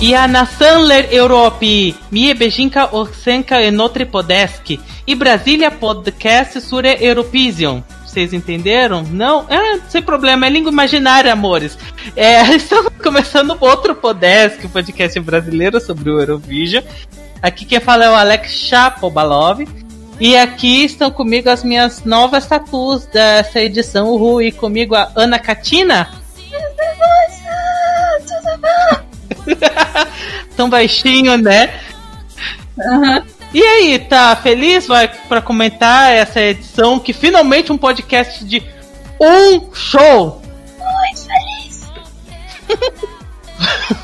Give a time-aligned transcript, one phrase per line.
[0.00, 7.80] Ja na Sandler Europe, Mie Bejinka Osenka Enotre Podeski e Brasília Podcast Sure Eurovision.
[8.04, 9.02] Vocês entenderam?
[9.02, 9.46] Não?
[9.48, 11.78] É, sem problema, é língua imaginária, amores.
[12.14, 16.84] É, estamos começando outro Podesk, podcast brasileiro sobre o Eurovision.
[17.40, 19.66] Aqui quem fala é o Alex Chapobalov.
[20.20, 25.38] E aqui estão comigo as minhas novas tatuas dessa edição, Uhul, e comigo a Ana
[25.38, 26.08] Catina.
[30.56, 31.80] Tão baixinho, né?
[32.76, 33.22] Uhum.
[33.54, 38.62] E aí, tá feliz vai para comentar essa edição que finalmente um podcast de
[39.20, 40.42] um show?
[40.78, 41.82] Muito feliz.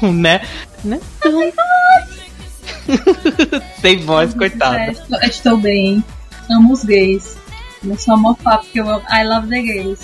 [0.15, 0.41] né?
[0.85, 1.01] Né?
[3.81, 4.77] Sem voz, coitado.
[4.77, 6.03] É, estou, estou bem.
[6.51, 7.37] Amo os gays.
[7.85, 9.05] Eu sou homofóbico, eu amo.
[9.11, 10.01] I love the gays.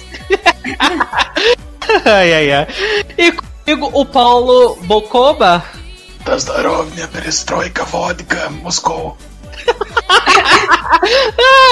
[2.04, 2.66] ai, ai, ai.
[3.16, 3.32] E
[3.68, 5.62] comigo o Paulo Bokoba.
[6.24, 9.16] Tazdarov, minha perestroika, vodka, Moscou.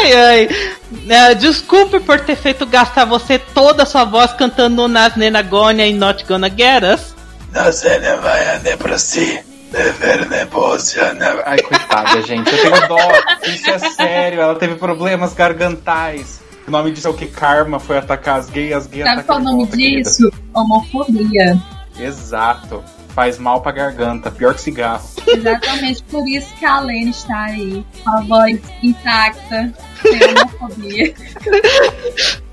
[0.02, 0.48] ai, ai.
[1.08, 5.94] É, desculpe por ter feito gastar você toda a sua voz cantando Nas Nenagônia e
[5.94, 7.14] Not Gonna Get Us.
[7.50, 9.40] Nazenia vai né, ane pra si.
[9.72, 9.94] Né,
[11.14, 11.42] né.
[11.46, 12.52] Ai, coitada, gente.
[12.52, 12.98] Eu tenho dó.
[13.46, 14.40] Isso é sério.
[14.42, 16.40] Ela teve problemas gargantais.
[16.68, 17.26] O nome disso é o que?
[17.26, 20.30] Karma foi atacar as gays, as gays Sabe qual o nome volta, disso?
[20.30, 20.42] Querida.
[20.52, 21.75] Homofobia.
[21.98, 22.82] Exato.
[23.08, 24.30] Faz mal pra garganta.
[24.30, 25.08] Pior que cigarro.
[25.26, 27.84] Exatamente por isso que a Lene está aí.
[28.04, 29.72] Com a voz intacta.
[30.02, 31.14] Sem homofobia.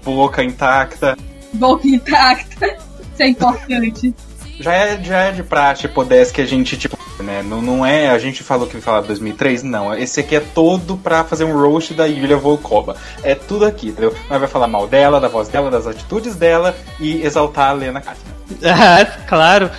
[0.04, 1.18] Boca intacta.
[1.54, 2.78] Boca intacta.
[3.14, 4.16] Isso é importante.
[4.60, 7.44] Já é, já é de praxe, pudesse que a gente, tipo, né?
[7.44, 8.10] Não, não é.
[8.10, 9.94] A gente falou que ia falar 2003, não.
[9.94, 12.96] Esse aqui é todo pra fazer um roast da Yulia Volkova.
[13.24, 14.16] É tudo aqui, entendeu?
[14.30, 18.02] Nós vai falar mal dela, da voz dela, das atitudes dela e exaltar a Lena
[18.02, 18.34] Katina.
[18.64, 19.72] Ah, claro.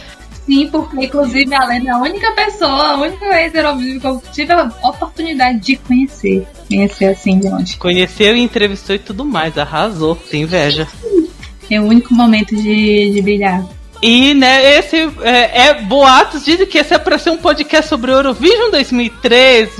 [0.46, 4.52] Sim, porque inclusive a Lene é a única pessoa, a única ex-Eurovision que eu tive
[4.52, 6.46] a oportunidade de conhecer.
[6.68, 7.76] Conhecer assim de longe.
[7.78, 9.56] Conheceu e entrevistou e tudo mais.
[9.56, 10.16] Arrasou.
[10.16, 10.86] Tem inveja.
[11.70, 13.64] É o único momento de, de brilhar.
[14.06, 18.12] E, né, esse é, é boatos dizem que esse é pra ser um podcast sobre
[18.12, 19.70] Eurovision 2003,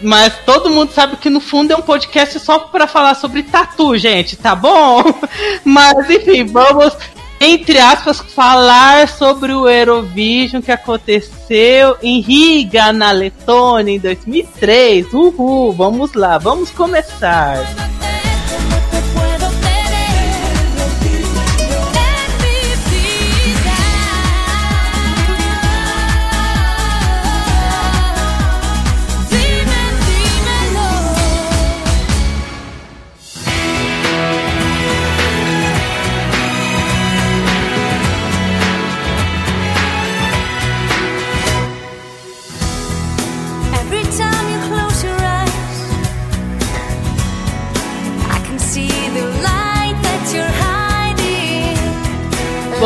[0.00, 3.98] mas todo mundo sabe que no fundo é um podcast só pra falar sobre tatu,
[3.98, 5.02] gente, tá bom?
[5.66, 6.96] Mas enfim, vamos
[7.40, 15.12] entre aspas falar sobre o Eurovision que aconteceu em Riga, na Letônia em 2003.
[15.12, 17.58] Uhul, vamos lá, vamos começar.
[17.64, 17.95] te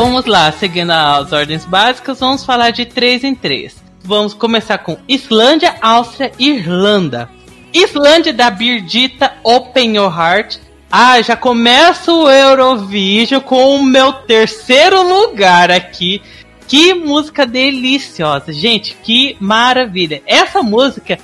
[0.03, 3.75] Vamos lá, seguindo as ordens básicas, vamos falar de três em três.
[4.03, 7.29] Vamos começar com Islândia, Áustria e Irlanda.
[7.71, 10.57] Islândia da Birdita Open Your Heart.
[10.91, 16.19] Ah, já começa o Eurovision com o meu terceiro lugar aqui.
[16.67, 20.23] Que música deliciosa, gente, que maravilha.
[20.25, 21.19] Essa música,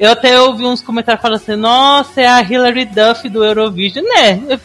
[0.00, 4.42] eu até ouvi uns comentários falando assim: nossa, é a Hilary Duff do Eurovision, né?
[4.48, 4.58] É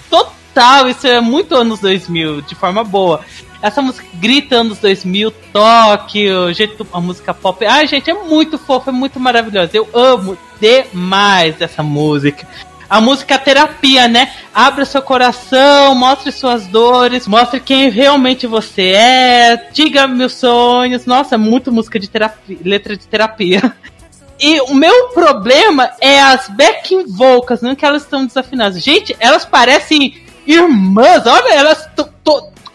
[0.58, 3.24] Total, isso é muito anos 2000, de forma boa.
[3.62, 7.66] Essa música grita anos 2000, toque, o jeito, a música pop.
[7.66, 9.72] Ai, gente, é muito fofa, é muito maravilhosa.
[9.74, 12.48] Eu amo demais essa música.
[12.90, 14.32] A música é terapia, né?
[14.54, 21.06] Abra seu coração, mostre suas dores, mostre quem realmente você é, diga meus sonhos.
[21.06, 23.74] Nossa, é muito música de terapia, letra de terapia.
[24.40, 28.84] E o meu problema é as backing vocals, não que elas estão desafinadas.
[28.84, 30.16] Gente, elas parecem
[30.46, 31.90] irmãs, olha, elas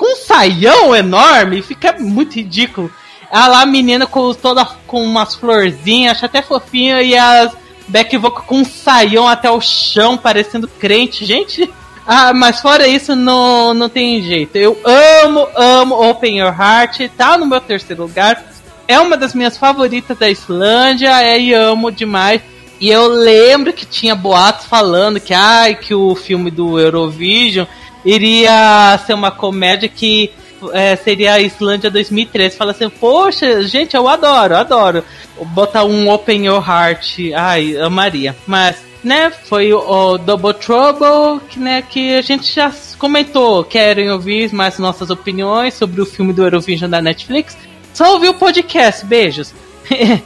[0.02, 2.90] com um saião enorme, fica muito ridículo.
[3.30, 7.52] A lá, a menina com toda com umas florzinhas, acho até fofinha, e as
[7.86, 11.72] back vocal com um saião até o chão, parecendo crente, gente.
[12.04, 14.56] Ah, mas fora isso, não, não tem jeito.
[14.56, 18.44] Eu amo, amo Open Your Heart, tá no meu terceiro lugar.
[18.88, 22.42] É uma das minhas favoritas da Islândia, é, e amo demais.
[22.80, 27.68] E eu lembro que tinha boatos falando que, ai, que o filme do Eurovision
[28.04, 30.32] iria ser uma comédia que
[30.72, 32.56] é, seria a Islândia 2013.
[32.56, 35.04] Fala assim, poxa, gente, eu adoro, adoro.
[35.46, 38.36] Botar um Open Your Heart, ai, amaria.
[38.46, 43.64] Mas, né, foi o, o Double Trouble, que, né, que a gente já comentou.
[43.64, 47.56] Querem ouvir mais nossas opiniões sobre o filme do Eurovision da Netflix?
[47.92, 49.52] Só ouvi o podcast, beijos.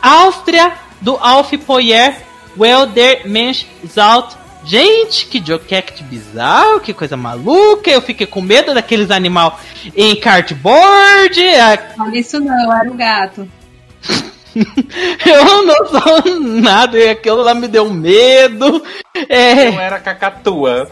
[0.00, 2.16] Áustria, do Alf Poyer,
[2.56, 4.41] Well der Mensch Zalt.
[4.64, 7.90] Gente, que joquete bizarro, que coisa maluca.
[7.90, 9.58] Eu fiquei com medo daqueles animal
[9.96, 11.40] em cardboard.
[11.98, 13.48] Olha isso não, era o gato.
[15.24, 18.84] Eu não sou nada, e aquilo lá me deu medo.
[19.28, 20.90] É, Não era cacatua.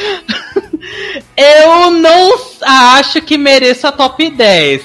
[1.36, 4.82] eu não acho que mereça a top 10.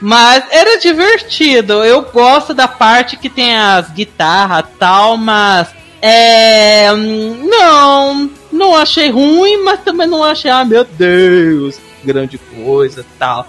[0.00, 1.84] Mas era divertido.
[1.84, 5.68] Eu gosto da parte que tem as guitarras e tal, mas.
[6.00, 6.90] É.
[6.92, 13.46] Não, não achei ruim, mas também não achei, ah, meu Deus, grande coisa tal.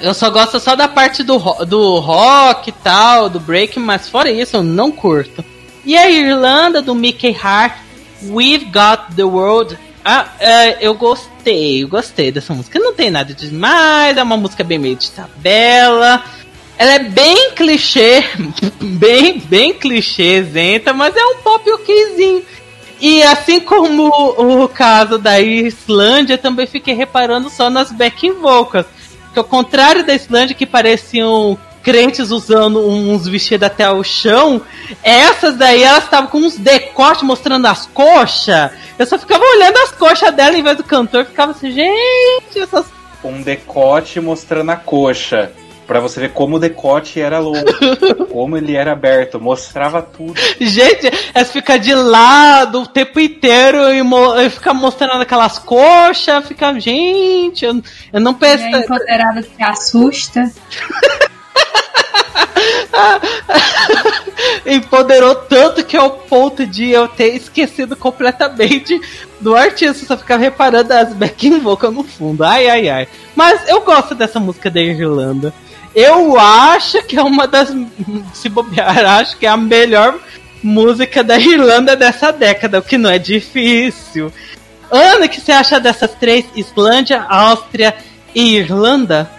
[0.00, 4.30] Eu só gosto só da parte do, do rock e tal, do break, mas fora
[4.30, 5.44] isso eu não curto.
[5.84, 7.76] E a Irlanda do Mickey Hart,
[8.22, 9.78] We've Got the World.
[10.04, 12.78] Ah, é, eu gostei, eu gostei dessa música.
[12.78, 16.22] Não tem nada de demais, é uma música bem meio de tabela.
[16.78, 18.24] Ela é bem clichê,
[18.80, 22.44] bem, bem clichêzenta, mas é um pop okzinho.
[23.00, 28.86] E assim como o, caso da Islândia, também fiquei reparando só nas backing vocals.
[29.32, 34.60] Que ao contrário da Islândia, que pareciam crentes usando uns vestidos até o chão,
[35.02, 38.70] essas daí elas estavam com uns decotes mostrando as coxas.
[38.98, 42.86] Eu só ficava olhando as coxas dela em vez do cantor, ficava assim, gente, essas
[43.24, 45.52] Um decote mostrando a coxa.
[45.88, 47.64] Pra você ver como o decote era longo.
[48.30, 49.40] como ele era aberto.
[49.40, 50.38] Mostrava tudo.
[50.60, 56.46] Gente, elas ficam de lado o tempo inteiro e, mo e fica mostrando aquelas coxas,
[56.46, 57.82] fica, gente, eu,
[58.12, 58.68] eu não a pensei.
[58.68, 60.52] empoderada se assusta.
[64.66, 69.00] Empoderou tanto que ao ponto de eu ter esquecido completamente
[69.40, 72.44] do artista, só ficava reparando as backing vocal no fundo.
[72.44, 73.08] Ai, ai, ai.
[73.34, 75.54] Mas eu gosto dessa música da Irlanda.
[75.94, 77.74] Eu acho que é uma das.
[78.34, 80.18] Se bobear, acho que é a melhor
[80.62, 84.32] música da Irlanda dessa década, o que não é difícil.
[84.90, 86.46] Ana, o que você acha dessas três?
[86.54, 87.94] Islândia, Áustria
[88.34, 89.30] e Irlanda?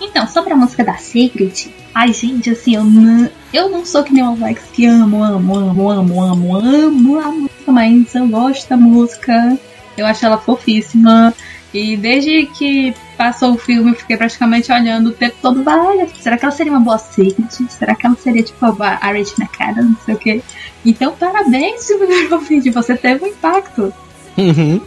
[0.00, 4.12] Então, sobre a música da Secret, ai gente, assim, eu não, eu não sou que
[4.12, 8.68] nem o Alex que amo, amo, amo, amo, amo, amo a música, mas eu gosto
[8.68, 9.58] da música,
[9.96, 11.32] eu acho ela fofíssima.
[11.72, 16.36] E desde que passou o filme, eu fiquei praticamente olhando o tempo todo, vai, será
[16.36, 17.50] que ela seria uma boa Secret?
[17.68, 20.42] Será que ela seria tipo a a Rachel McAdams, não sei o quê?
[20.84, 23.92] Então, parabéns, Silvio Vídeo, você teve um impacto.
[24.36, 24.80] Uhum.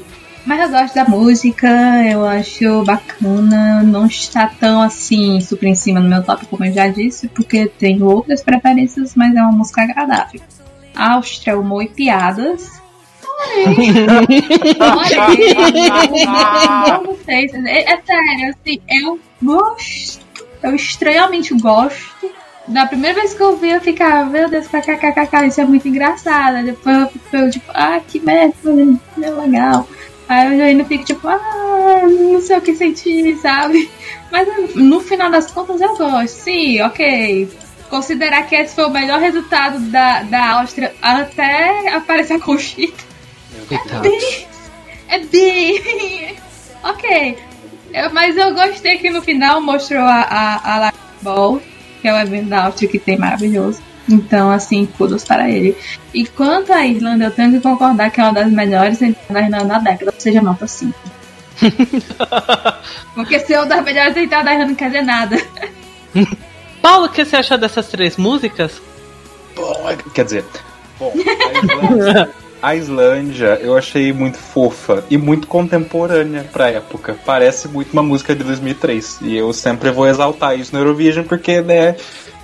[0.45, 1.67] Mas eu gosto da música,
[2.09, 6.73] eu acho bacana, não está tão assim super em cima no meu top, como eu
[6.73, 10.41] já disse, porque tenho outras preferências, mas é uma música agradável.
[10.95, 12.81] Áustria, humor e piadas.
[17.05, 17.53] Vocês.
[17.53, 20.25] É, é sério, assim, eu gosto,
[20.63, 22.31] eu estranhamente gosto.
[22.67, 26.63] Da primeira vez que eu vi, eu ficava, meu Deus, kkkk, isso é muito engraçado.
[26.63, 28.53] Depois eu fico tipo, ah, que merda,
[29.21, 29.87] é legal.
[30.27, 33.89] Aí eu ainda fico tipo, ah, não sei o que sentir, sabe?
[34.31, 36.27] Mas no final das contas eu gosto.
[36.27, 37.49] Sim, ok.
[37.89, 43.08] Considerar que esse foi o melhor resultado da, da Áustria até aparecer a Conchita.
[45.07, 46.35] É bem.
[46.83, 47.37] ok.
[47.93, 51.61] Eu- mas eu gostei que no final mostrou a, a, a La Ball,
[52.01, 53.81] que é o evento da Áustria que tem maravilhoso.
[54.07, 55.77] Então, assim, kudos para ele.
[56.13, 59.41] E quanto à Irlanda, eu tenho que concordar que é uma das melhores entradas da
[59.41, 60.93] Irlanda na década, ou seja, nota 5.
[63.13, 65.37] Porque ser uma das melhores entradas da Irlanda não quer dizer nada.
[66.81, 68.81] Paulo, o que você achou dessas três músicas?
[69.55, 70.45] Bom, é Quer dizer,
[70.97, 72.29] bom, a Islândia,
[72.61, 77.15] a Islândia eu achei muito fofa e muito contemporânea pra época.
[77.25, 79.19] Parece muito uma música de 2003.
[79.21, 81.95] E eu sempre vou exaltar isso no Eurovision porque, né,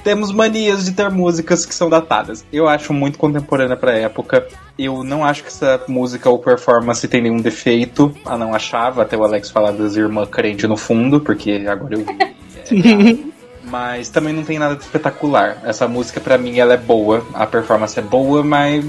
[0.03, 2.45] temos manias de ter músicas que são datadas.
[2.53, 4.47] Eu acho muito contemporânea pra época.
[4.77, 8.15] Eu não acho que essa música ou performance tem nenhum defeito.
[8.23, 12.05] Ah, não achava, até o Alex falar das irmãs crente no fundo, porque agora eu
[12.05, 12.35] vi.
[13.65, 15.61] É, mas também não tem nada de espetacular.
[15.63, 17.23] Essa música, pra mim, ela é boa.
[17.33, 18.83] A performance é boa, mas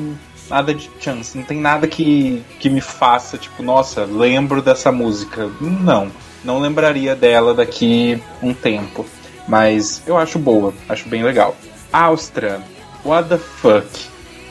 [0.49, 1.37] nada de chance.
[1.37, 5.51] Não tem nada que, que me faça, tipo, nossa, lembro dessa música.
[5.61, 6.11] Não.
[6.45, 9.05] Não lembraria dela daqui um tempo.
[9.49, 10.73] Mas eu acho boa.
[10.89, 11.57] Acho bem legal.
[11.93, 12.61] Áustria.
[13.05, 13.87] What the fuck?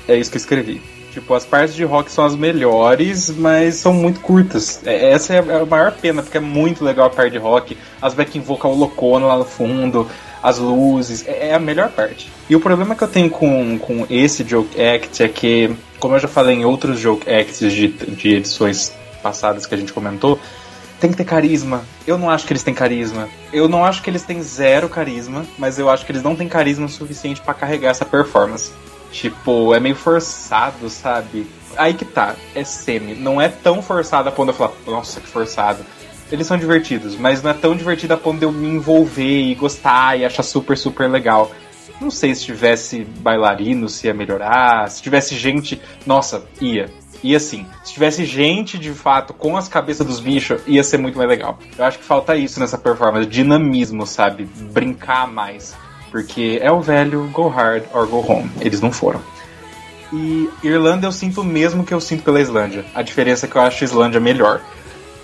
[0.08, 0.82] É isso que eu escrevi.
[1.12, 4.82] Tipo, as partes de rock são as melhores, mas são muito curtas.
[4.86, 7.78] É- Essa é a maior pena, porque é muito legal a parte de rock.
[8.02, 10.10] As backing vocal loucona lá no fundo,
[10.46, 12.32] as luzes, é é a melhor parte.
[12.48, 16.20] E o problema que eu tenho com, com esse Joke Act é que, como eu
[16.20, 20.40] já falei em outros Joke Acts de, de edições passadas que a gente comentou,
[21.00, 21.84] tem que ter carisma.
[22.06, 23.28] Eu não acho que eles têm carisma.
[23.52, 26.48] Eu não acho que eles têm zero carisma, mas eu acho que eles não têm
[26.48, 28.72] carisma suficiente pra carregar essa performance.
[29.12, 31.48] Tipo, é meio forçado, sabe?
[31.75, 33.16] Aí que tá, é semi.
[33.16, 35.84] Não é tão forçado a ponto de eu falar, nossa, que forçado.
[36.32, 39.53] Eles são divertidos, mas não é tão divertido a ponto de eu me envolver e
[39.55, 41.51] gostar e achar super, super legal.
[42.01, 44.89] Não sei se tivesse bailarino, se ia melhorar.
[44.89, 46.89] Se tivesse gente, nossa, ia.
[47.24, 47.65] Ia sim.
[47.84, 51.58] Se tivesse gente de fato com as cabeças dos bichos, ia ser muito mais legal.
[51.77, 54.46] Eu acho que falta isso nessa performance, dinamismo, sabe?
[54.46, 55.75] Brincar mais.
[56.12, 58.50] Porque é o velho go hard or go home.
[58.60, 59.22] Eles não foram.
[60.13, 62.86] E Irlanda eu sinto o mesmo que eu sinto pela Islândia.
[62.94, 64.62] A diferença é que eu acho a Islândia melhor.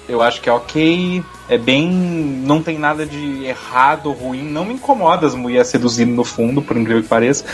[0.08, 1.89] Eu acho que é ok, é bem.
[1.89, 4.43] Não tem nada de errado ruim.
[4.43, 7.46] Não me incomoda as mulheres seduzindo no fundo, por incrível que pareça.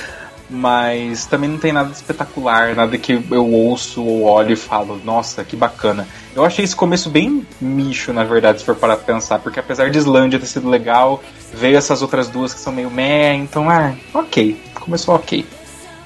[0.50, 5.44] Mas também não tem nada espetacular, nada que eu ouço ou olho e falo, nossa,
[5.44, 6.08] que bacana.
[6.34, 9.90] Eu achei esse começo bem micho, na verdade, se for parar pra pensar, porque apesar
[9.90, 11.22] de Islândia ter sido legal,
[11.54, 14.58] veio essas outras duas que são meio meh, então, ah, ok.
[14.80, 15.46] Começou ok.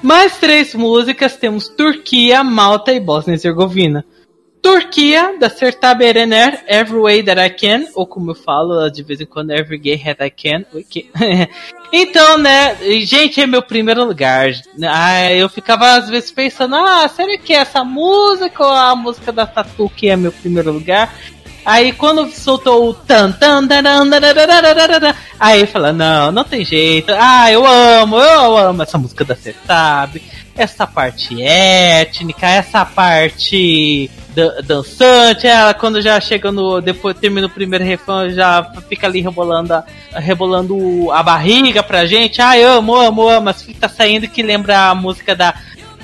[0.02, 4.04] Mais três músicas temos Turquia, Malta e Bósnia e Herzegovina.
[4.62, 9.20] Turquia, da Sertab Erener, Every Way That I Can, ou como eu falo de vez
[9.20, 10.64] em quando, Every Gay That I Can.
[10.88, 11.10] Que-
[11.92, 14.52] então, né, gente, é meu primeiro lugar.
[14.84, 19.32] Ah, eu ficava às vezes pensando, ah, será que é essa música ou a música
[19.32, 21.12] da Tatu que é meu primeiro lugar?
[21.64, 23.62] Aí quando soltou o tan tan
[25.38, 27.12] aí fala, não, não tem jeito.
[27.16, 30.20] Ah, eu amo, eu amo essa música da Sertab,
[30.56, 37.50] essa parte étnica, essa parte dan- dançante, ela quando já chega no depois termina o
[37.50, 42.42] primeiro refrão, já fica ali rebolando a, rebolando a barriga pra gente.
[42.42, 45.54] Ah, eu amo, amo, amo, mas fica saindo que lembra a música da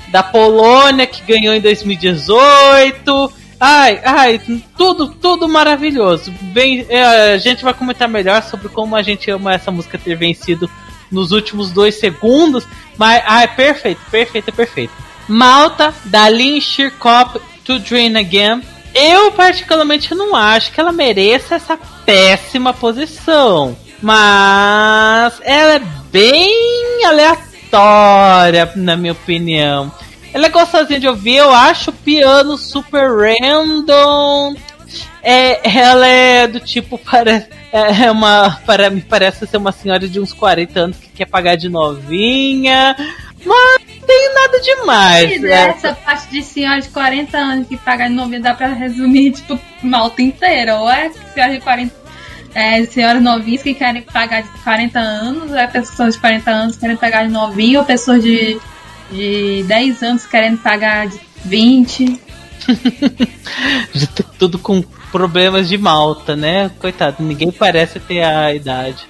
[0.09, 3.31] da Polônia que ganhou em 2018.
[3.59, 4.41] Ai, ai,
[4.77, 6.31] tudo, tudo maravilhoso.
[6.53, 10.15] Bem, é, a gente vai comentar melhor sobre como a gente ama essa música ter
[10.15, 10.69] vencido
[11.11, 12.65] nos últimos dois segundos.
[12.97, 14.93] Mas, ai, perfeito, perfeito, perfeito.
[15.27, 18.61] Malta, da Lynn Shirkop, To Dream Again.
[18.95, 23.77] Eu, particularmente, não acho que ela mereça essa péssima posição.
[24.01, 29.91] Mas ela é bem aleatória, na minha opinião.
[30.33, 34.55] Ela é gostosinha de ouvir, eu acho o piano super random.
[35.21, 40.19] É, ela é do tipo, parece, é uma, para, me parece ser uma senhora de
[40.19, 42.95] uns 40 anos que quer pagar de novinha.
[43.45, 45.41] Mas não tem nada demais.
[45.41, 45.47] Né?
[45.47, 49.59] dessa parte de senhora de 40 anos que paga de novinha dá pra resumir, tipo,
[49.81, 50.77] malta inteira.
[50.77, 51.99] Ou é senhora de 40
[52.53, 56.75] é, senhoras novinhas que querem pagar de 40 anos, ou é pessoas de 40 anos
[56.75, 58.59] que querem pagar de novinho, ou pessoas de,
[59.11, 62.19] de 10 anos querendo pagar de 20.
[63.93, 66.71] Já tudo com problemas de malta, né?
[66.79, 69.07] Coitado, ninguém parece ter a idade.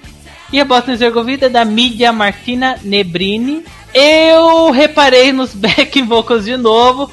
[0.51, 3.63] E a Bosnia Herzegovina é da Mídia Martina Nebrini.
[3.93, 7.09] Eu reparei nos backing vocals de novo.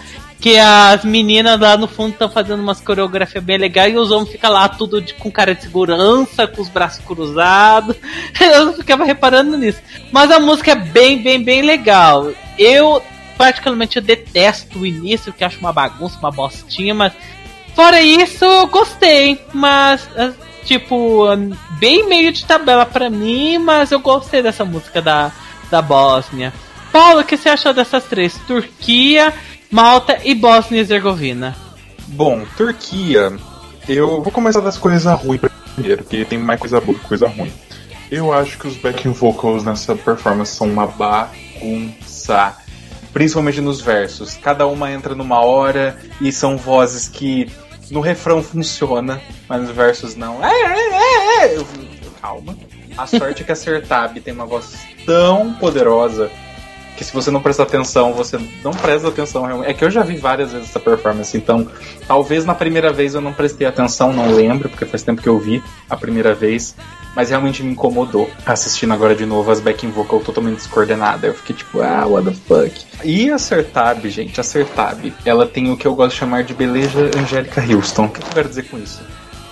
[0.47, 4.31] Que as meninas lá no fundo estão fazendo umas coreografias bem legais e os homens
[4.31, 7.97] ficam lá tudo de- com cara de segurança, com os braços cruzados.
[8.41, 9.81] Eu ficava reparando nisso.
[10.13, 12.31] Mas a música é bem, bem, bem legal.
[12.57, 13.03] Eu,
[13.37, 17.13] particularmente, eu detesto o início, que acho uma bagunça, uma bostinha, mas
[17.75, 20.09] Fora isso, eu gostei, mas
[20.65, 21.25] tipo,
[21.79, 25.31] bem meio de tabela pra mim, mas eu gostei dessa música da,
[25.71, 26.55] da Bósnia.
[26.91, 28.39] Paulo, o que você achou dessas três?
[28.47, 29.35] Turquia,
[29.71, 31.57] Malta e Bósnia e Herzegovina.
[32.09, 33.37] Bom, Turquia.
[33.89, 35.41] Eu vou começar das coisas ruins
[35.75, 37.53] primeiro, porque tem mais coisa boa que coisa ruim.
[38.11, 42.57] Eu acho que os backing vocals nessa performance são uma bagunça.
[43.13, 44.37] Principalmente nos versos.
[44.37, 47.51] Cada uma entra numa hora e são vozes que
[47.91, 50.45] no refrão funciona, mas nos versos não.
[50.45, 51.65] É, é, é, é.
[52.21, 52.57] Calma.
[52.97, 56.31] A sorte é que a Sertab tem uma voz tão poderosa
[56.97, 59.71] que se você não prestar atenção, você não presta atenção realmente.
[59.71, 61.69] É que eu já vi várias vezes essa performance, então
[62.09, 65.39] talvez na primeira vez eu não prestei atenção, não lembro, porque faz tempo que eu
[65.39, 66.75] vi a primeira vez,
[67.15, 71.25] mas realmente me incomodou assistindo agora de novo as backing vocal totalmente descoordenadas.
[71.25, 72.87] Eu fiquei tipo, ah, what the fuck.
[73.05, 76.55] E a Sertab, gente, a Sertab, ela tem o que eu gosto de chamar de
[76.55, 78.07] beleza Angélica Houston.
[78.07, 79.01] O que eu quero dizer com isso?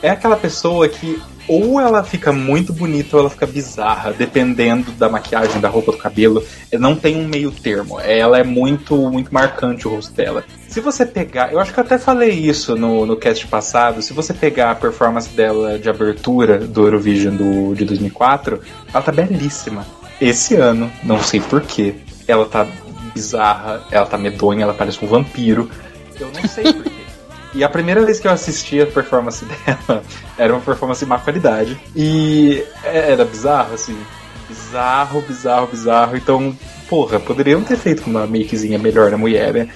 [0.03, 5.09] É aquela pessoa que ou ela fica muito bonita ou ela fica bizarra, dependendo da
[5.09, 6.45] maquiagem, da roupa, do cabelo.
[6.73, 8.01] Não tem um meio termo.
[8.01, 10.45] Ela é muito, muito marcante o rosto dela.
[10.69, 14.13] Se você pegar, eu acho que eu até falei isso no, no cast passado, se
[14.13, 18.61] você pegar a performance dela de abertura do Eurovision do, de 2004,
[18.93, 19.87] ela tá belíssima.
[20.21, 21.95] Esse ano, não sei porquê,
[22.27, 22.67] ela tá
[23.15, 25.71] bizarra, ela tá medonha, ela parece um vampiro.
[26.19, 26.94] Eu não sei porquê.
[27.55, 30.03] E a primeira vez que eu assisti a performance dela
[30.37, 31.79] era uma performance de má qualidade.
[31.95, 33.97] E é- era bizarro, assim.
[34.49, 36.17] Bizarro, bizarro, bizarro.
[36.17, 36.57] Então,
[36.89, 39.69] porra, poderiam ter feito uma makezinha melhor na mulher, né?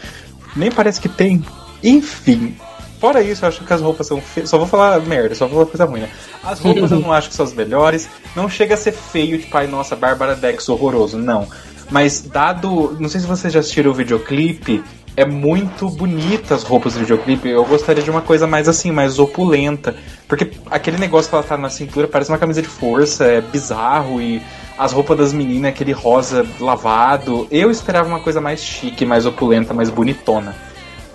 [0.56, 1.44] Nem parece que tem.
[1.82, 2.56] Enfim.
[3.00, 4.50] Fora isso, eu acho que as roupas são feias.
[4.50, 6.11] Só vou falar merda, só vou falar coisa ruim, né?
[6.42, 8.08] As roupas eu não acho que são as melhores.
[8.35, 11.16] Não chega a ser feio, tipo, ai, nossa, Bárbara Dex horroroso.
[11.16, 11.47] Não.
[11.90, 12.97] Mas dado.
[12.99, 14.82] Não sei se vocês já assistiram o videoclipe.
[15.19, 17.49] É muito bonita as roupas do videoclipe.
[17.49, 19.97] Eu gostaria de uma coisa mais assim, mais opulenta.
[20.29, 24.23] Porque aquele negócio que ela tá na cintura parece uma camisa de força, é bizarro
[24.23, 24.41] e
[24.79, 27.49] as roupas das meninas, aquele rosa lavado.
[27.51, 30.55] Eu esperava uma coisa mais chique, mais opulenta, mais bonitona.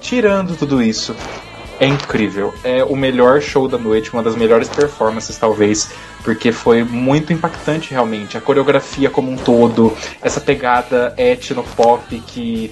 [0.01, 1.15] Tirando tudo isso,
[1.79, 2.53] é incrível.
[2.61, 5.91] É o melhor show da noite, uma das melhores performances, talvez,
[6.25, 8.37] porque foi muito impactante realmente.
[8.37, 12.69] A coreografia como um todo, essa pegada etno-pop que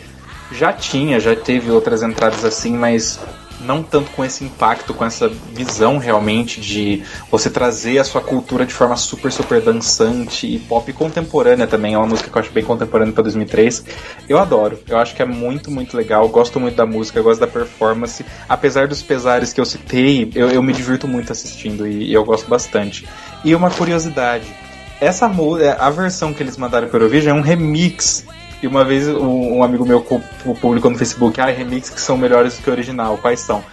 [0.52, 3.20] já tinha, já teve outras entradas assim, mas
[3.66, 8.66] não tanto com esse impacto, com essa visão realmente de você trazer a sua cultura
[8.66, 11.94] de forma super, super dançante e pop contemporânea também.
[11.94, 13.86] É uma música que eu acho bem contemporânea para 2003.
[14.28, 16.28] Eu adoro, eu acho que é muito, muito legal.
[16.30, 18.26] Gosto muito da música, gosto da performance.
[18.50, 22.26] Apesar dos pesares que eu citei, eu, eu me divirto muito assistindo e, e eu
[22.26, 23.08] gosto bastante.
[23.44, 24.46] E uma curiosidade.
[25.00, 28.24] Essa é, a versão que eles mandaram para o Eurovision é um remix
[28.62, 32.00] e uma vez um, um amigo meu pu- pu- publicou no Facebook, ah, remix que
[32.02, 33.64] são melhores do que o original, quais são?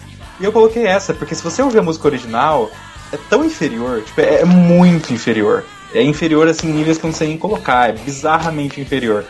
[0.41, 2.71] E eu coloquei essa, porque se você ouvir a música original,
[3.13, 5.65] é tão inferior, tipo, é, é muito inferior.
[5.95, 9.25] É inferior, assim, níveis que eu não sei nem colocar, é bizarramente inferior.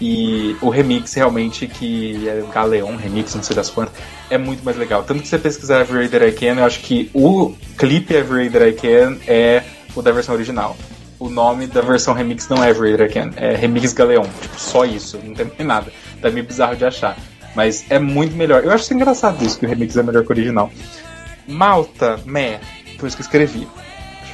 [0.00, 3.94] E o remix realmente, que é Galeon Remix, não sei das quantas,
[4.30, 5.02] é muito mais legal.
[5.02, 8.64] Tanto que você pesquisar Every That I Can, eu acho que o clipe Every That
[8.64, 9.64] I Can é
[9.96, 10.76] o da versão original.
[11.18, 14.26] O nome da versão remix não é I Can, é Remix Galeon.
[14.40, 15.92] Tipo, só isso, não tem nada.
[16.22, 17.16] Tá meio bizarro de achar.
[17.56, 18.62] Mas é muito melhor.
[18.64, 20.70] Eu acho engraçado isso, que o remix é melhor que o original.
[21.46, 22.60] Malta, meh,
[22.98, 23.66] foi isso que eu escrevi.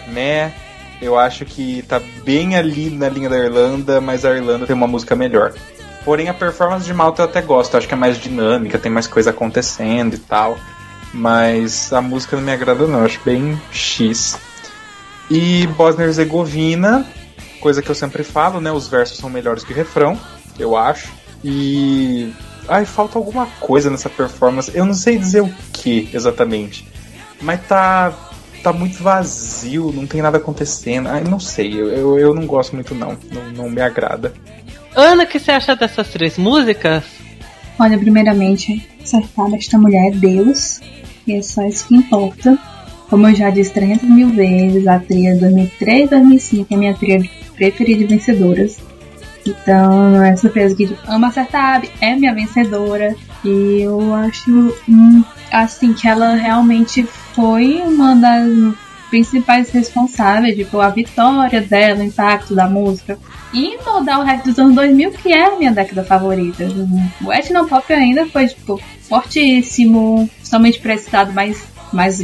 [0.08, 0.52] Meh,
[1.00, 4.86] eu acho que tá bem ali na linha da Irlanda, mas a Irlanda tem uma
[4.86, 5.54] música melhor.
[6.04, 8.92] Porém, a performance de Malta eu até gosto, eu acho que é mais dinâmica, tem
[8.92, 10.58] mais coisa acontecendo e tal.
[11.14, 14.36] Mas a música não me agrada não, eu acho bem X.
[15.30, 17.06] E Bosnia e Herzegovina,
[17.60, 18.70] coisa que eu sempre falo, né?
[18.70, 20.18] Os versos são melhores que o refrão,
[20.58, 21.12] eu acho.
[21.42, 22.32] E.
[22.68, 24.70] Ai, falta alguma coisa nessa performance.
[24.74, 26.86] Eu não sei dizer o que exatamente.
[27.40, 28.12] Mas tá.
[28.62, 31.08] Tá muito vazio, não tem nada acontecendo.
[31.10, 33.18] Ai, não sei, eu, eu, eu não gosto muito não.
[33.30, 33.50] não.
[33.52, 34.32] Não me agrada.
[34.94, 37.04] Ana, o que você acha dessas três músicas?
[37.78, 40.80] Olha, primeiramente, acertar esta mulher é Deus,
[41.26, 42.58] e é só isso que importa.
[43.08, 48.00] Como eu já disse 300 mil vezes, a trilha 2003 2005 é minha trilha preferida
[48.00, 48.78] de vencedoras.
[49.46, 53.14] Então, não é surpresa que Ama Acertab é minha vencedora.
[53.44, 58.74] E eu acho, hum, assim, que ela realmente foi uma das
[59.10, 63.18] principais responsáveis, tipo, a vitória dela, o impacto da música.
[63.52, 66.66] E moldar o resto dos anos 2000, que é a minha década favorita.
[67.24, 72.20] O etnopop ainda foi, tipo, fortíssimo, somente para esse estado mais, mais,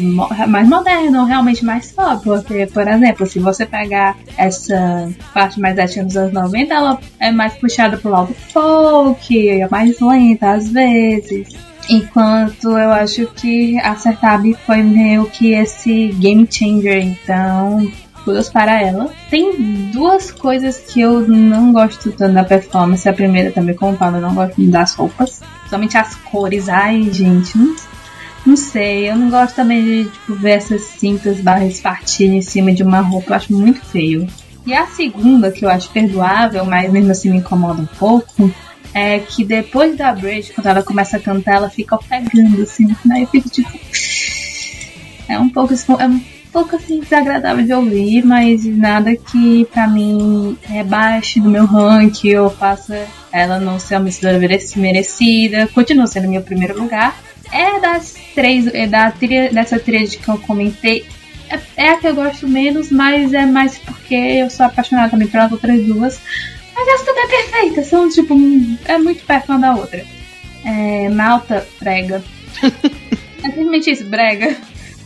[0.48, 2.22] mais moderno, realmente mais pop.
[2.22, 7.30] Porque, por exemplo, se você pegar essa parte mais etna dos anos 90, ela é
[7.30, 11.48] mais puxada pro lado folk, é mais lenta às vezes.
[11.88, 17.90] Enquanto eu acho que a Sertab foi meio que esse game changer, então
[18.24, 19.10] kudos para ela.
[19.28, 23.08] Tem duas coisas que eu não gosto tanto da performance.
[23.08, 25.40] A primeira também, como eu falo, eu não gosto das roupas.
[25.68, 26.68] Somente as cores.
[26.68, 27.58] Ai, gente,
[28.46, 29.10] não, sei.
[29.10, 33.00] Eu não gosto também de tipo, ver essas cintas barras partidas em cima de uma
[33.00, 33.32] roupa.
[33.32, 34.26] Eu acho muito feio.
[34.66, 38.52] E a segunda, que eu acho perdoável, mas mesmo assim me incomoda um pouco,
[38.92, 43.18] é que depois da bridge, quando ela começa a cantar, ela fica ofegando, assim, final
[43.18, 43.70] eu fico tipo.
[45.28, 46.20] É um pouco, é um
[46.52, 52.50] pouco assim desagradável de ouvir, mas nada que pra mim rebaixe do meu ranking ou
[52.50, 55.68] faça ela não ser uma vencedora merec- merecida.
[55.68, 57.16] Continua sendo meu primeiro lugar.
[57.52, 61.06] É das três, é da trilha, dessa trilha que eu comentei.
[61.48, 65.28] É, é a que eu gosto menos, mas é mais porque eu sou apaixonada também
[65.28, 66.20] pelas outras duas.
[66.74, 68.34] Mas elas também é perfeitas, são tipo,
[68.84, 70.04] é muito perto uma da outra.
[70.64, 72.22] É, Malta, brega.
[72.62, 74.56] é simplesmente isso, brega.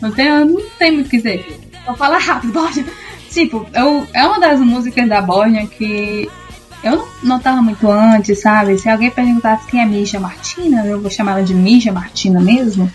[0.00, 1.46] Não tem, não tem muito o que dizer.
[1.86, 2.84] Vou falar rápido, Borja.
[3.30, 6.28] Tipo, eu, é uma das músicas da Borja que
[6.84, 8.78] eu não notava muito antes, sabe?
[8.78, 12.92] Se alguém perguntasse quem é Misha Martina, eu vou chamar ela de Misha Martina mesmo.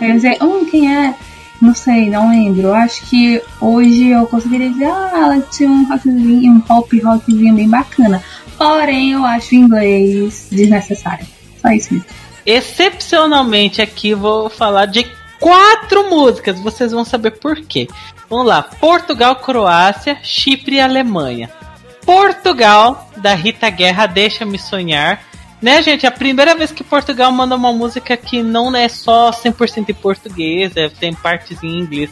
[0.00, 1.14] Eu ia dizer, hum, quem é?
[1.60, 2.72] Não sei, não lembro.
[2.72, 7.68] Acho que hoje eu conseguiria dizer, ah, ela tinha um rockzinho, um pop rockzinho bem
[7.68, 8.22] bacana.
[8.56, 11.26] Porém, eu acho inglês desnecessário.
[11.60, 12.08] Só isso mesmo.
[12.46, 15.06] excepcionalmente aqui vou falar de
[15.38, 17.86] quatro músicas, vocês vão saber por quê.
[18.30, 21.50] Vamos lá: Portugal, Croácia, Chipre e Alemanha.
[22.06, 25.20] Portugal, da Rita Guerra, Deixa-me Sonhar.
[25.60, 26.06] Né, gente?
[26.06, 30.76] A primeira vez que Portugal manda uma música que não é só 100% em português,
[30.76, 32.10] é, tem partes em inglês.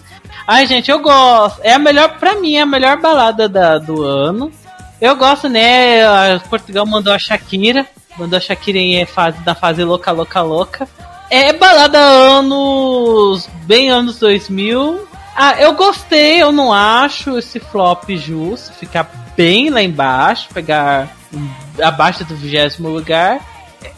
[0.48, 1.60] Ai, gente, eu gosto.
[1.62, 4.50] É a melhor, pra mim, é a melhor balada da, do ano.
[5.00, 6.02] Eu gosto, né?
[6.04, 7.86] a- Portugal mandou a Shakira.
[8.18, 10.88] Mandou a Shakira em fase, na fase louca, louca, louca.
[11.30, 13.48] É balada anos.
[13.64, 15.06] bem anos 2000.
[15.36, 18.72] Ah, eu gostei, eu não acho esse flop justo.
[18.74, 21.08] Ficar bem lá embaixo, pegar
[21.82, 23.40] abaixo do vigésimo lugar.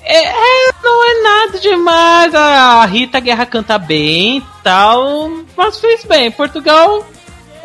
[0.03, 2.35] É, é, não é nada demais.
[2.35, 6.31] A Rita Guerra canta bem tal, mas fez bem.
[6.31, 7.07] Portugal,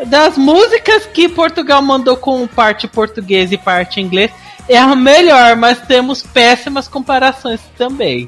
[0.06, 4.32] das músicas que Portugal mandou com parte português e parte inglês,
[4.68, 8.28] é a melhor, mas temos péssimas comparações também.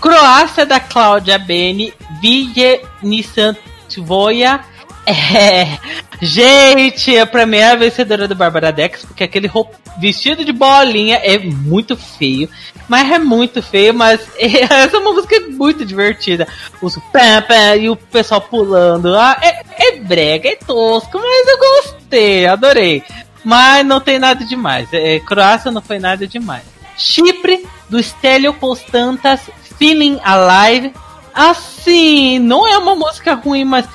[0.00, 4.60] Croácia da Cláudia Beni, Vigenisantvoia.
[5.04, 5.78] É,
[6.20, 11.16] gente, pra mim é a vencedora do Bárbara Dex, porque aquele roupa, vestido de bolinha
[11.16, 12.48] é muito feio,
[12.88, 16.46] mas é muito feio, mas essa é uma música muito divertida.
[16.80, 21.58] Os pam, pam, e o pessoal pulando, ah, é, é brega, é tosco, mas eu
[21.58, 23.02] gostei, adorei.
[23.44, 26.62] Mas não tem nada demais, é, Croácia não foi nada demais.
[26.96, 29.40] Chipre, do Stélio Postantas,
[29.76, 30.92] Feeling Alive.
[31.34, 33.86] Assim, não é uma música ruim, mas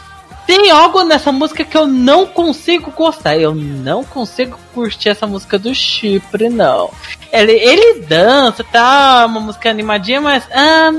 [0.47, 3.37] tem algo nessa música que eu não consigo gostar.
[3.37, 6.89] Eu não consigo curtir essa música do Chipre, não.
[7.31, 9.25] Ele, ele dança, tá?
[9.27, 10.47] Uma música animadinha, mas.
[10.53, 10.89] ah,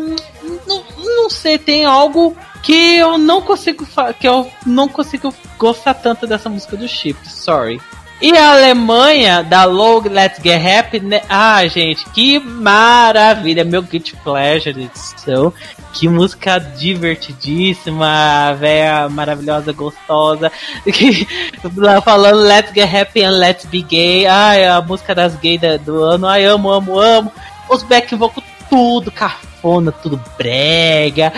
[0.66, 3.86] não, não sei, tem algo que eu não consigo
[4.20, 7.80] que eu não consigo gostar tanto dessa música do Chipre, sorry.
[8.20, 11.22] E a Alemanha, da Low Let's Get Happy, né?
[11.28, 13.64] Ah, gente, que maravilha!
[13.64, 15.54] Meu Guilty Pleasure edição.
[15.94, 20.50] Que música divertidíssima, véia maravilhosa, gostosa.
[21.76, 24.26] Lá falando Let's Get Happy and Let's Be Gay.
[24.26, 26.26] Ai, a música das gays do ano.
[26.26, 27.32] Ai, amo, amo, amo.
[27.70, 31.32] Os back vocal tudo cafona, tudo brega.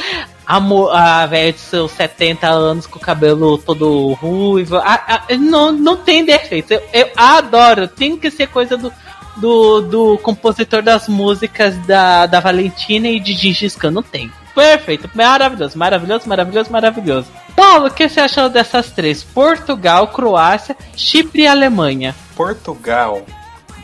[0.58, 4.76] A, a velha de seus 70 anos com o cabelo todo ruivo.
[4.76, 6.72] A- a- não, não tem defeito.
[6.72, 7.86] Eu, eu adoro.
[7.86, 8.92] Tem que ser coisa do,
[9.36, 13.90] do, do compositor das músicas da, da Valentina e de Gengis Khan.
[13.90, 14.30] Não tem.
[14.54, 15.08] Perfeito.
[15.14, 17.28] Maravilhoso, maravilhoso, maravilhoso, maravilhoso.
[17.54, 19.22] Paulo, o que você achou dessas três?
[19.22, 22.14] Portugal, Croácia, Chipre e Alemanha.
[22.34, 23.22] Portugal.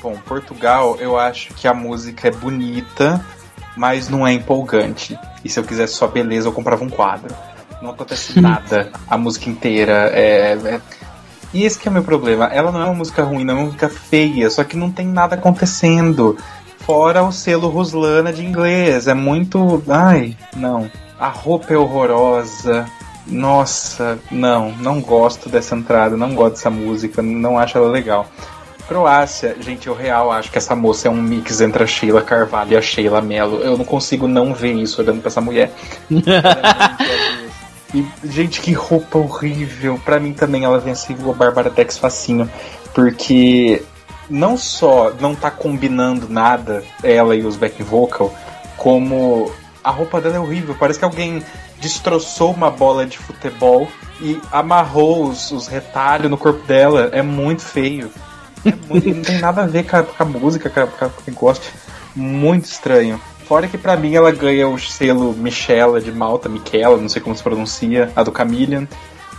[0.02, 3.24] Bom, Portugal, eu acho que a música é bonita,
[3.76, 5.18] mas não é empolgante.
[5.44, 7.34] E se eu quisesse só beleza, eu comprava um quadro.
[7.82, 10.10] Não acontece nada a música inteira.
[10.14, 10.80] É, é-
[11.52, 12.46] E esse que é o meu problema.
[12.46, 15.06] Ela não é uma música ruim, não é uma música feia, só que não tem
[15.06, 16.36] nada acontecendo.
[16.80, 19.06] Fora o selo Ruslana de inglês.
[19.08, 19.82] É muito.
[19.88, 20.90] Ai, não.
[21.18, 22.86] A roupa é horrorosa.
[23.26, 28.26] Nossa, não, não gosto dessa entrada, não gosto dessa música, não acho ela legal.
[28.88, 32.72] Croácia, gente, eu real acho que essa moça é um mix entre a Sheila Carvalho
[32.72, 33.59] e a Sheila Mello.
[33.59, 35.72] Eu não consigo não ver isso olhando pra essa mulher.
[37.94, 39.99] E, gente, que roupa horrível.
[40.05, 42.51] Pra mim também ela venceu a Bárbara Dex facinho.
[42.92, 43.83] Porque
[44.29, 48.35] não só não tá combinando nada, ela e os back vocal,
[48.77, 49.51] como
[49.85, 50.77] a roupa dela é horrível.
[50.79, 51.42] Parece que alguém
[51.81, 53.88] destroçou uma bola de futebol
[54.20, 57.11] e amarrou os, os retalhos no corpo dela.
[57.12, 58.11] É muito feio.
[58.88, 61.09] Muito- não tem nada a ver com a, com a música, com, a, com a-
[61.09, 61.72] com o negócio.
[62.14, 63.20] Muito estranho.
[63.46, 67.37] Fora que pra mim ela ganha o selo Michela de Malta, Michela, não sei como
[67.37, 68.87] se pronuncia, a do Chameleon,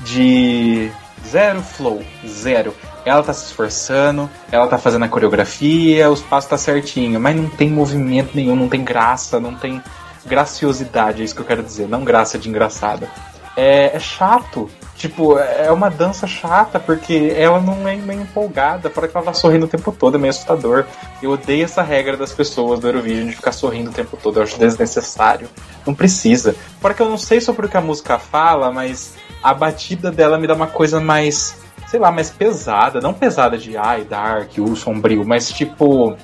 [0.02, 0.90] de
[1.28, 2.74] zero flow, zero.
[3.04, 7.50] Ela tá se esforçando, ela tá fazendo a coreografia, os passos tá certinho, mas não
[7.50, 9.82] tem movimento nenhum, não tem graça, não tem
[10.26, 13.10] graciosidade, é isso que eu quero dizer, não graça de engraçada.
[13.56, 14.70] É, é chato.
[14.98, 19.34] Tipo, é uma dança chata, porque ela não é meio empolgada, fora que ela tá
[19.34, 20.86] sorrindo o tempo todo, é meio assustador.
[21.22, 24.44] Eu odeio essa regra das pessoas do Eurovision de ficar sorrindo o tempo todo, eu
[24.44, 25.48] acho desnecessário.
[25.86, 26.56] Não precisa.
[26.82, 30.40] Fora que eu não sei sobre o que a música fala, mas a batida dela
[30.40, 31.56] me dá uma coisa mais,
[31.88, 33.00] sei lá, mais pesada.
[33.00, 36.18] Não pesada de ai, dark, o sombrio, mas tipo.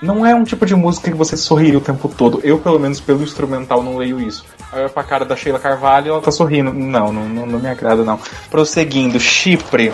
[0.00, 2.40] Não é um tipo de música que você sorriria o tempo todo.
[2.44, 4.44] Eu, pelo menos pelo instrumental, não leio isso.
[4.72, 6.72] Aí eu pra cara da Sheila Carvalho e ela tá sorrindo.
[6.72, 8.18] Não, não, não, não me agrada, não.
[8.50, 9.92] Prosseguindo, Chipre.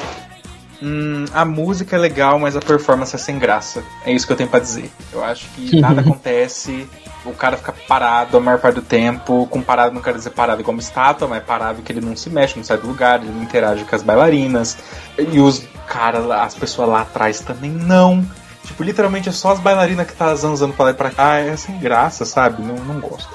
[0.82, 3.82] Hum, a música é legal, mas a performance é sem graça.
[4.04, 4.90] É isso que eu tenho pra dizer.
[5.12, 6.86] Eu acho que nada acontece,
[7.24, 9.46] o cara fica parado a maior parte do tempo.
[9.46, 12.28] Com parado não quero dizer parado igual uma estátua, mas parado que ele não se
[12.28, 14.76] mexe, não sai do lugar, ele não interage com as bailarinas.
[15.16, 18.26] E os caras, as pessoas lá atrás também não.
[18.64, 21.36] Tipo, literalmente é só as bailarinas que tá zanzando pra lá e pra cá.
[21.36, 22.62] É sem graça, sabe?
[22.62, 23.28] Não, não gosto.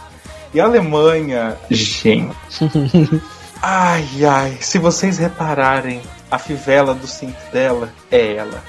[0.54, 2.36] E a Alemanha, gente.
[3.62, 8.64] Ai, ai, se vocês repararem, a fivela do cinto dela é ela.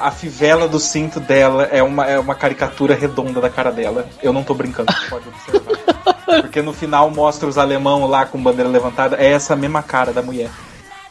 [0.00, 4.08] A fivela do cinto dela é uma, é uma caricatura redonda da cara dela.
[4.20, 6.42] Eu não tô brincando, você pode observar.
[6.42, 10.22] Porque no final mostra os alemão lá com bandeira levantada, é essa mesma cara da
[10.22, 10.50] mulher.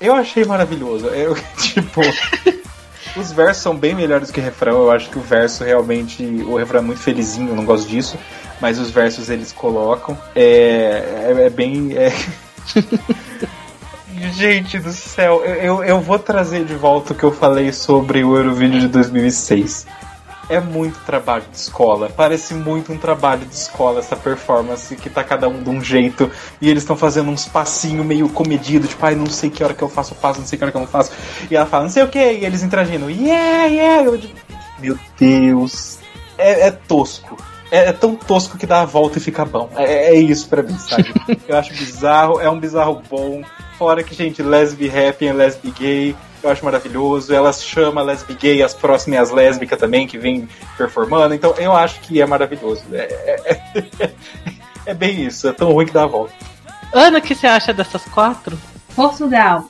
[0.01, 1.07] Eu achei maravilhoso.
[1.07, 2.01] Eu, tipo,
[3.15, 4.83] os versos são bem melhores que o refrão.
[4.83, 6.23] Eu acho que o verso realmente.
[6.47, 8.17] O refrão é muito felizinho, eu não gosto disso.
[8.59, 10.17] Mas os versos eles colocam.
[10.35, 11.93] É, é, é bem.
[11.97, 12.13] é-
[14.31, 18.37] Gente do céu, eu, eu, vou trazer de volta o que eu falei sobre o
[18.37, 19.85] Eurovídeo de 2006.
[20.53, 22.11] É muito trabalho de escola.
[22.15, 26.29] Parece muito um trabalho de escola essa performance que tá cada um de um jeito
[26.61, 29.81] e eles estão fazendo uns passinhos meio comedido, tipo, ai, não sei que hora que
[29.81, 31.11] eu faço o passo, não sei que hora que eu não faço.
[31.49, 34.05] E ela fala, não sei o que, e eles interagindo, yeah, yeah.
[34.05, 34.33] Eu digo,
[34.79, 35.97] Meu Deus,
[36.37, 37.35] é, é tosco.
[37.71, 39.71] É, é tão tosco que dá a volta e fica bom.
[39.75, 41.11] É, é isso pra mim, sabe?
[41.47, 43.41] Eu acho bizarro, é um bizarro bom.
[43.77, 47.33] Fora que, gente, lesbi happy e lesbi gay, eu acho maravilhoso.
[47.33, 51.33] Elas chamam a lesbi gay, as próximas as lésbicas também, que vem performando.
[51.33, 52.83] Então eu acho que é maravilhoso.
[52.91, 53.61] É, é-
[53.99, 54.13] é-
[54.85, 56.33] é bem isso, é tão ruim que dá a volta.
[56.93, 58.57] Ana, o que você acha dessas quatro?
[58.95, 59.65] Portugal.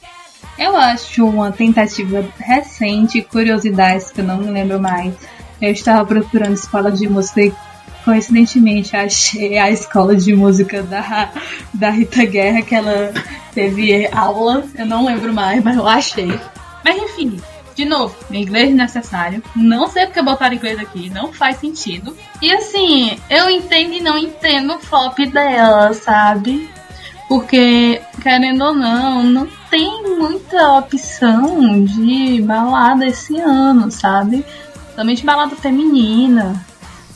[0.58, 5.14] Eu acho uma tentativa recente, curiosidades que eu não me lembro mais.
[5.62, 7.56] Eu estava procurando escolas de música
[8.04, 11.32] coincidentemente achei a escola de música da,
[11.74, 13.14] da Rita Guerra, que ela
[13.54, 16.40] teve aula, eu não lembro mais, mas eu achei.
[16.84, 17.40] Mas enfim,
[17.76, 19.44] de novo, inglês necessário.
[19.56, 22.16] Não sei porque botaram inglês aqui, não faz sentido.
[22.42, 26.70] E assim, eu entendo e não entendo o flop dela, sabe?
[27.28, 34.46] Porque, querendo ou não, não tem muita opção de balada esse ano, sabe?
[34.96, 36.64] Somente balada feminina.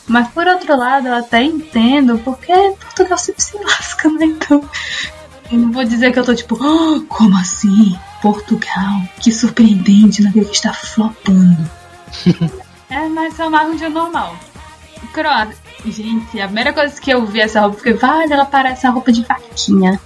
[0.08, 4.26] Mas por outro lado, eu até entendo, porque Portugal sempre se lasca, né?
[4.26, 4.64] Então.
[5.52, 7.98] Eu não vou dizer que eu tô tipo, "Ah, como assim?
[8.22, 9.02] Portugal?
[9.20, 11.70] Que surpreendente, não ver que está flopando.
[12.90, 14.36] é, mas é mais um dia normal.
[15.14, 15.56] Croata.
[15.86, 19.12] Gente, a primeira coisa que eu vi essa roupa, fiquei, vale, ela parece a roupa
[19.12, 20.00] de vaquinha.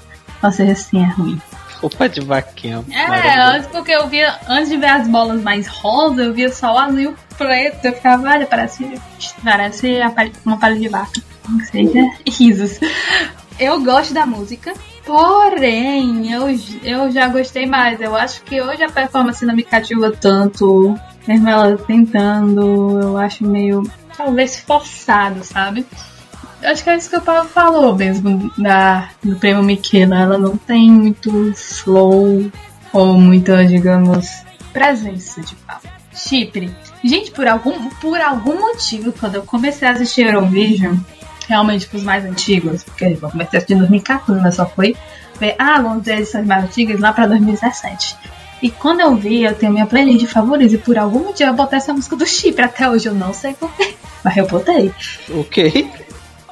[0.43, 1.41] Nossa, assim é ruim.
[1.79, 2.83] Roupa de vaquinha.
[2.91, 6.73] É, antes porque eu via, antes de ver as bolas mais rosa, eu via só
[6.73, 7.85] o azul e o preto.
[7.85, 8.99] Eu ficava, olha, parece,
[9.43, 9.99] parece
[10.45, 11.21] uma palha de vaca.
[11.47, 12.79] Não seja risos.
[13.59, 14.73] Eu gosto da música,
[15.05, 16.47] porém, eu,
[16.83, 17.99] eu já gostei mais.
[17.99, 20.97] Eu acho que hoje a performance não me cativa tanto.
[21.27, 23.83] Mesmo ela tentando, eu acho meio,
[24.17, 25.85] talvez, forçado, sabe?
[26.63, 30.19] Acho que é isso que o Paulo falou mesmo da, do prêmio Miquela.
[30.19, 32.51] Ela não tem muito flow
[32.93, 35.87] ou muita, digamos, presença de palco.
[36.13, 36.71] Chipre.
[37.03, 40.97] Gente, por algum, por algum motivo, quando eu comecei a assistir Eurovision,
[41.47, 44.95] realmente os mais antigos, porque eu comecei a assistir em 2014, mas só foi
[45.39, 48.15] ver, ah, vamos ver edições mais antigas lá pra 2017.
[48.61, 51.55] E quando eu vi, eu tenho minha playlist de favoritos e por algum motivo eu
[51.55, 52.63] botei essa música do Chipre.
[52.63, 54.93] Até hoje eu não sei porquê, mas eu botei.
[55.31, 55.89] Ok.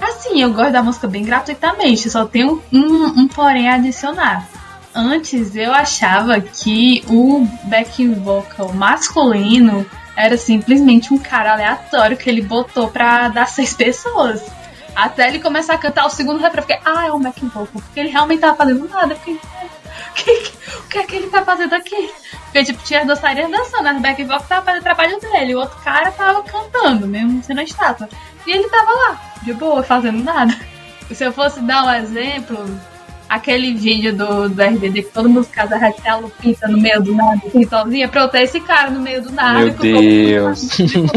[0.02, 4.48] Assim, eu gosto da música bem gratuitamente, só tenho um, um porém a adicionar.
[4.96, 9.86] Antes eu achava que o backing vocal masculino
[10.19, 14.43] era simplesmente um cara aleatório que ele botou pra dar seis pessoas.
[14.93, 17.99] Até ele começar a cantar o segundo refrão, fiquei, ah, é um backing vocal, porque
[18.01, 19.13] ele realmente tava fazendo nada.
[19.13, 22.12] Eu fiquei, o que, o que é que ele tá fazendo aqui?
[22.43, 25.60] Porque, tipo, tinha as dançarinas dançando, as back vocal tava fazendo o trabalho dele, o
[25.60, 28.10] outro cara tava cantando, mesmo sendo a estátua.
[28.45, 30.53] E ele tava lá, de boa, fazendo nada.
[31.13, 32.58] Se eu fosse dar um exemplo,
[33.30, 37.39] aquele vídeo do, do RBD que todo mundo casa a Lupita no meio do nada,
[37.46, 39.60] assim, sozinha, pra eu ter esse cara no meio do nada.
[39.60, 40.70] Meu Deus.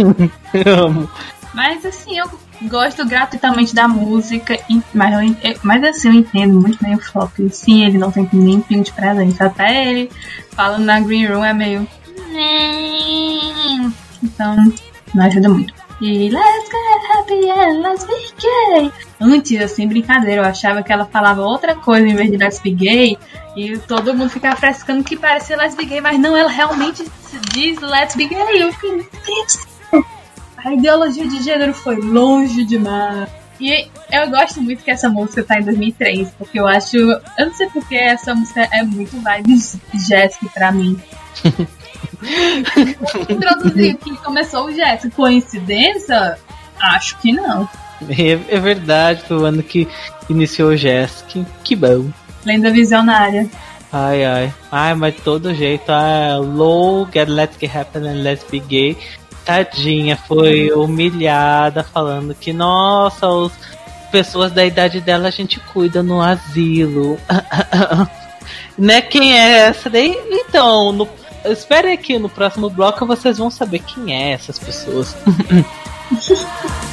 [0.66, 1.10] Amo.
[1.54, 2.26] mas assim, eu
[2.68, 4.56] gosto gratuitamente da música,
[4.92, 7.32] mas, eu, eu- mas assim, eu entendo muito bem o flop.
[7.50, 9.46] Sim, ele não tem nem pingo de presença.
[9.46, 10.10] Até ele
[10.50, 11.88] falando na Green Room é meio.
[14.22, 14.56] Então,
[15.14, 15.74] não ajuda muito.
[16.02, 18.92] E let's get happy and let's be gay.
[19.20, 22.72] Antes, assim, brincadeira, eu achava que ela falava outra coisa em vez de let's be
[22.72, 23.16] gay.
[23.56, 27.04] E todo mundo ficava frescando que parecia let's be gay, mas não, ela realmente
[27.52, 28.62] diz let's be gay.
[28.64, 29.06] Eu fiquei,
[30.56, 33.28] a ideologia de gênero foi longe demais.
[33.60, 36.96] E eu gosto muito que essa música tá em 2003, porque eu acho.
[36.96, 39.56] Eu não sei porque essa música é muito vibe
[39.94, 41.00] Jéssica pra mim.
[43.28, 45.14] Introduzir que começou o Jéssica.
[45.14, 46.38] Coincidência?
[46.80, 47.68] Acho que não.
[48.08, 49.88] É, é verdade, foi o ano que
[50.28, 51.44] iniciou o Jesk.
[51.62, 52.10] Que bom.
[52.44, 53.48] Lenda visionária.
[53.92, 54.54] Ai, ai.
[54.70, 58.96] Ai, mas de todo jeito, a Low, Get Let's Get Happen and Let's Be Gay,
[59.44, 63.52] tadinha, foi humilhada falando que, nossa, os,
[64.12, 67.18] pessoas da idade dela a gente cuida no asilo.
[68.78, 69.00] né?
[69.00, 70.14] Quem é essa daí?
[70.30, 71.08] Então, no,
[71.44, 75.16] espere aqui no próximo bloco vocês vão saber quem é essas pessoas.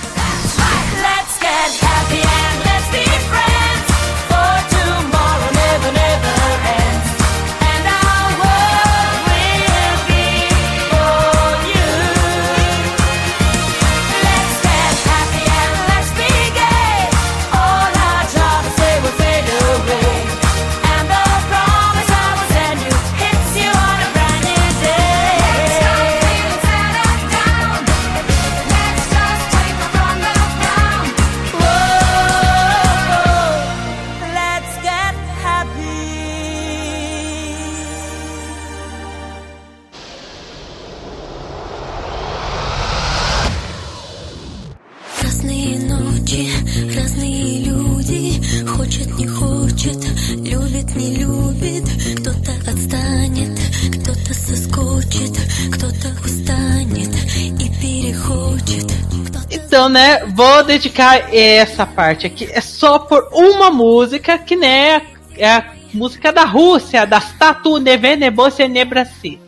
[60.27, 62.49] Vou dedicar essa parte aqui.
[62.51, 65.01] É só por uma música, que né,
[65.37, 69.39] é a música da Rússia, das Tatu Nevenebose Nebrasi.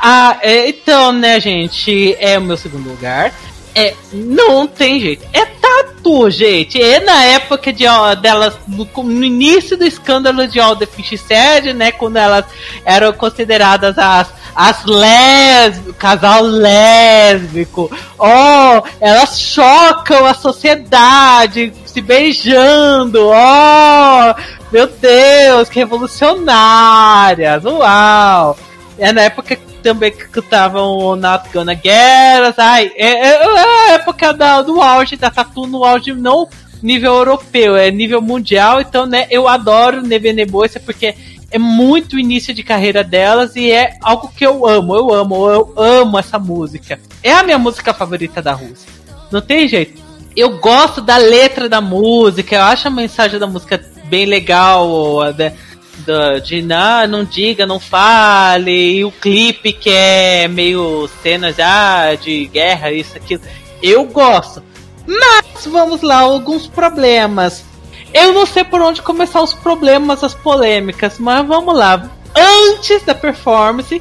[0.00, 3.32] Ah, é, então, né, gente, é o meu segundo lugar.
[3.74, 5.24] É, não tem jeito.
[5.32, 6.80] É tatu, gente.
[6.80, 11.20] É na época de, ó, delas, no, no início do escândalo de All the Fish
[11.20, 11.92] Said, né?
[11.92, 12.44] Quando elas
[12.84, 17.88] eram consideradas as, as lésbicas, casal lésbico.
[18.18, 23.20] Oh, elas chocam a sociedade se beijando.
[23.28, 24.34] Oh,
[24.72, 27.64] meu Deus, que revolucionárias.
[27.64, 28.58] Uau.
[28.98, 32.58] É na época também que cantavam Not Gonna Get Us.
[32.58, 36.48] Ai, é, é, é a época da, do auge da Tatu no auge não
[36.82, 38.80] nível europeu, é nível mundial.
[38.80, 41.14] Então, né, eu adoro Neve Neboisa porque
[41.50, 45.72] é muito início de carreira delas e é algo que eu amo, eu amo, eu
[45.76, 46.98] amo essa música.
[47.22, 48.88] É a minha música favorita da Rússia.
[49.30, 50.00] Não tem jeito.
[50.36, 56.38] Eu gosto da letra da música, eu acho a mensagem da música bem legal, da-
[56.38, 62.92] de não, diga, não fale, e o clipe que é meio cena já de guerra,
[62.92, 63.42] isso, aquilo.
[63.82, 64.62] Eu gosto.
[65.06, 67.64] Mas vamos lá, alguns problemas.
[68.12, 72.10] Eu não sei por onde começar os problemas, as polêmicas, mas vamos lá.
[72.34, 74.00] Antes da performance,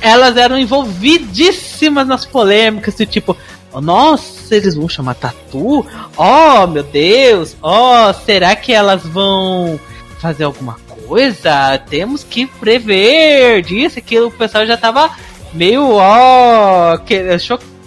[0.00, 3.36] elas eram envolvidíssimas nas polêmicas, do tipo,
[3.72, 5.84] "Oh, nossa, eles vão chamar Tatu?
[6.16, 7.56] Oh, meu Deus!
[7.62, 9.78] Oh, será que elas vão
[10.20, 11.78] fazer alguma coisa?
[11.88, 15.10] Temos que prever disso, que o pessoal já tava
[15.52, 17.38] meio, ó, que,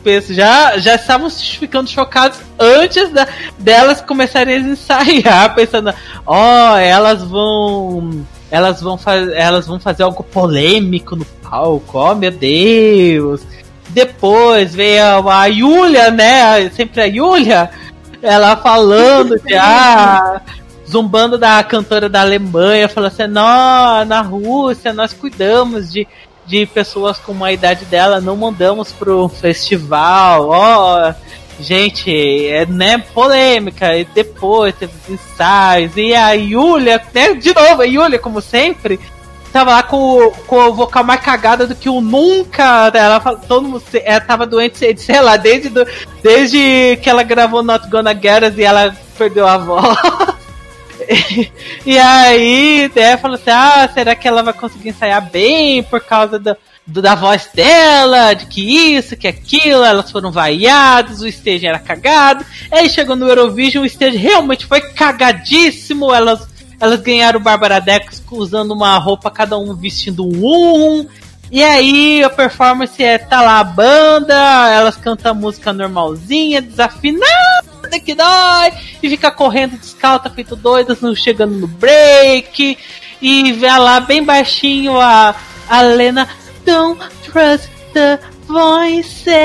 [0.03, 5.93] cho- já, já estavam ficando chocados antes da, delas começarem a ensaiar, pensando,
[6.25, 8.25] ó, elas vão.
[8.49, 8.99] Elas vão,
[9.33, 13.41] elas vão fazer algo polêmico no palco, ó meu Deus.
[13.89, 16.69] Depois veio a Yulia, né?
[16.69, 17.69] Sempre a Yulia,
[18.21, 20.41] ela falando de ah,
[20.87, 26.05] zombando da cantora da Alemanha, falando assim, nós, na Rússia, nós cuidamos de,
[26.51, 31.13] de pessoas com uma idade dela, não mandamos pro festival, ó.
[31.59, 32.11] Gente,
[32.49, 37.85] é né, polêmica, e depois teve os ensaios, e a Yulia, né, de novo, a
[37.85, 38.99] Yulia, como sempre,
[39.53, 42.91] tava lá com, com o vocal mais cagada do que o nunca.
[42.93, 45.85] Ela todo mundo, ela tava doente, sei lá, desde, do-
[46.23, 49.97] desde que ela gravou Not Gonna Get Us e ela perdeu a voz.
[51.85, 56.37] e aí, né, falou assim: ah, será que ela vai conseguir ensaiar bem por causa
[56.39, 58.61] da, do- da voz dela, de que
[58.95, 62.45] isso, que aquilo, elas foram vaiadas, o stage era cagado.
[62.71, 66.47] Aí chegou no Eurovision, o stage realmente foi cagadíssimo, elas,
[66.79, 71.07] elas ganharam o Bárbara Dex usando uma roupa, cada um vestindo um.
[71.51, 78.15] E aí a performance é, tá lá a banda, elas cantam música normalzinha, desafinada que
[78.15, 78.71] dói,
[79.01, 82.77] e fica correndo descalça, feito doidas, no- chegando no break,
[83.21, 85.35] e vê lá bem baixinho a,
[85.69, 86.27] a Lena,
[86.65, 89.35] don't trust the voices,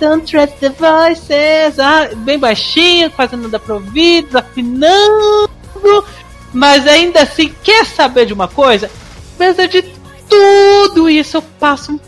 [0.00, 5.50] don't trust the voices, ah, bem baixinho, quase não dá pra ouvir, desafinando,
[6.52, 8.90] mas ainda assim, quer saber de uma coisa?
[9.34, 9.82] Apesar de
[10.28, 11.98] tudo isso, eu passo um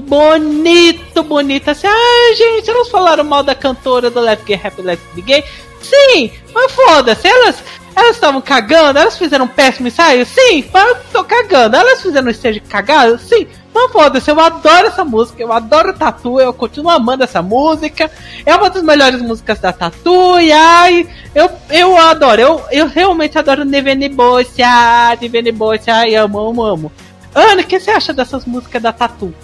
[0.00, 4.82] bonito, bonito, assim, ai gente, elas falaram mal da cantora do Let's Get Happy,
[5.14, 5.44] Be Gay,
[5.80, 7.56] sim, mas foda-se, elas
[7.96, 12.30] elas estavam cagando, elas fizeram um péssimo ensaio, sim, eu tô cagando, elas fizeram um
[12.30, 17.24] stage cagado, sim, Mas foda-se, eu adoro essa música, eu adoro Tatu, eu continuo amando
[17.24, 18.10] essa música.
[18.44, 23.38] É uma das melhores músicas da Tatu, e ai, eu, eu adoro, eu, eu realmente
[23.38, 26.92] adoro Nevene Bocha, Nevene Bocha, ai, amo, amo, amo.
[27.34, 29.34] Ana, o que você acha dessas músicas da Tatu?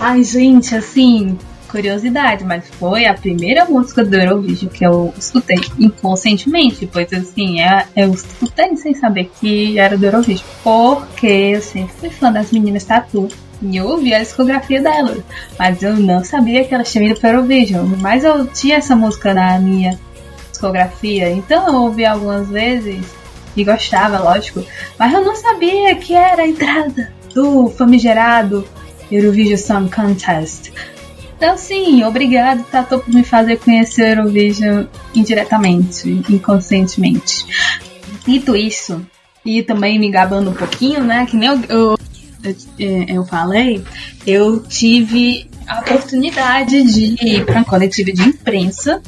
[0.00, 6.86] Ai, gente, assim, curiosidade, mas foi a primeira música do Eurovision que eu escutei inconscientemente,
[6.86, 10.46] pois assim, é- eu escutei sem saber que era do Eurovision.
[10.62, 13.28] Porque eu sempre fui fã das meninas Tatu.
[13.62, 15.22] E eu ouvi a discografia delas.
[15.56, 17.86] Mas eu não sabia que elas tinham ido para o Eurovision.
[18.00, 19.98] Mas eu tinha essa música na minha
[20.50, 21.30] discografia.
[21.30, 23.04] Então eu ouvi algumas vezes
[23.56, 24.64] e gostava, lógico.
[24.98, 28.66] Mas eu não sabia que era a entrada do famigerado
[29.12, 30.72] Eurovision Song Contest.
[31.36, 34.84] Então, sim, obrigado, Tatu, por me fazer conhecer o Eurovision
[35.14, 37.46] indiretamente, inconscientemente.
[38.24, 39.04] Dito isso,
[39.44, 41.26] e também me gabando um pouquinho, né?
[41.26, 41.98] Que nem eu, eu,
[42.78, 43.82] eu, eu falei,
[44.26, 49.02] eu tive a oportunidade de ir para uma coletiva de imprensa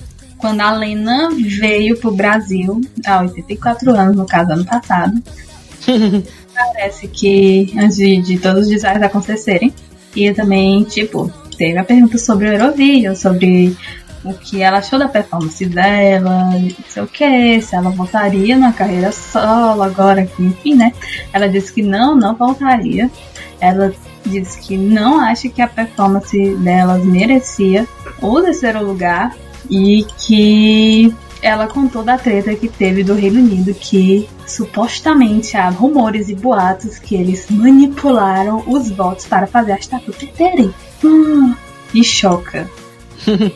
[0.45, 5.23] quando a Lena veio pro Brasil, há 84 anos, no caso, ano passado.
[6.55, 9.73] Parece que antes de, de todos os desaires acontecerem.
[10.15, 13.77] E também, tipo, teve a pergunta sobre o Eurovision, sobre
[14.25, 18.73] o que ela achou da performance dela, não sei o que, se ela voltaria na
[18.73, 20.93] carreira solo agora, que, enfim, né?
[21.33, 23.11] Ela disse que não, não voltaria.
[23.61, 23.93] Ela
[24.25, 27.87] disse que não acha que a performance delas merecia
[28.21, 29.37] o terceiro lugar
[29.69, 36.31] e que ela contou da treta que teve do Reino Unido, que supostamente há rumores
[36.31, 40.75] e boatos que eles manipularam os votos para fazer as tatuas terem.
[41.05, 41.55] Hum,
[41.93, 42.69] me choca.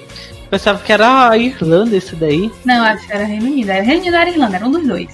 [0.51, 2.53] Pensava que era a Irlanda esse daí.
[2.63, 3.71] Não, acho que era Reino Unido.
[3.71, 5.09] Era Reino Unido era Irlanda, era um dos dois.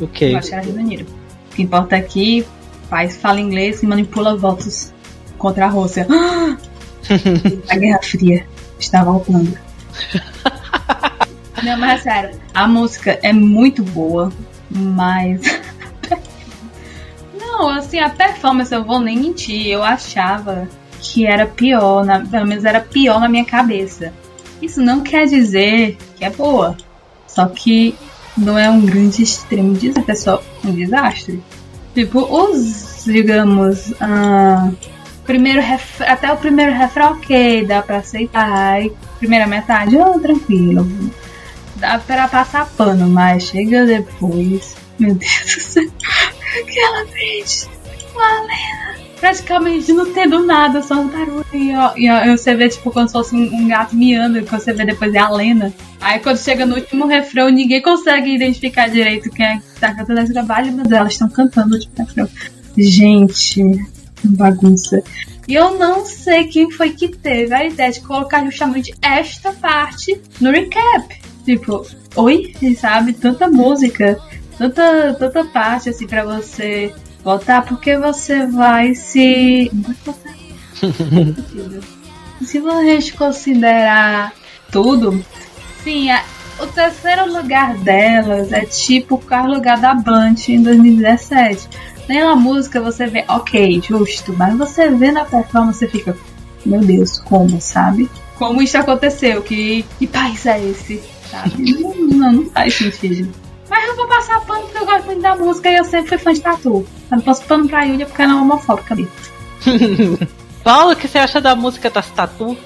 [0.00, 0.32] Ok.
[0.32, 1.06] Eu acho que era Reino Unido.
[1.52, 2.46] O que importa aqui,
[2.88, 4.94] faz, fala inglês e manipula votos
[5.36, 6.06] contra a Rússia.
[7.68, 8.46] a Guerra Fria
[8.78, 9.58] está voltando.
[11.62, 14.32] Não, mas é sério, a música é muito boa,
[14.70, 15.40] mas.
[17.38, 20.68] Não, assim, a performance eu vou nem mentir, eu achava
[21.00, 24.12] que era pior, na- pelo menos era pior na minha cabeça.
[24.60, 26.76] Isso não quer dizer que é boa,
[27.26, 27.94] só que
[28.36, 31.42] não é um grande extremo desastre, é só um desastre.
[31.94, 34.70] Tipo, os, digamos, ah,
[35.24, 38.78] primeiro ref- até o primeiro refrão, ok, dá pra aceitar.
[39.18, 40.86] Primeira metade, oh, tranquilo.
[41.76, 44.76] Dá pra passar pano, mas chega depois.
[44.98, 45.90] Meu Deus do céu.
[46.60, 47.68] Aquela vez.
[48.14, 49.04] Uma lenda.
[49.20, 51.46] Praticamente não tendo nada, só um barulho.
[51.52, 54.72] E, ó, e ó, você vê, tipo, como se fosse um, gato miando, que você
[54.72, 55.72] vê depois é a Lena.
[56.00, 60.20] Aí quando chega no último refrão, ninguém consegue identificar direito quem é que tá cantando
[60.20, 62.28] esse trabalho, mas elas estão cantando o último refrão.
[62.76, 63.62] Gente,
[64.22, 65.02] bagunça.
[65.46, 70.20] E eu não sei quem foi que teve a ideia de colocar justamente esta parte
[70.40, 71.23] no recap.
[71.44, 71.86] Tipo,
[72.16, 73.12] oi, sabe?
[73.12, 74.18] Tanta música,
[74.56, 76.92] tanta, tanta parte assim pra você
[77.22, 79.70] votar, porque você vai se.
[82.42, 84.32] Se você considerar
[84.70, 85.24] tudo,
[85.82, 86.24] sim, a-
[86.60, 91.68] o terceiro lugar delas é tipo o quarto lugar da Band em 2017.
[92.08, 96.16] Nem na música você vê, ok, justo, mas você vê na performance você fica,
[96.66, 98.10] meu Deus, como, sabe?
[98.36, 99.40] Como isso aconteceu?
[99.42, 101.02] Que, que país é esse?
[101.34, 101.72] Sabe?
[101.72, 103.32] Não, não, não faz sentido.
[103.68, 106.18] Mas eu vou passar pano porque eu gosto muito da música e eu sempre fui
[106.18, 106.86] fã de tatu.
[107.10, 109.10] Eu não passo pano pra Yulia porque ela é homofóbica mesmo.
[110.62, 112.56] Paulo, o que você acha da música das Tatu?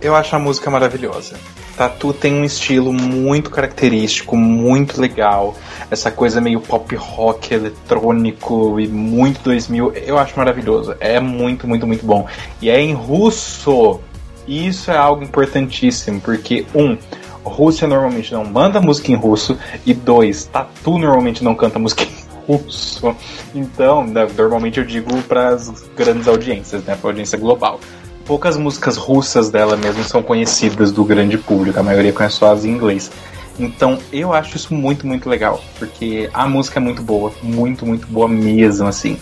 [0.00, 1.36] Eu acho a música maravilhosa.
[1.76, 5.54] Tatu tem um estilo muito característico, muito legal.
[5.90, 9.92] Essa coisa meio pop rock, eletrônico e muito 2000.
[9.94, 10.94] Eu acho maravilhoso.
[10.98, 12.26] É muito, muito, muito bom.
[12.60, 14.00] E é em russo.
[14.46, 16.96] Isso é algo importantíssimo, porque, um,
[17.44, 22.08] Rússia normalmente não manda música em russo, e dois, Tatu normalmente não canta música em
[22.46, 23.14] russo.
[23.54, 27.80] Então, né, normalmente eu digo para as grandes audiências, né, para audiência global
[28.24, 32.64] poucas músicas russas dela mesmo são conhecidas do grande público, a maioria conhece só as
[32.64, 33.10] em inglês.
[33.58, 38.06] Então eu acho isso muito, muito legal, porque a música é muito boa, muito, muito
[38.06, 39.18] boa mesmo, assim.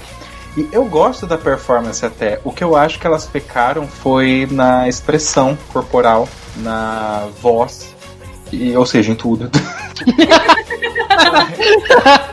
[0.56, 2.40] E eu gosto da performance até.
[2.44, 7.94] O que eu acho que elas pecaram foi na expressão corporal, na voz,
[8.52, 9.50] e, ou seja, em tudo.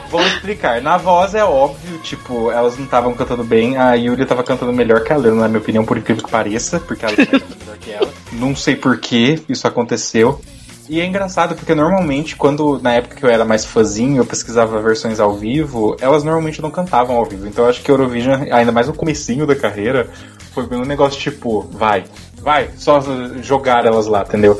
[0.10, 0.82] Vou explicar.
[0.82, 3.78] Na voz é óbvio, tipo, elas não estavam cantando bem.
[3.78, 6.80] A Yuri tava cantando melhor que a Lena, na minha opinião, por incrível que pareça,
[6.80, 8.10] porque ela melhor que ela.
[8.32, 10.40] Não sei por que isso aconteceu.
[10.90, 14.82] E é engraçado porque normalmente, quando na época que eu era mais fãzinho, eu pesquisava
[14.82, 17.46] versões ao vivo, elas normalmente não cantavam ao vivo.
[17.46, 20.10] Então eu acho que Eurovision, ainda mais no comecinho da carreira,
[20.54, 22.06] foi um negócio tipo, vai,
[22.42, 23.02] vai, só
[23.42, 24.60] jogar elas lá, entendeu?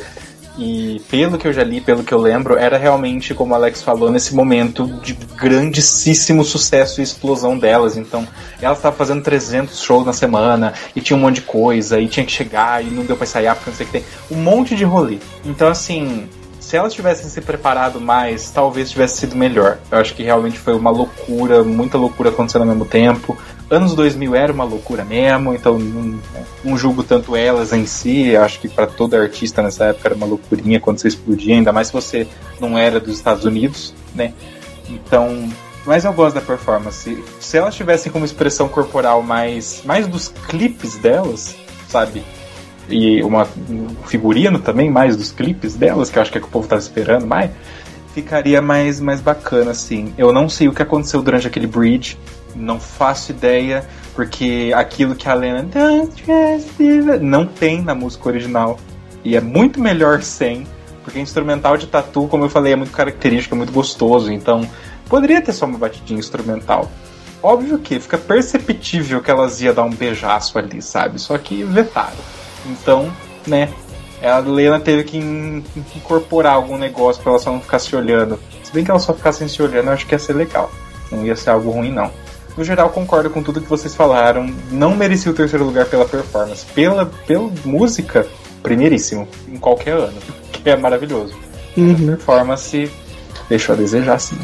[0.58, 3.84] E pelo que eu já li, pelo que eu lembro, era realmente, como o Alex
[3.84, 7.96] falou, nesse momento de grandíssimo sucesso e explosão delas.
[7.96, 8.28] Então,
[8.60, 12.26] ela estava fazendo 300 shows na semana, e tinha um monte de coisa, e tinha
[12.26, 14.06] que chegar, e não deu pra ensaiar, porque não sei o que tem.
[14.32, 15.20] Um monte de rolê.
[15.46, 16.28] Então, assim,
[16.60, 19.78] se elas tivessem se preparado mais, talvez tivesse sido melhor.
[19.90, 23.38] Eu acho que realmente foi uma loucura, muita loucura acontecendo ao mesmo tempo.
[23.70, 26.20] Anos 2000 era uma loucura mesmo, então não,
[26.64, 28.36] não julgo tanto elas em si.
[28.36, 31.88] Acho que para todo artista nessa época era uma loucurinha quando você explodia, ainda mais
[31.88, 32.28] se você
[32.62, 34.34] não era dos Estados Unidos, né?
[34.90, 35.50] Então,
[35.86, 37.24] mas eu gosto da performance.
[37.40, 41.56] Se elas tivessem como expressão corporal mais, mais dos clipes delas,
[41.88, 42.24] sabe?
[42.90, 46.48] E uma, um figurino também, mais dos clipes delas, que eu acho que é que
[46.48, 47.52] o povo tava esperando mais,
[48.14, 50.14] ficaria mais, mais bacana, assim.
[50.18, 52.18] Eu não sei o que aconteceu durante aquele bridge,
[52.58, 55.66] não faço ideia, porque aquilo que a Lena
[57.22, 58.80] não tem na música original.
[59.24, 60.66] E é muito melhor sem,
[61.04, 64.68] porque instrumental de tatu, como eu falei, é muito característico, é muito gostoso, então
[65.08, 66.90] poderia ter só uma batidinha instrumental.
[67.42, 71.20] Óbvio que fica perceptível que elas iam dar um beijaço ali, sabe?
[71.20, 72.18] Só que vetaram.
[72.66, 73.12] Então,
[73.46, 73.70] né,
[74.24, 75.64] a Lena teve que in-
[75.96, 78.40] incorporar algum negócio pra ela só não ficar se olhando.
[78.64, 80.72] Se bem que ela só ficasse se olhando, eu acho que ia ser legal.
[81.12, 82.12] Não ia ser algo ruim, não.
[82.58, 84.52] No geral, concordo com tudo que vocês falaram.
[84.72, 86.66] Não merecia o terceiro lugar pela performance.
[86.74, 88.28] Pela, pela música,
[88.64, 89.28] primeiríssimo.
[89.48, 90.18] Em qualquer ano.
[90.52, 91.36] Que é maravilhoso.
[91.78, 92.90] A performance
[93.48, 94.38] deixou a desejar, sim.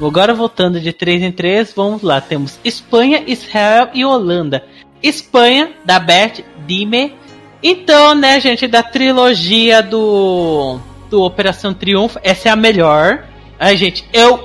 [0.00, 2.20] Agora voltando de 3 em 3, vamos lá.
[2.20, 4.64] Temos Espanha, Israel e Holanda.
[5.02, 7.14] Espanha, da Beth Dime.
[7.62, 10.78] Então, né, gente, da trilogia do,
[11.10, 13.24] do Operação Triunfo, essa é a melhor.
[13.62, 14.44] Ai, gente, eu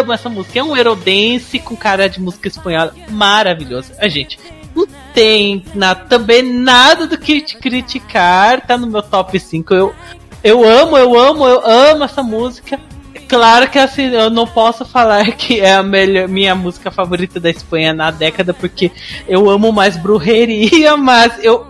[0.00, 0.58] amo essa música.
[0.58, 3.92] É um Eurodance com cara de música espanhola maravilhoso.
[4.00, 4.38] Ai, gente,
[4.74, 8.66] não tem na, também nada do que te criticar.
[8.66, 9.74] Tá no meu top 5.
[9.74, 9.94] Eu,
[10.42, 12.80] eu amo, eu amo, eu amo essa música.
[13.28, 17.50] Claro que assim, eu não posso falar que é a melhor, minha música favorita da
[17.50, 18.90] Espanha na década, porque
[19.28, 21.66] eu amo mais brujeria, mas eu.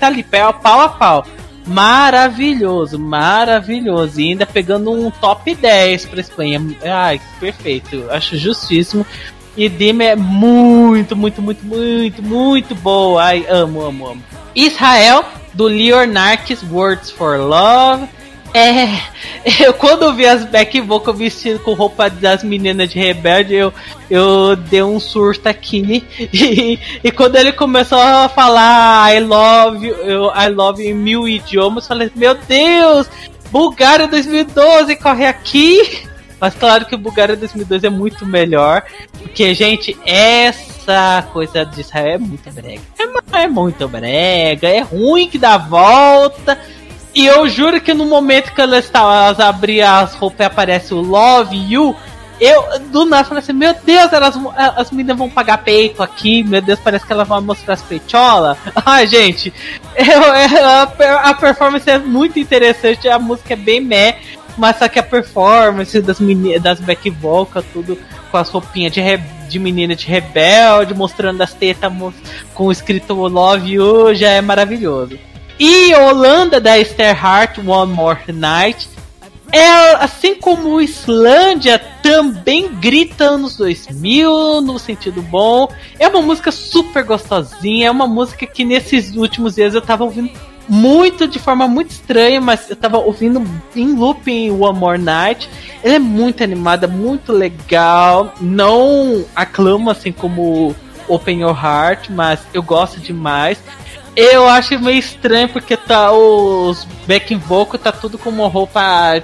[0.00, 1.24] Tá ali, pé- pau a pau.
[1.68, 4.20] Maravilhoso, maravilhoso.
[4.20, 6.60] E ainda pegando um top 10 pra Espanha.
[6.82, 8.06] Ai, perfeito.
[8.10, 9.06] Acho justíssimo.
[9.56, 13.22] E Dime é muito, muito, muito, muito, muito boa.
[13.22, 14.22] Ai, amo, amo, amo.
[14.54, 18.08] Israel, do Leonarkis Words for Love.
[18.54, 23.72] É, eu quando vi as back vocal vestidas com roupa das meninas de rebelde, eu,
[24.10, 26.04] eu dei um surto aqui.
[26.32, 31.84] E, e quando ele começou a falar I love eu, I love em mil idiomas,
[31.84, 33.08] eu falei, meu Deus,
[33.50, 36.06] Bulgária 2012, corre aqui!
[36.40, 38.84] Mas claro que o Bulgária 2012 é muito melhor,
[39.18, 42.80] porque, gente, essa coisa de Israel é muito brega.
[42.98, 46.58] É, é muito brega, é ruim que dá volta.
[47.14, 51.00] E eu juro que no momento que elas, elas abriam as roupas e aparece o
[51.00, 51.96] Love You,
[52.40, 56.44] eu do nada falei assim, meu Deus, elas, vão- as meninas vão pagar peito aqui,
[56.44, 58.56] meu Deus, parece que elas vão mostrar as peitolas.
[58.86, 59.52] Ai, gente,
[59.96, 60.22] eu,
[60.64, 64.18] a, a performance é muito interessante, a música é bem meh,
[64.56, 67.98] mas só que a performance das meninas, das back vocal, tudo
[68.30, 69.00] com as roupinhas de,
[69.48, 71.92] de menina de rebelde, mostrando as tetas
[72.54, 75.18] com escrito Love You, já é maravilhoso.
[75.58, 78.88] E Holanda da Esther Hart, One More Night.
[79.50, 85.68] É, assim como Islândia, também grita anos 2000, no sentido bom.
[85.98, 90.30] É uma música super gostosinha, é uma música que nesses últimos dias eu tava ouvindo
[90.68, 93.42] muito, de forma muito estranha, mas eu tava ouvindo
[93.74, 95.48] em looping One More Night.
[95.82, 98.34] Ela é muito animada, muito legal.
[98.40, 100.76] Não aclama assim como
[101.08, 103.58] Open Your Heart, mas eu gosto demais.
[104.20, 108.80] Eu acho meio estranho porque tá os backing vocal tá tudo com uma roupa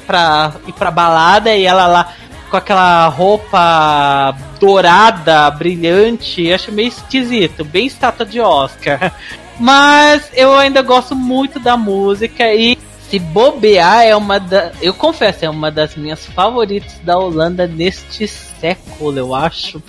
[0.07, 2.15] pra ir pra balada e ela lá
[2.49, 9.13] com aquela roupa dourada, brilhante, acho meio esquisito, bem estátua de Oscar.
[9.59, 12.79] Mas eu ainda gosto muito da música e
[13.15, 18.27] se bobear é uma da, eu confesso, é uma das minhas favoritas da Holanda neste
[18.27, 19.81] século, eu acho.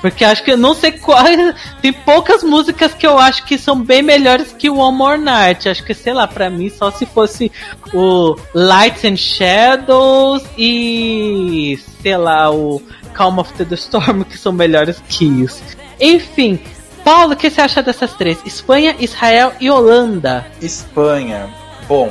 [0.00, 3.80] Porque acho que eu não sei quais, tem poucas músicas que eu acho que são
[3.80, 5.68] bem melhores que o One More Night.
[5.68, 7.52] Acho que sei lá, pra mim só se fosse
[7.94, 12.82] o Lights and Shadows e sei lá, o
[13.14, 15.62] Calm of the Storm que são melhores que isso.
[16.00, 16.58] Enfim,
[17.04, 18.38] Paulo, o que você acha dessas três?
[18.44, 20.44] Espanha, Israel e Holanda.
[20.60, 21.48] Espanha.
[21.86, 22.10] Bom,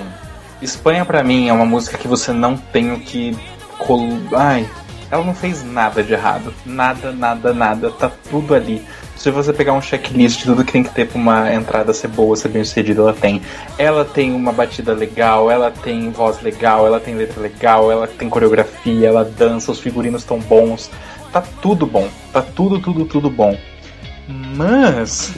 [0.61, 3.35] Espanha pra mim é uma música que você não tem o que.
[3.79, 4.67] col- Ai,
[5.09, 6.53] ela não fez nada de errado.
[6.65, 7.89] Nada, nada, nada.
[7.91, 8.85] Tá tudo ali.
[9.15, 12.07] Se você pegar um checklist de tudo que tem que ter pra uma entrada ser
[12.07, 13.41] boa, ser bem sucedida, ela tem.
[13.77, 18.29] Ela tem uma batida legal, ela tem voz legal, ela tem letra legal, ela tem
[18.29, 20.89] coreografia, ela dança, os figurinos estão bons.
[21.31, 22.07] Tá tudo bom.
[22.33, 23.55] Tá tudo, tudo, tudo bom.
[24.55, 25.33] Mas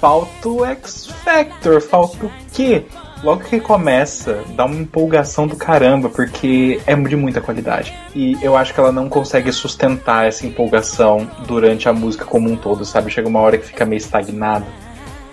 [0.00, 2.84] falta o X Factor, falta o quê?
[3.22, 7.92] Logo que começa, dá uma empolgação do caramba, porque é de muita qualidade.
[8.14, 12.56] E eu acho que ela não consegue sustentar essa empolgação durante a música como um
[12.56, 13.10] todo, sabe?
[13.10, 14.66] Chega uma hora que fica meio estagnado,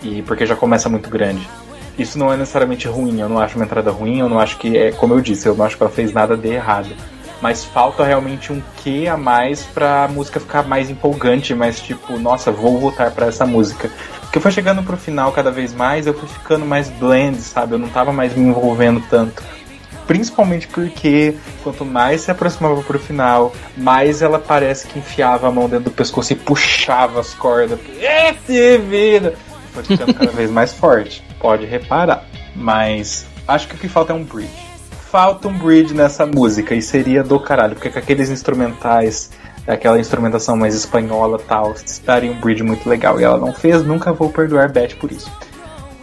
[0.02, 1.48] e porque já começa muito grande.
[1.98, 4.76] Isso não é necessariamente ruim, eu não acho uma entrada ruim, eu não acho que
[4.76, 6.90] é, como eu disse, eu não acho que ela fez nada de errado.
[7.40, 12.50] Mas falta realmente um quê a mais pra música ficar mais empolgante, mais tipo, nossa,
[12.50, 13.90] vou voltar pra essa música.
[14.36, 17.72] Porque foi chegando pro final cada vez mais, eu fui ficando mais blend, sabe?
[17.72, 19.42] Eu não tava mais me envolvendo tanto.
[20.06, 25.70] Principalmente porque quanto mais se aproximava pro final, mais ela parece que enfiava a mão
[25.70, 27.80] dentro do pescoço e puxava as cordas.
[27.98, 29.36] Esse vida!
[29.72, 31.24] Foi ficando cada vez mais forte.
[31.40, 32.26] Pode reparar.
[32.54, 34.52] Mas acho que o que falta é um bridge.
[35.10, 39.30] Falta um bridge nessa música e seria do caralho, porque com aqueles instrumentais,
[39.66, 43.20] aquela instrumentação mais espanhola tal, daria um bridge muito legal.
[43.20, 45.30] E ela não fez, nunca vou perdoar Beth por isso.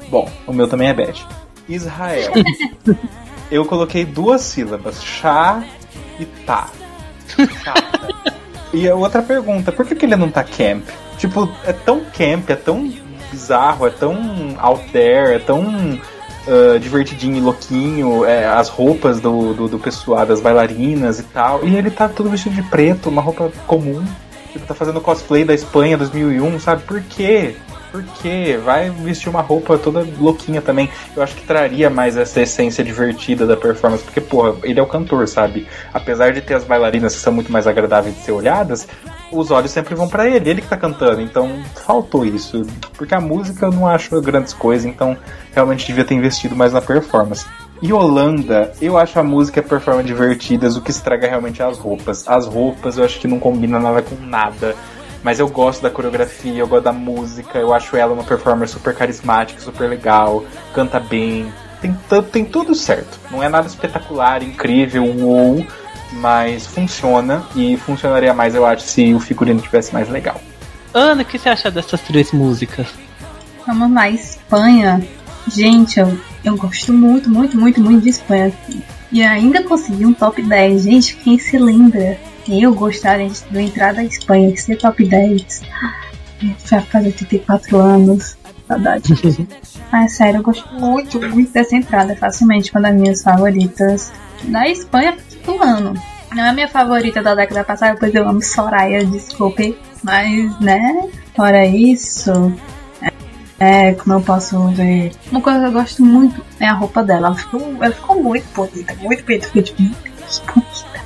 [0.10, 1.26] Bom, o meu também é Beth.
[1.68, 2.32] Israel.
[3.52, 5.64] Eu coloquei duas sílabas, chá
[6.20, 6.70] e tá.
[7.64, 8.10] Chata.
[8.74, 10.84] E a outra pergunta, por que, que ele não tá camp?
[11.18, 12.92] Tipo, é tão camp, é tão
[13.30, 16.00] bizarro, é tão out there, é tão
[16.48, 21.66] ah, divertidinho e louquinho, é, as roupas do, do, do pessoal, das bailarinas e tal.
[21.66, 24.04] E ele tá todo vestido de preto, uma roupa comum.
[24.52, 26.84] Tipo, tá fazendo cosplay da Espanha 2001, sabe?
[26.84, 27.56] Por quê?
[27.92, 28.60] Por quê?
[28.64, 30.90] Vai vestir uma roupa toda louquinha também.
[31.16, 34.88] Eu acho que traria mais essa essência divertida da performance, porque, porra, ele é o
[34.88, 35.68] cantor, sabe?
[35.94, 38.88] Apesar de ter as bailarinas que são muito mais agradáveis de ser olhadas,
[39.34, 41.22] os olhos sempre vão pra ele, ele que tá cantando.
[41.22, 41.50] Então,
[41.86, 42.62] faltou isso.
[42.98, 45.18] Porque a música eu não acho grandes coisas, então
[45.54, 47.46] realmente devia ter investido mais na performance.
[47.82, 51.78] E Holanda, eu acho a música e a performance divertidas, o que estraga realmente as
[51.78, 52.28] roupas.
[52.28, 54.76] As roupas eu acho que não combina nada com nada.
[55.22, 58.94] Mas eu gosto da coreografia, eu gosto da música, eu acho ela uma performer super
[58.94, 61.52] carismática, super legal, canta bem,
[61.84, 61.98] tem,
[62.32, 63.20] tem tudo certo.
[63.30, 65.66] Não é nada espetacular, incrível, uou,
[66.14, 70.40] mas funciona e funcionaria mais, eu acho, se o figurino tivesse mais legal.
[70.94, 72.88] Ana, o que você acha dessas três músicas?
[73.66, 75.02] Vamos lá, Espanha.
[75.48, 78.54] Gente, eu, eu gosto muito, muito, muito, muito de Espanha.
[79.12, 80.84] E ainda consegui um top 10.
[80.84, 82.18] Gente, quem se lembra?
[82.46, 85.62] Quem eu gostaria de de entrar da Espanha, ser top 10.
[86.70, 88.38] Vai fazer 84 anos.
[88.68, 89.14] Saudade.
[89.92, 92.16] Mas sério, eu gosto muito, muito dessa entrada.
[92.16, 94.12] Facilmente uma das minhas favoritas.
[94.44, 95.94] Da Espanha do ano.
[96.34, 99.78] Não é a minha favorita da década passada, pois eu amo Soraya, desculpe.
[100.02, 101.08] Mas, né?
[101.36, 102.54] Fora isso,
[103.60, 105.12] é, como eu posso ver.
[105.32, 107.28] Uma coisa que eu gosto muito é a roupa dela.
[107.28, 109.48] Ela ficou, ela ficou muito bonita, muito bonita.
[109.48, 111.04] Fiquei tipo, "Meu Deus, que bonita.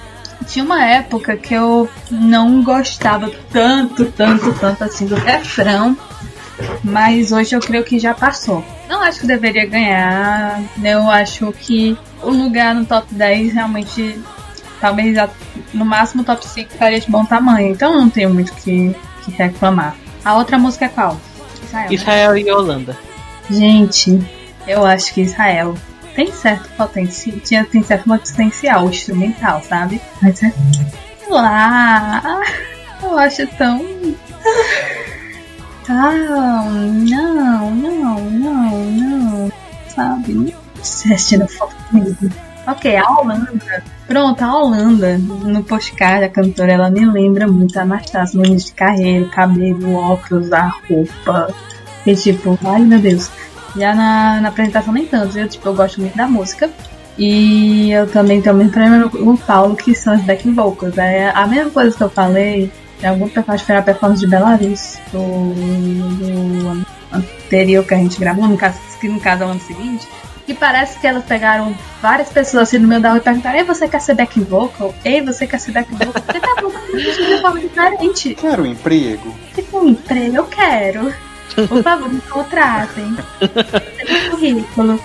[0.47, 5.95] Tinha uma época que eu não gostava tanto, tanto, tanto assim do refrão.
[6.83, 8.63] Mas hoje eu creio que já passou.
[8.87, 10.61] Não acho que deveria ganhar.
[10.83, 14.19] Eu acho que o lugar no top 10 realmente.
[14.79, 15.17] Talvez
[15.73, 17.71] no máximo top 5 estaria de bom tamanho.
[17.71, 19.95] Então eu não tenho muito o que, que reclamar.
[20.23, 21.19] A outra música é qual?
[21.63, 21.87] Israel.
[21.89, 21.93] né?
[21.95, 22.97] Israel e Holanda.
[23.49, 24.19] Gente,
[24.67, 25.75] eu acho que Israel
[26.15, 30.01] tem certo potencial, tinha, tem certo potencial instrumental, sabe?
[30.21, 30.51] Mas é
[31.29, 32.41] lá,
[33.03, 33.79] eu acho tão.
[35.87, 36.69] Tão.
[36.69, 39.51] Não, não, não, não.
[39.87, 40.53] Sabe?
[40.75, 42.29] Você assistindo foto comigo.
[42.67, 43.83] Ok, a Holanda.
[44.05, 48.69] Pronto, a Holanda, no postcard, a cantora, ela me lembra muito a Anastasia no início
[48.69, 51.53] de carreira, cabelo, óculos, a roupa.
[52.05, 53.31] E tipo, ai meu Deus.
[53.77, 56.69] Já na, na apresentação nem tanto, eu, tipo, eu gosto muito da música.
[57.17, 60.97] E eu também tenho o no o Paulo, que são os back vocals.
[60.97, 62.71] É a mesma coisa que eu falei,
[63.01, 65.53] em algum personagem foi a performance de Belarus, do,
[66.17, 70.07] do anterior que a gente gravou, no caso, que no caso é o ano seguinte.
[70.47, 73.65] E parece que elas pegaram várias pessoas assim no meio da rua e perguntaram: Ei,
[73.65, 74.95] você quer ser back vocal?
[75.03, 76.13] Ei, você quer ser back vocal?
[76.13, 78.35] Porque tá bom, de forma diferente.
[78.35, 79.35] Quero um emprego.
[79.53, 81.13] Tipo, um emprego, eu quero.
[81.67, 83.17] Por favor, me contratem.
[83.39, 84.99] Tem currículo.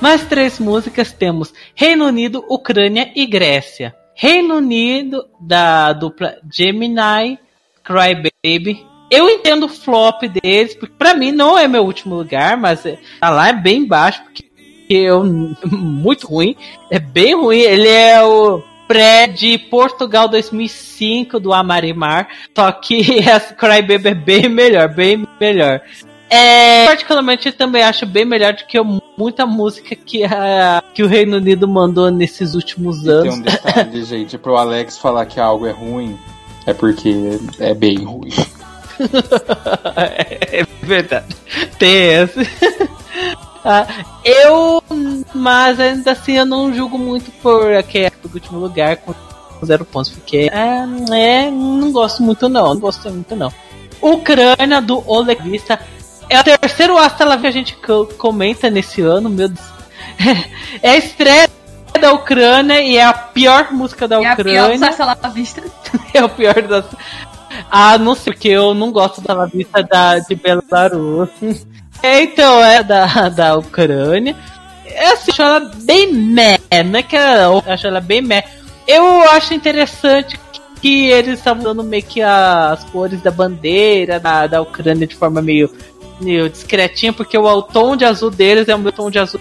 [0.00, 3.94] Mais três músicas temos Reino Unido, Ucrânia e Grécia.
[4.22, 7.40] Reino Unido, da dupla Gemini,
[7.82, 8.86] Cry Baby.
[9.10, 12.84] Eu entendo o flop deles, porque pra mim não é meu último lugar, mas
[13.18, 14.44] tá lá é bem baixo, porque
[14.88, 15.24] eu
[15.66, 16.54] muito ruim,
[16.88, 17.58] é bem ruim.
[17.58, 24.48] Ele é o pré de Portugal 2005 do Amarimar, só que essa Crybaby é bem
[24.48, 25.82] melhor, bem melhor.
[26.34, 31.02] É, particularmente eu também acho bem melhor do que eu- muita música que, a, que
[31.02, 33.34] o Reino Unido mandou nesses últimos Tem anos.
[33.36, 36.18] um detalhe, gente, pro Alex falar que algo é ruim,
[36.66, 37.14] é porque
[37.60, 38.30] é bem ruim.
[40.50, 41.34] é verdade.
[41.78, 42.40] Tem esse.
[43.64, 43.86] Ah,
[44.24, 44.82] eu,
[45.32, 49.14] mas ainda assim eu não julgo muito por aquele último lugar com
[49.64, 53.52] zero pontos, porque é, é, não gosto muito não, não gosto muito não.
[54.00, 55.78] Ucrânia do Oleg Vista
[56.28, 59.72] é o terceiro Hasta que a gente co- comenta nesse ano, meu Deus.
[60.82, 61.48] É a estreia
[62.00, 64.78] da Ucrânia e é a pior música da E a pior Ucrânia.
[64.78, 65.62] Sassa lá vista.
[66.14, 66.84] É o pior das.
[67.70, 71.30] Ah, não sei, porque eu não gosto da lavista da, de Belarus.
[72.02, 74.34] É, então, é da, da Ucrânia.
[74.86, 78.42] É assim, eu acho ela bem meh, não é que eu acho ela bem meh.
[78.88, 80.36] Eu acho interessante
[80.80, 85.40] que eles estavam dando meio que as cores da bandeira da, da Ucrânia de forma
[85.40, 85.70] meio,
[86.22, 89.40] meio discretinha, porque o, tom de azul deles é o meu tom de azul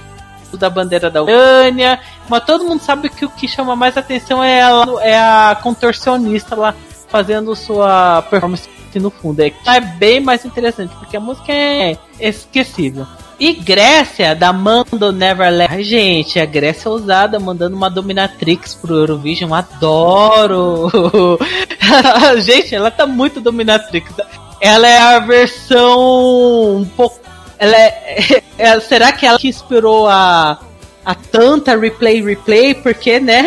[0.53, 4.59] da bandeira da Ucrânia, mas todo mundo sabe que o que chama mais atenção é,
[4.59, 6.75] ela, é a contorcionista lá
[7.07, 9.41] fazendo sua performance no fundo.
[9.41, 13.07] É, é bem mais interessante, porque a música é esquecível.
[13.39, 15.84] E Grécia, da Mando Neverland.
[15.84, 19.51] Gente, a Grécia é ousada, mandando uma dominatrix pro Eurovision.
[19.51, 21.39] Adoro!
[22.43, 24.13] gente, ela tá muito dominatrix.
[24.62, 27.20] Ela é a versão um pouco.
[27.57, 30.59] Ela é, é- será que ela que inspirou a,
[31.05, 32.76] a tanta replay replay?
[32.76, 33.43] Porque, né?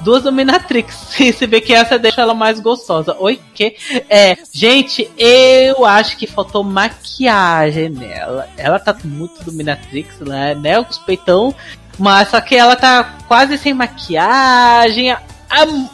[0.00, 1.14] Duas dominatrix.
[1.20, 3.16] E você vê que essa deixa ela mais gostosa.
[3.18, 3.76] Oi, que?
[4.08, 8.48] É, gente, eu acho que faltou maquiagem nela.
[8.56, 10.54] Ela tá muito dominatrix, né?
[10.54, 10.80] né?
[10.80, 11.54] Os peitão.
[11.98, 15.10] Mas só que ela tá quase sem maquiagem.
[15.12, 15.20] A-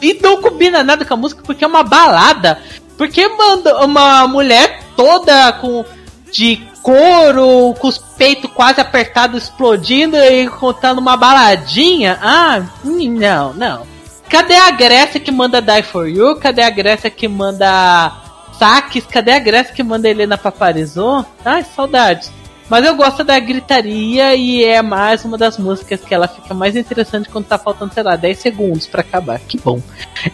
[0.00, 2.62] e não combina nada com a música porque é uma balada.
[2.98, 5.84] Porque manda uma mulher toda com
[6.32, 12.18] de couro, com os peitos quase apertados, explodindo e contando uma baladinha.
[12.20, 13.86] Ah, hum, não, não.
[14.28, 16.36] Cadê a Grécia que manda Die For You?
[16.36, 18.12] Cadê a Grécia que manda
[18.58, 19.06] Saques?
[19.06, 21.24] Cadê a Grécia que manda Helena Paparizou?
[21.44, 22.30] Ai, saudades.
[22.68, 26.76] Mas eu gosto da gritaria e é mais uma das músicas que ela fica mais
[26.76, 29.38] interessante quando tá faltando, sei lá, 10 segundos pra acabar.
[29.40, 29.80] Que bom.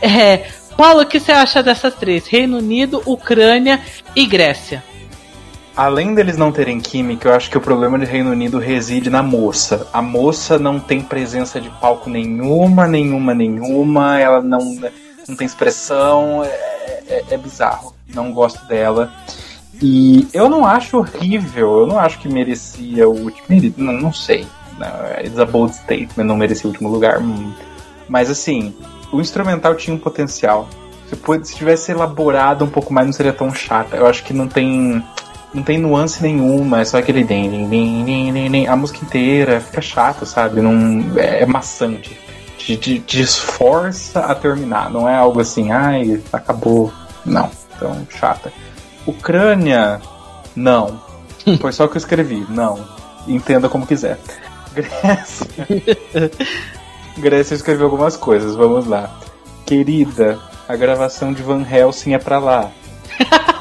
[0.03, 2.27] É, Paulo, o que você acha dessas três?
[2.27, 3.81] Reino Unido, Ucrânia
[4.14, 4.83] e Grécia.
[5.77, 9.22] Além deles não terem química, eu acho que o problema do Reino Unido reside na
[9.25, 9.89] moça.
[9.93, 14.20] A moça não tem presença de palco nenhuma, nenhuma, nenhuma.
[14.20, 14.61] Ela não,
[15.29, 16.45] não tem expressão.
[16.45, 17.93] É, é- é bizarro.
[18.14, 19.12] Não gosto dela.
[19.83, 21.81] E eu não acho horrível.
[21.81, 23.72] Eu não acho que merecia o último.
[23.77, 24.47] Não, não sei.
[24.79, 24.87] Não,
[25.25, 26.25] It's a bold statement.
[26.25, 27.18] Não merecia o último lugar.
[27.20, 27.53] hum.
[28.09, 28.72] Mas assim,
[29.15, 30.69] o instrumental tinha um potencial.
[31.09, 33.97] Se, se tivesse elaborado um pouco mais, não seria tão chata.
[33.97, 35.03] Eu acho que não tem
[35.53, 40.27] não tem nuance nenhuma, é só aquele din, din, din, a música inteira fica chata,
[40.27, 40.61] sabe?
[40.61, 40.73] Não
[41.17, 42.19] é, é maçante.
[42.59, 46.93] Te, te- te esforça a terminar, não é algo assim, ai, acabou.
[47.25, 48.53] Não, então chata.
[49.07, 50.01] Ucrânia,
[50.57, 51.01] não.
[51.61, 52.85] Foi só o que eu escrevi, não.
[53.29, 54.19] Entenda como quiser.
[54.75, 55.47] Grécia.
[57.17, 59.19] Grécia escreveu algumas coisas, vamos lá.
[59.65, 60.39] Querida,
[60.69, 62.71] a gravação de Van Helsing é pra lá.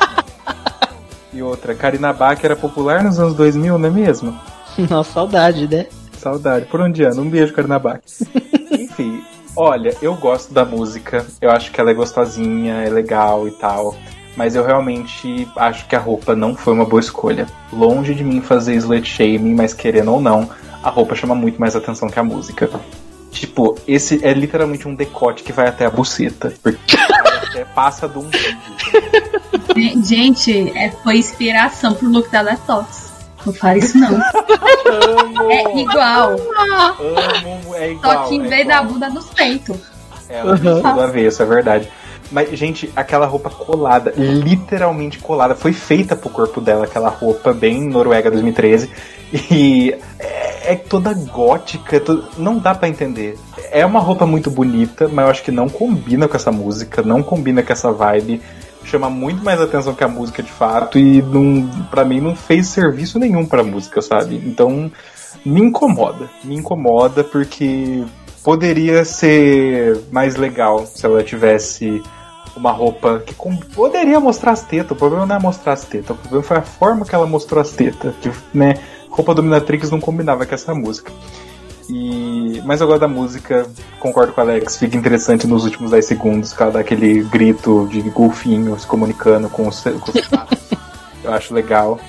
[1.34, 4.39] E outra, Karina Bach era popular nos anos 2000, não é mesmo?
[4.88, 5.88] Nossa, saudade, né?
[6.16, 6.68] Saudade.
[6.68, 7.20] Por onde anda?
[7.20, 8.01] Um beijo, Karina Bach.
[8.72, 9.24] Enfim,
[9.56, 11.26] olha, eu gosto da música.
[11.41, 13.95] Eu acho que ela é gostosinha, é legal e tal.
[14.38, 17.47] Mas eu realmente acho que a roupa não foi uma boa escolha.
[17.72, 20.47] Longe de mim fazer slut shaming, mas querendo ou não,
[20.84, 22.70] a roupa chama muito mais atenção que a música.
[23.34, 26.53] Tipo, esse é literalmente um decote que vai até a buceta.
[26.61, 28.59] Porque até passa do umbigo.
[30.05, 33.11] Gente, é, foi inspiração pro look da Detox.
[33.43, 34.09] Não fale isso, não.
[34.09, 35.51] Amo!
[35.51, 36.31] É igual.
[36.31, 38.13] Amo, é igual.
[38.13, 38.84] Só que em é vez igual.
[38.84, 39.77] da bunda nos peitos.
[40.29, 40.81] Ela uhum.
[40.81, 41.91] do avesso, é verdade.
[42.34, 47.88] Mas, gente, aquela roupa colada, literalmente colada, foi feita pro corpo dela, aquela roupa bem
[47.88, 48.89] Noruega 2013.
[49.51, 53.38] E é, é toda gótica, to- não dá pra entender.
[53.71, 57.23] É uma roupa muito bonita, mas eu acho que não combina com essa música, não
[57.23, 58.41] combina com essa vibe.
[58.86, 62.67] Chama muito mais atenção que a música de fato e não, pra mim não fez
[62.67, 64.36] serviço nenhum pra música, sabe?
[64.45, 64.91] Então
[65.45, 68.03] me incomoda, me incomoda porque
[68.43, 72.03] poderia ser mais legal se ela tivesse
[72.56, 74.91] uma roupa que com- poderia mostrar as tetas.
[74.91, 77.62] O problema não é mostrar as tetas, o problema foi a forma que ela mostrou
[77.62, 78.14] as tetas.
[78.22, 78.76] Que, né,
[79.10, 81.12] roupa dominatrix não combinava com essa música.
[81.89, 83.68] E, mas eu gosto da música,
[83.99, 88.80] concordo com o Alex, fica interessante nos últimos 10 segundos, dá aquele grito de golfinho
[88.80, 90.30] se comunicando com patos.
[91.24, 91.99] Eu acho legal.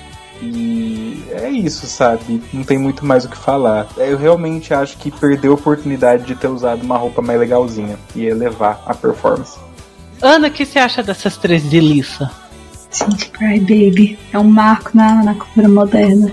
[0.41, 2.43] E é isso, sabe?
[2.53, 3.87] Não tem muito mais o que falar.
[3.97, 8.25] Eu realmente acho que perdeu a oportunidade de ter usado uma roupa mais legalzinha e
[8.25, 9.57] elevar a performance.
[10.21, 12.31] Ana, o que você acha dessas três de Lissa?
[12.91, 16.31] Gente, Cry Baby é um marco na, na cultura moderna.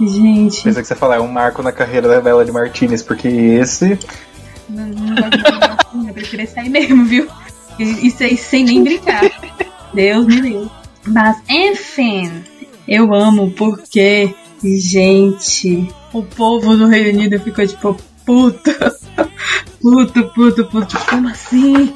[0.00, 3.02] Gente, Pensei que você ia falar, é um marco na carreira da Bela de Martinez,
[3.02, 3.98] porque esse.
[4.68, 7.26] não, não gosto de falar assim, eu prefiro aí mesmo, viu?
[7.80, 9.22] E- Isso aí sem nem brincar.
[9.92, 10.70] Deus me livre.
[11.04, 12.44] Mas, enfim,
[12.86, 18.70] eu amo porque, gente, o povo do Reino Unido ficou tipo, puto,
[19.82, 21.92] puto, puto, puto, como assim?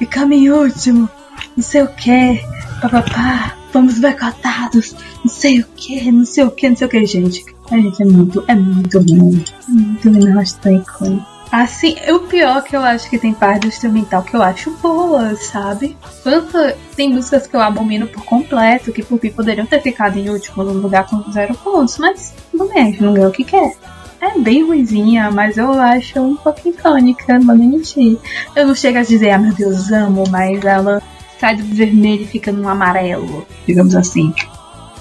[0.00, 1.10] Ficamos em último,
[1.54, 2.42] não sei o que,
[2.80, 7.04] papapá, fomos boicotados, não sei o que, não sei o que, não sei o que,
[7.04, 7.44] gente.
[7.70, 11.26] A gente é muito, é muito é muito icônico.
[11.52, 15.36] Assim, o pior que eu acho que tem parte do instrumental que eu acho boa,
[15.36, 15.96] sabe?
[16.24, 16.56] Tanto
[16.96, 20.62] tem músicas que eu abomino por completo, que por mim poderiam ter ficado em último
[20.62, 23.76] lugar com zero pontos, mas não é, não ganhou o que quer.
[24.20, 28.18] É bem ruizinha, mas eu acho um pouco icônica, não vou mentir.
[28.54, 31.02] Eu não chego a dizer, ah meu Deus, amo, mas ela
[31.38, 34.34] sai do vermelho e fica no amarelo, digamos assim.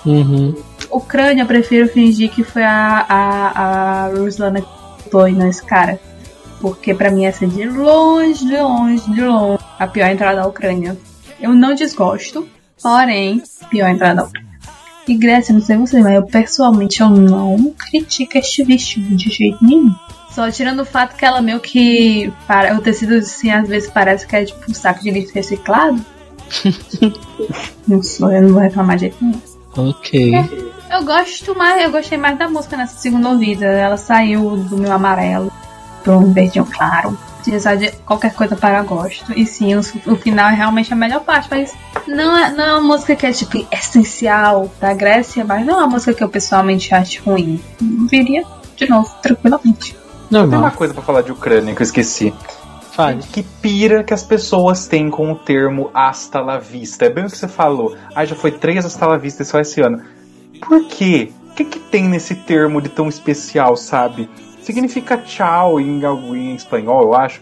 [0.06, 0.56] Uhum.
[0.90, 6.00] Ucrânia, eu prefiro fingir que foi a, a, a Ruslana que foi nesse cara.
[6.62, 10.48] Porque pra mim essa é de longe, de longe, de longe a pior entrada da
[10.48, 10.98] Ucrânia.
[11.40, 12.48] Eu não desgosto,
[12.82, 14.59] porém, pior entrada da Ucrânia.
[15.10, 19.58] E Grécia, não sei você, mas eu pessoalmente eu não critico este vestido de jeito
[19.60, 19.92] nenhum.
[20.30, 22.32] Só tirando o fato que ela meio que.
[22.46, 26.00] Para, o tecido assim, às vezes parece que é tipo um saco de lixo reciclado.
[27.88, 29.42] não sou, eu não vou reclamar de jeito nenhum.
[29.76, 30.32] Ok.
[30.92, 33.66] Eu gosto mais, eu gostei mais da música nessa segunda ouvida.
[33.66, 35.52] Ela saiu do meu amarelo
[36.04, 37.18] para um verdinho claro.
[37.42, 39.32] Apesar de qualquer coisa para gosto.
[39.38, 41.74] E sim, o, o final é realmente a melhor parte, mas
[42.08, 45.78] não é, não é uma música que é tipo essencial da Grécia, mas não é
[45.78, 47.62] uma música que eu pessoalmente acho ruim.
[48.10, 48.44] Viria
[48.76, 49.96] de novo, tranquilamente.
[50.30, 52.34] Tem uma coisa pra falar de Ucrânia que eu esqueci.
[52.92, 53.24] Fale.
[53.24, 57.06] Que pira que as pessoas têm com o termo hasta la vista.
[57.06, 57.96] É bem o que você falou.
[58.14, 60.02] Ah, já foi três hasta la vista só esse ano.
[60.60, 61.32] Por quê?
[61.50, 64.30] O que, que tem nesse termo de tão especial, sabe?
[64.70, 67.42] Significa tchau em, em espanhol, eu acho.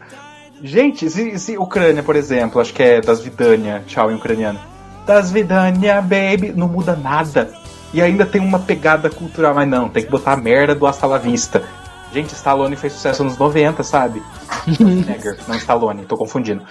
[0.64, 4.58] Gente, se, se Ucrânia, por exemplo, acho que é das Vidania, tchau em ucraniano.
[5.06, 7.52] Das Vidania, baby, não muda nada.
[7.94, 11.06] E ainda tem uma pegada cultural, mas não, tem que botar a merda do hasta
[11.06, 11.66] la vista.
[12.14, 14.24] Gente, Stallone fez sucesso nos 90, sabe?
[14.64, 16.64] Schwarzenegger, não Stallone, tô confundindo.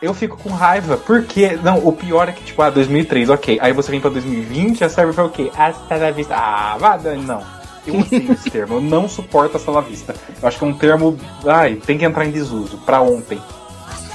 [0.00, 1.58] Eu fico com raiva, porque.
[1.64, 3.58] Não, o pior é que, tipo, ah, 2003, ok.
[3.60, 5.50] Aí você vem pra 2020 a serve pra o quê?
[5.56, 6.36] Hasta la vista.
[6.36, 7.55] Ah, vá, Dani, não.
[7.86, 10.14] Eu odeio esse termo, eu não suporto hasta la vista.
[10.40, 11.16] Eu acho que é um termo.
[11.46, 13.40] Ai, tem que entrar em desuso, pra ontem.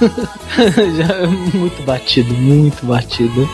[0.96, 3.48] Já é muito batido, muito batido.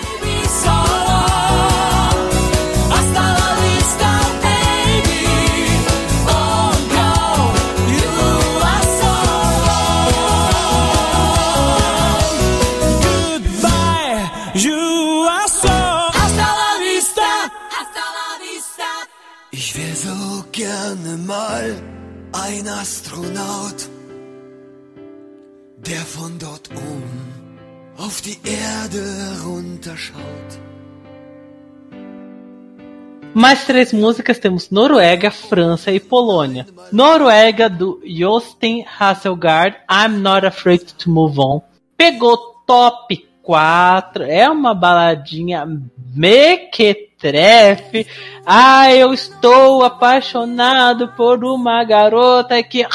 [21.28, 21.76] Gerne mal
[22.32, 23.88] ein Astronaut,
[25.76, 27.32] der von dort oben
[27.98, 29.04] auf die Erde
[29.44, 30.58] runterschaut.
[33.34, 36.66] Mais três músicas temos Noruega, França e Polônia.
[36.90, 41.60] Noruega do Jostein Hasselgaard, I'm Not Afraid to Move On.
[41.96, 45.66] Pegou top 4, é uma baladinha
[46.14, 48.06] mequetrefe.
[48.44, 52.86] Ah, eu estou apaixonado por uma garota que.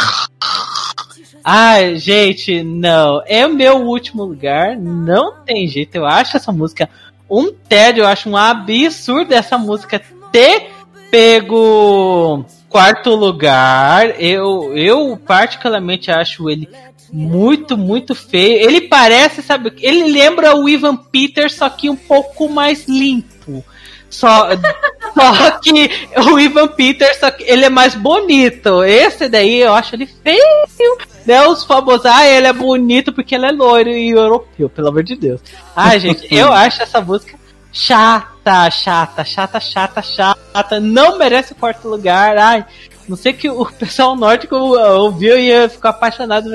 [1.44, 3.22] Ai, gente, não.
[3.26, 4.78] É o meu último lugar.
[4.78, 5.96] Não tem jeito.
[5.96, 6.90] Eu acho essa música
[7.30, 8.04] um tédio.
[8.04, 10.02] Eu acho um absurdo essa música
[10.32, 10.72] ter
[11.12, 14.20] pego quarto lugar.
[14.20, 16.68] Eu, eu particularmente acho ele
[17.14, 18.68] muito, muito feio.
[18.68, 23.64] Ele parece, sabe, ele lembra o Ivan Peters, só que um pouco mais limpo.
[24.10, 24.50] Só,
[25.14, 25.92] só que
[26.32, 28.84] o Ivan Peters, só que ele é mais bonito.
[28.84, 30.98] Esse daí eu acho ele feio.
[31.24, 35.04] Né, os famosos, ah, ele é bonito porque ele é loiro e europeu, pelo amor
[35.04, 35.40] de Deus.
[35.76, 37.38] Ai, gente, eu acho essa música
[37.72, 40.80] chata, chata, chata, chata, chata.
[40.80, 42.38] Não merece o quarto lugar.
[42.38, 42.66] Ai,
[43.08, 46.50] não sei que o pessoal nórdico ouviu e ia ficar apaixonado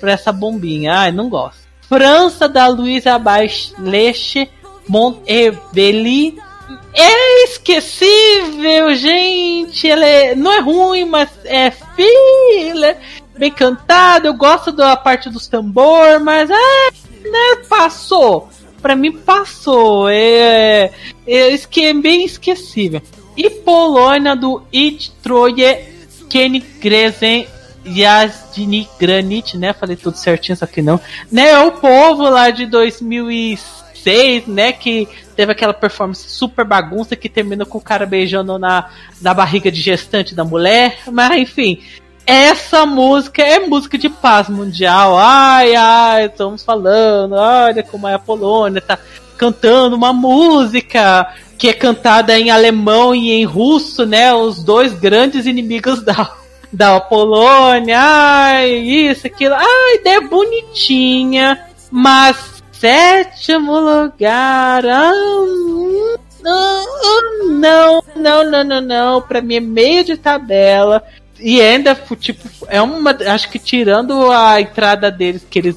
[0.00, 0.92] por essa bombinha.
[0.94, 1.60] Ai, não gosto.
[1.88, 4.48] França da Luísa Baixleche
[4.88, 6.38] Monteveli.
[6.94, 9.88] É esquecível, gente.
[9.88, 12.96] Ela é- não é ruim, mas é filler,
[13.36, 14.26] bem cantado.
[14.26, 16.90] Eu gosto da parte dos tambor, mas ah,
[17.24, 18.48] né, passou.
[18.80, 20.08] Pra mim passou.
[20.08, 20.90] É,
[21.26, 23.02] é esque- bem esquecível.
[23.36, 25.78] E Polônia do It Troje
[26.28, 27.46] Kenny Grezen
[27.86, 29.72] Yazdini Granit, né?
[29.72, 31.00] Falei tudo certinho, só que não.
[31.30, 34.72] Né, é o povo lá de 2006, né?
[34.72, 39.70] Que teve aquela performance super bagunça que termina com o cara beijando na, na barriga
[39.70, 40.98] de gestante da mulher.
[41.10, 41.80] Mas enfim,
[42.26, 45.18] essa música é música de paz mundial.
[45.18, 48.98] Ai, ai, estamos falando, olha como é a Polônia, tá
[49.36, 54.32] cantando uma música que é cantada em alemão e em russo, né?
[54.32, 56.36] Os dois grandes inimigos da,
[56.72, 57.98] da Polônia.
[57.98, 59.54] Ai, isso, aquilo.
[59.54, 64.84] Ai, ideia bonitinha, mas sétimo lugar.
[64.86, 65.12] ah,
[66.44, 66.82] ah,
[67.48, 69.22] não, não, não, não, não.
[69.22, 71.02] Pra mim é meio de tabela.
[71.38, 73.16] E ainda, tipo, é uma.
[73.26, 75.76] Acho que tirando a entrada deles que eles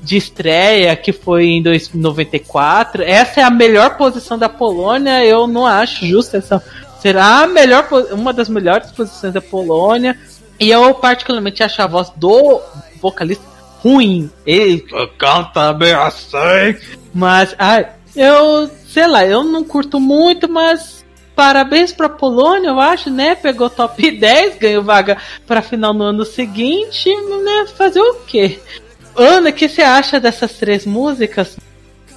[0.00, 5.24] de estreia, que foi em 1994, essa é a melhor posição da Polônia.
[5.24, 6.62] Eu não acho justa essa.
[7.00, 10.18] Será a melhor, uma das melhores posições da Polônia.
[10.58, 12.60] E eu, particularmente, acho a voz do
[13.00, 13.44] vocalista
[13.82, 14.30] ruim.
[14.44, 14.84] Ele
[15.16, 16.76] canta bem assim.
[17.14, 21.04] Mas, ai, eu, sei lá, eu não curto muito, mas
[21.36, 23.36] parabéns pra Polônia, eu acho, né?
[23.36, 27.08] Pegou top 10, ganhou vaga pra final no ano seguinte,
[27.44, 27.66] né?
[27.76, 28.58] Fazer o quê?
[29.14, 31.56] Ana, o que você acha dessas três músicas?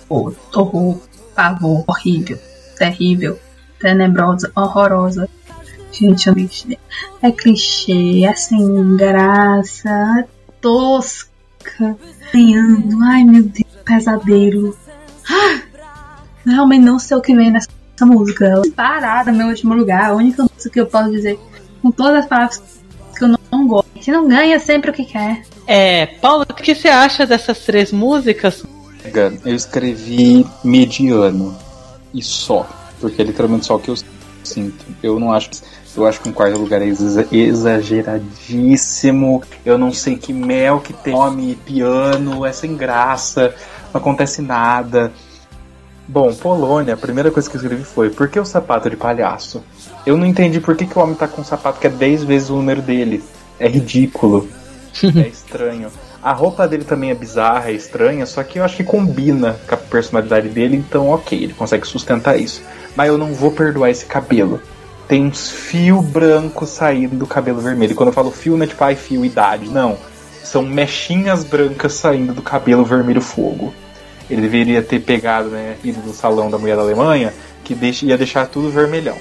[0.07, 0.99] Pô, horror,
[1.35, 2.39] pavor, horrível,
[2.77, 3.39] terrível,
[3.81, 5.27] tenebrosa, horrorosa.
[5.91, 6.79] Gente, é clichê.
[7.21, 10.25] É clichê, é sem graça, é
[10.61, 11.97] tosca,
[12.33, 14.77] ganhando, ai meu Deus, pesadelo.
[15.29, 15.61] Ah,
[16.45, 17.69] realmente não sei o que vem nessa
[18.01, 18.45] música.
[18.45, 21.39] Ela Parada, meu último lugar, a única música que eu posso dizer
[21.81, 22.61] com todas as palavras
[23.17, 23.89] que eu não, não gosto.
[23.95, 25.43] Que não ganha sempre o que quer.
[25.67, 28.63] É, Paula, o que você acha dessas três músicas?
[29.45, 31.57] Eu escrevi mediano
[32.13, 32.67] e só,
[33.01, 33.95] porque é literalmente só o que eu
[34.43, 34.85] sinto.
[35.03, 35.49] Eu não acho.
[35.95, 37.27] Eu acho que um quarto lugar é exa-
[38.21, 39.41] exageradíssimo.
[39.65, 43.53] Eu não sei que mel que tem nome, piano, é sem graça,
[43.93, 45.11] não acontece nada.
[46.07, 49.63] Bom, Polônia, a primeira coisa que eu escrevi foi: por que o sapato de palhaço?
[50.05, 52.23] Eu não entendi por que, que o homem tá com um sapato que é 10
[52.23, 53.23] vezes o número dele.
[53.59, 54.47] É ridículo.
[55.03, 55.89] é estranho.
[56.23, 59.73] A roupa dele também é bizarra, é estranha, só que eu acho que combina com
[59.73, 62.61] a personalidade dele, então ok, ele consegue sustentar isso.
[62.95, 64.61] Mas eu não vou perdoar esse cabelo.
[65.07, 67.91] Tem uns fio branco saindo do cabelo vermelho.
[67.91, 69.69] E quando eu falo fio, não é tipo, ai, fio, idade.
[69.69, 69.97] Não.
[70.43, 73.73] São mechinhas brancas saindo do cabelo vermelho fogo.
[74.29, 77.33] Ele deveria ter pegado, né, ido no salão da mulher da Alemanha,
[77.63, 79.17] que deixa, ia deixar tudo vermelhão.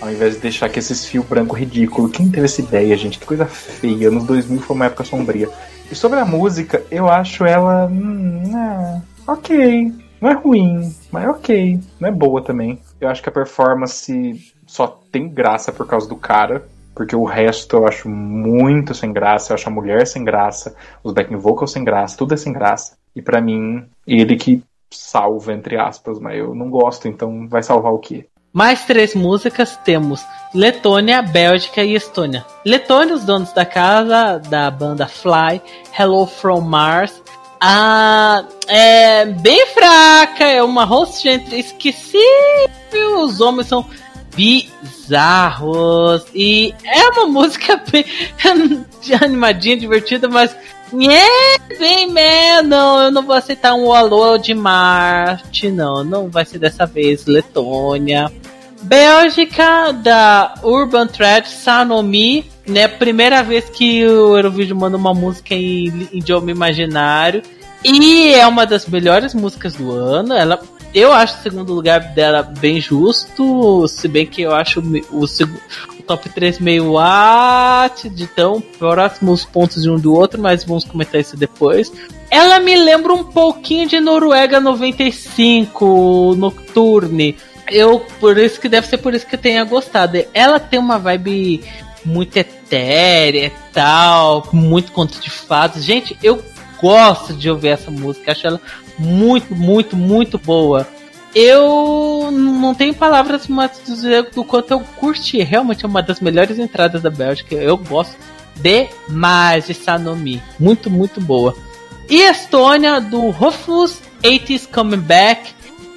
[0.00, 2.08] Ao invés de deixar com esses fios branco ridículo.
[2.08, 3.18] Quem teve essa ideia, gente?
[3.18, 4.08] Que coisa feia.
[4.08, 5.48] Anos 2000 foi uma época sombria.
[5.90, 7.86] E sobre a música, eu acho ela.
[7.86, 9.92] Hum, é, ok.
[10.24, 11.80] Não é ruim, mas é ok.
[12.00, 12.78] Não é boa também.
[12.98, 16.66] Eu acho que a performance só tem graça por causa do cara.
[16.94, 19.52] Porque o resto eu acho muito sem graça.
[19.52, 20.74] Eu acho a mulher sem graça.
[21.02, 22.16] Os backing vocals sem graça.
[22.16, 22.96] Tudo é sem graça.
[23.14, 26.18] E pra mim, ele que salva, entre aspas.
[26.18, 28.26] Mas eu não gosto, então vai salvar o quê?
[28.50, 32.46] Mais três músicas temos Letônia, Bélgica e Estônia.
[32.64, 35.60] Letônia, os donos da casa da banda Fly,
[35.98, 37.22] Hello from Mars.
[37.60, 43.20] Ah, é bem fraca, é uma host esquecível.
[43.20, 43.86] Os homens são
[44.34, 48.04] bizarros e é uma música bem
[49.20, 50.54] animadinha, divertida, mas
[50.92, 52.08] é bem
[52.64, 57.26] não, eu não vou aceitar um alô de Marte, não, não vai ser dessa vez,
[57.26, 58.30] Letônia.
[58.82, 65.88] Bélgica, da Urban Thread, Sanomi, né, primeira vez que o Eurovídeo manda uma música em,
[66.12, 67.42] em idioma imaginário,
[67.84, 70.60] e é uma das melhores músicas do ano, ela...
[70.94, 74.80] Eu acho o segundo lugar dela bem justo, se bem que eu acho
[75.10, 75.60] o, seg-
[75.98, 80.84] o top 3 meio what, de tão próximos pontos de um do outro, mas vamos
[80.84, 81.92] comentar isso depois.
[82.30, 87.36] Ela me lembra um pouquinho de Noruega 95, Nocturne.
[87.68, 90.24] Eu, por isso que deve ser por isso que eu tenha gostado.
[90.32, 91.60] Ela tem uma vibe
[92.04, 95.82] muito etérea e tal, muito conto de fatos.
[95.82, 96.40] Gente, eu
[96.80, 98.60] gosto de ouvir essa música, acho ela
[98.98, 100.86] muito, muito, muito boa.
[101.34, 105.42] Eu não tenho palavras mais dizer do quanto eu curti.
[105.42, 107.56] Realmente é uma das melhores entradas da Bélgica.
[107.56, 108.16] Eu gosto
[108.54, 110.40] demais de Sanomi.
[110.60, 111.56] Muito, muito boa.
[112.08, 115.52] E Estônia, do Rufus 80s Coming Back.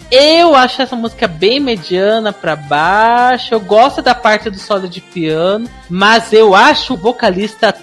[0.09, 3.53] Eu acho essa música bem mediana pra baixo.
[3.53, 7.75] Eu gosto da parte do solo de piano, mas eu acho o vocalista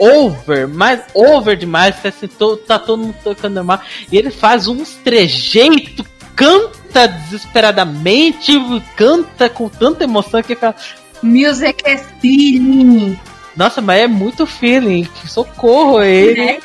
[0.00, 1.94] over, mais over demais.
[2.04, 3.80] Assim, to- tá todo mundo tocando normal.
[4.10, 8.52] E ele faz uns trejeitos, canta desesperadamente,
[8.96, 10.74] canta com tanta emoção que fala.
[11.22, 13.18] Music é feeling.
[13.56, 15.06] Nossa, mas é muito feeling.
[15.26, 16.44] Socorro, ele.
[16.44, 16.58] né?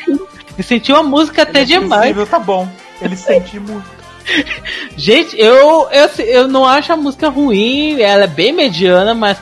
[0.57, 2.29] E sentiu a música até Ele é demais.
[2.29, 2.67] tá bom.
[3.01, 3.83] Ele sente muito.
[4.97, 9.37] Gente, eu, eu, eu não acho a música ruim, ela é bem mediana, mas.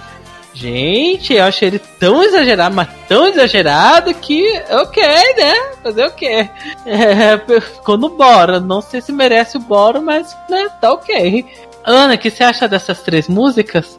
[0.53, 4.45] Gente, eu achei ele tão exagerado, mas tão exagerado que.
[4.69, 5.53] Ok, né?
[5.81, 6.47] Fazer o quê?
[6.85, 8.59] É, ficou no Bora.
[8.59, 11.45] Não sei se merece o Bora, mas né, tá ok.
[11.83, 13.97] Ana, o que você acha dessas três músicas?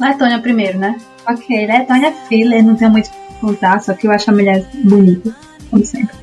[0.00, 0.98] Letônia primeiro, né?
[1.28, 4.66] Ok, Letônia é filler, não tem muito o contar, só que eu acho a mulher
[4.84, 5.34] bonita,
[5.70, 6.16] como sempre.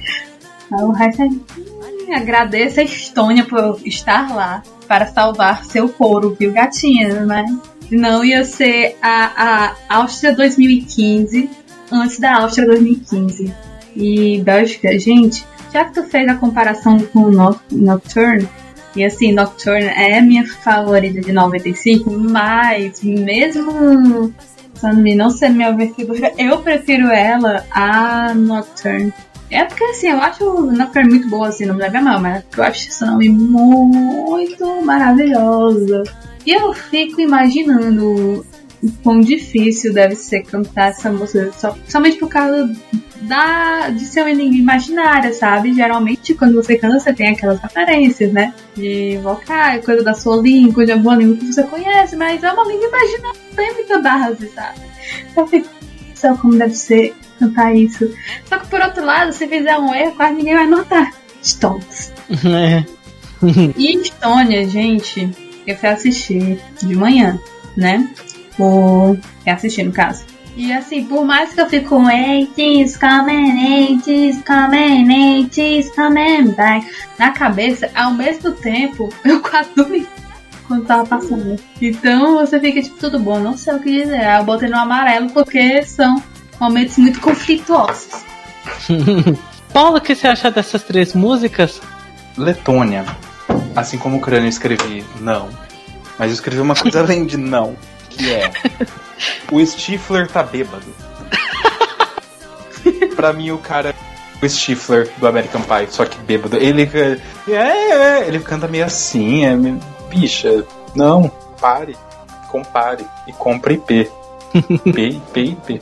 [0.72, 1.26] Aí O resto é.
[1.26, 7.26] Hum, Agradeço a Estônia por estar lá para salvar seu couro, viu, gatinha?
[7.26, 7.50] Mas
[7.92, 11.50] não ia ser a, a Áustria 2015
[11.92, 13.54] antes da Áustria 2015.
[13.96, 17.30] E Bélgica, gente, já que tu fez a comparação com
[17.72, 18.50] Nocturne,
[18.96, 24.34] e assim, Nocturne é a minha favorita de 95, mas mesmo
[24.76, 29.14] Sunmi não ser minha vencedora, eu prefiro ela a Nocturne.
[29.50, 32.44] É porque assim, eu acho Nocturne muito boa, assim, não me leva a mal, mas
[32.56, 36.04] eu acho Sunmi muito maravilhosa.
[36.46, 38.46] E eu fico imaginando
[38.84, 42.70] o quão difícil deve ser cantar essa música, só, somente por causa
[43.22, 45.74] da, de ser uma língua imaginária, sabe?
[45.74, 48.54] Geralmente, quando você canta, você tem aquelas referências, né?
[48.76, 52.66] De vocal, coisa da sua língua, de alguma língua que você conhece, mas é uma
[52.66, 54.80] língua imaginária, tem muita base, sabe?
[55.36, 55.70] Eu fico,
[56.14, 58.14] só como deve ser cantar isso.
[58.46, 61.14] Só que, por outro lado, se fizer um erro, quase ninguém vai notar.
[61.42, 62.12] Stones.
[63.78, 65.30] E Estônia, gente,
[65.66, 67.40] eu fui assistir de manhã,
[67.76, 68.10] né?
[68.58, 69.18] Por...
[69.46, 70.26] Eu assisti, no caso.
[70.56, 76.88] E assim, por mais que eu fique com 80s, coming, 80s, coming, 80s, coming back
[77.18, 80.08] na cabeça, ao mesmo tempo, eu quase dormi
[80.68, 81.60] quando tava passando.
[81.82, 84.24] Então você fica tipo, tudo bom, não sei o que dizer.
[84.24, 86.22] Aí eu botei no amarelo porque são
[86.60, 88.24] momentos muito conflituosos.
[89.74, 91.82] Paulo, o que você acha dessas três músicas?
[92.38, 93.06] Letônia.
[93.76, 95.50] Assim como o Ucrânia eu escrevi não.
[96.18, 97.76] Mas eu escrevi uma coisa além de não.
[98.10, 98.52] Que é.
[99.52, 100.86] O Stifler tá bêbado.
[103.16, 106.58] pra mim o cara é o Stifler do American Pie, só que bêbado.
[106.58, 106.90] Ele.
[107.48, 109.56] É, é, ele canta meio assim, é.
[109.56, 109.80] meio-
[110.10, 110.64] Bicha,
[110.96, 111.28] não,
[111.60, 111.98] pare.
[112.50, 114.12] Compare e compre IP.
[114.54, 115.80] IP, IP, IP.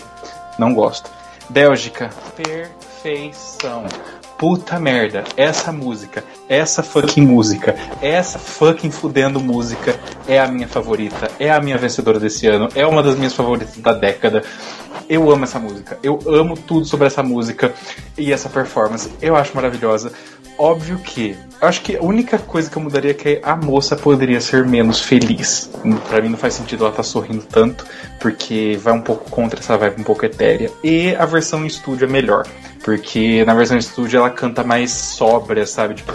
[0.58, 1.10] Não gosto.
[1.50, 3.84] Bélgica, perfeição.
[4.42, 9.96] Puta merda, essa música, essa fucking música, essa fucking fudendo música
[10.28, 13.78] é a minha favorita, é a minha vencedora desse ano, é uma das minhas favoritas
[13.78, 14.44] da década.
[15.08, 17.72] Eu amo essa música, eu amo tudo sobre essa música
[18.18, 20.12] e essa performance, eu acho maravilhosa.
[20.62, 24.40] Óbvio que, acho que a única coisa que eu mudaria é que a moça poderia
[24.40, 25.68] ser menos feliz.
[26.08, 27.84] Pra mim não faz sentido ela estar sorrindo tanto,
[28.20, 30.70] porque vai um pouco contra essa vibe um pouco etérea.
[30.84, 32.46] E a versão em estúdio é melhor.
[32.84, 35.96] Porque na versão em estúdio ela canta mais sóbria, sabe?
[35.96, 36.14] Tipo,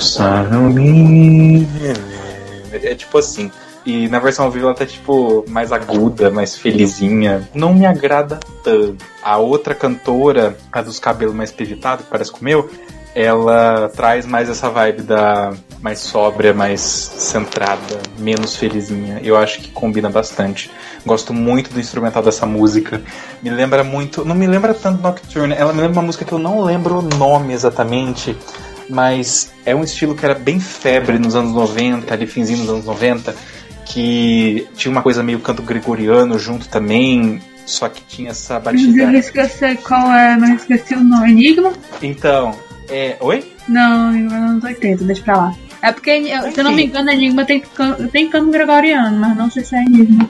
[2.72, 3.50] é tipo assim.
[3.84, 7.48] E na versão ao vivo ela tá tipo mais aguda, mais felizinha.
[7.52, 9.04] Não me agrada tanto.
[9.20, 12.70] A outra cantora, a dos cabelos mais pivitados, que parece com o meu,
[13.16, 19.20] ela traz mais essa vibe da mais sóbria, mais centrada, menos felizinha.
[19.24, 20.70] Eu acho que combina bastante.
[21.04, 23.00] Gosto muito do instrumental dessa música.
[23.42, 24.22] Me lembra muito.
[24.22, 25.54] Não me lembra tanto Nocturne.
[25.54, 28.36] Ela me lembra uma música que eu não lembro o nome exatamente.
[28.86, 32.84] Mas é um estilo que era bem febre nos anos 90, ali finzinho dos anos
[32.84, 33.34] 90.
[33.86, 37.40] Que tinha uma coisa meio canto gregoriano junto também.
[37.64, 39.18] Só que tinha essa Eu batida.
[39.18, 41.30] esqueci qual é, mas esqueci o nome.
[41.30, 41.72] Enigma?
[42.02, 42.54] Então,
[42.88, 43.16] é.
[43.20, 43.52] Oi?
[43.68, 45.54] Não, Enigma não tô entendendo, deixa pra lá.
[45.82, 47.62] É porque, eu- se eu não me engano, Enigma tem,
[48.12, 50.28] tem canto gregoriano, mas não sei se é Enigma.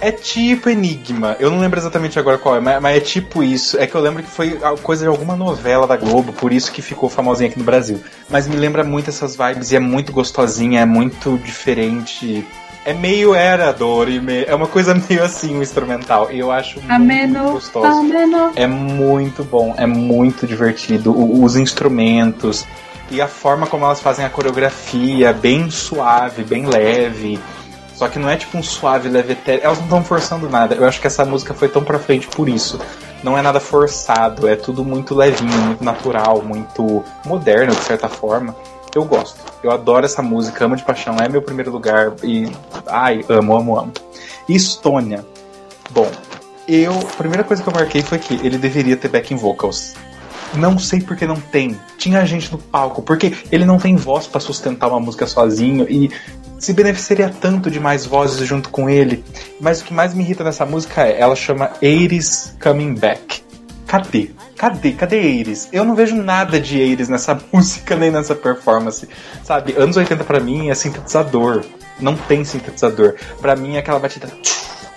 [0.00, 1.36] É tipo Enigma.
[1.40, 3.78] Eu não lembro exatamente agora qual é, mas, mas é tipo isso.
[3.78, 6.82] É que eu lembro que foi coisa de alguma novela da Globo, por isso que
[6.82, 8.02] ficou famosinha aqui no Brasil.
[8.28, 12.44] Mas me lembra muito essas vibes e é muito gostosinha, é muito diferente.
[12.84, 16.30] É meio era dor e meio, é uma coisa meio assim o instrumental.
[16.30, 17.86] E eu acho muito Ameno, gostoso.
[17.86, 18.52] ameno.
[18.56, 21.10] É muito bom, é muito divertido.
[21.12, 22.66] O- os instrumentos
[23.10, 27.38] e a forma como elas fazem a coreografia, bem suave, bem leve.
[27.94, 29.62] Só que não é tipo um suave, leve etéreo.
[29.64, 30.74] Elas não estão forçando nada.
[30.74, 32.78] Eu acho que essa música foi tão pra frente por isso.
[33.22, 38.54] não é nada forçado, é tudo muito levinho, muito natural, muito moderno de certa forma.
[38.94, 39.38] Eu gosto.
[39.62, 42.50] Eu adoro essa música, amo de paixão, é meu primeiro lugar e
[42.86, 43.92] ai, amo, amo, amo.
[44.48, 45.24] Estônia.
[45.90, 46.10] Bom,
[46.68, 49.94] eu, a primeira coisa que eu marquei foi que ele deveria ter backing vocals.
[50.54, 51.78] Não sei porque não tem.
[51.98, 56.10] Tinha gente no palco, porque ele não tem voz pra sustentar uma música sozinho e
[56.58, 59.24] se beneficiaria tanto de mais vozes junto com ele.
[59.60, 63.42] Mas o que mais me irrita nessa música é, ela chama Ares Coming Back.
[63.86, 64.30] Cadê?
[64.56, 64.92] Cadê?
[64.92, 65.68] Cadê Ares?
[65.72, 69.08] Eu não vejo nada de Ares nessa música nem nessa performance.
[69.42, 71.64] Sabe, anos 80 pra mim é sintetizador.
[72.00, 73.14] Não tem sintetizador.
[73.40, 74.28] Pra mim é aquela batida.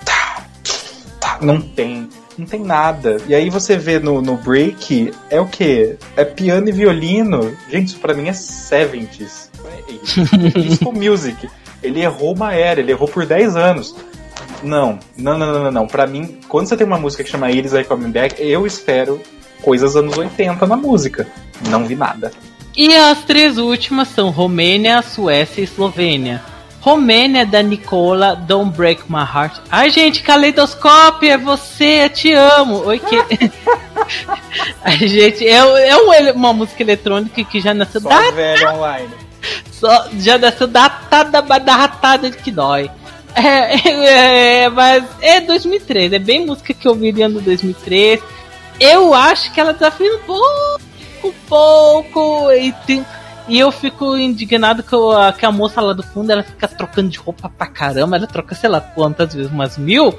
[0.05, 2.09] Tá, Não tem.
[2.37, 3.17] Não tem nada.
[3.27, 5.97] E aí você vê no, no break, é o que?
[6.15, 7.57] É piano e violino.
[7.69, 9.47] Gente, isso pra mim é 70s.
[9.77, 11.49] É Disco Music.
[11.81, 13.95] Ele errou uma era, ele errou por 10 anos.
[14.63, 15.87] Não, não, não, não, não, não.
[15.87, 19.21] Pra mim, quando você tem uma música que chama Iris I Coming Back, eu espero
[19.61, 21.27] coisas anos 80 na música.
[21.69, 22.31] Não vi nada.
[22.75, 26.43] E as três últimas são Romênia, Suécia e Eslovênia.
[26.79, 29.59] Romênia da Nicola, Don't Break My Heart.
[29.69, 32.83] Ai, gente, caleidoscópio, é você, eu te amo.
[32.85, 33.17] Oi, que.
[34.83, 35.57] Ai, gente, é,
[35.89, 39.09] é um- uma música eletrônica que já nasceu Só da, velho online.
[39.71, 41.41] só, já nasceu datada,
[41.73, 42.89] ratada de que dói.
[43.35, 48.21] É, é, é, mas é 2003, é bem música que eu ouvi no ano 2003.
[48.79, 53.05] Eu acho que ela desafia um pouco, pouco, e, tem-
[53.47, 57.09] e eu fico indignado que, eu- que a moça lá do fundo ela fica trocando
[57.09, 60.13] de roupa pra caramba, ela troca sei lá quantas vezes, umas mil.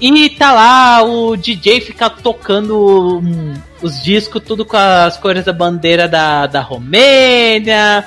[0.00, 5.52] E tá lá, o DJ fica tocando hum, os discos, tudo com as cores da
[5.52, 8.04] bandeira da, da Romênia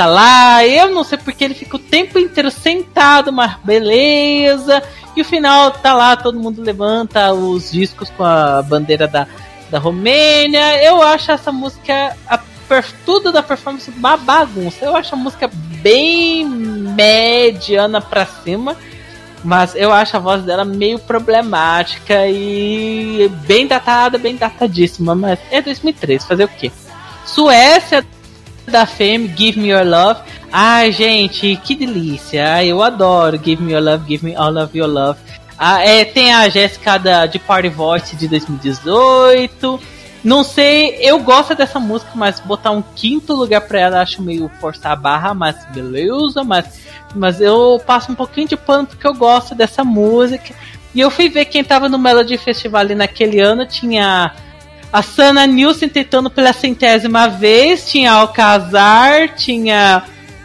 [0.00, 0.66] fica lá.
[0.66, 4.82] Eu não sei porque ele fica o tempo inteiro sentado, mas beleza.
[5.14, 9.26] E o final tá lá, todo mundo levanta os discos com a bandeira da,
[9.70, 10.82] da Romênia.
[10.82, 12.38] Eu acho essa música, a
[13.04, 14.84] tudo da performance uma bagunça.
[14.84, 15.50] Eu acho a música
[15.82, 18.76] bem mediana pra cima.
[19.42, 25.14] Mas eu acho a voz dela meio problemática e bem datada, bem datadíssima.
[25.14, 26.70] Mas é 2003, fazer o quê?
[27.24, 28.04] Suécia
[28.70, 30.20] da Fame, Give Me Your Love.
[30.52, 32.54] Ai, gente, que delícia.
[32.54, 35.18] Ai, eu adoro Give Me Your Love, Give Me All of Your Love.
[35.58, 39.80] Ah, é, tem a Jéssica de Party Voice de 2018.
[40.22, 44.50] Não sei, eu gosto dessa música, mas botar um quinto lugar pra ela acho meio
[44.60, 46.80] forçar a barra, mas beleza, mas,
[47.14, 50.54] mas eu passo um pouquinho de pano porque eu gosto dessa música.
[50.94, 54.32] E eu fui ver quem tava no Melody Festival ali naquele ano, tinha
[54.92, 60.02] a Sana Nilsson tentando pela centésima vez, tinha Alcazar, tinha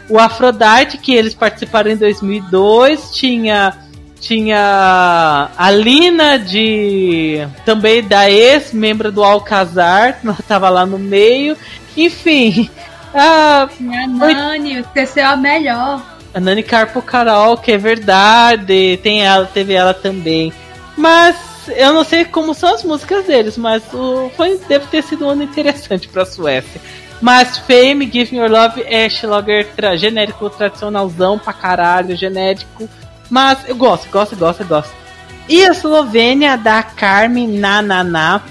[0.08, 3.76] o Aphrodite, que eles participaram em 2002, tinha
[4.20, 11.56] tinha a Lina de também da ex membro do Alcazar, ela tava lá no meio.
[11.96, 12.68] Enfim,
[13.14, 16.02] a, Minha Nani, esqueceu a melhor.
[16.34, 20.52] a Nani Carpo Carol, que é verdade, tem ela, teve ela também.
[20.96, 21.36] Mas
[21.68, 25.30] eu não sei como são as músicas deles, mas o, foi, deve ter sido um
[25.30, 26.80] ano interessante pra Suécia.
[27.20, 32.88] Mas Fame, Give Me Your Love é Schlager tra, genérico tradicionalzão pra caralho, genérico.
[33.30, 34.94] Mas eu gosto, gosto, gosto, gosto.
[35.48, 38.42] E a Eslovênia da Carmen Nananá.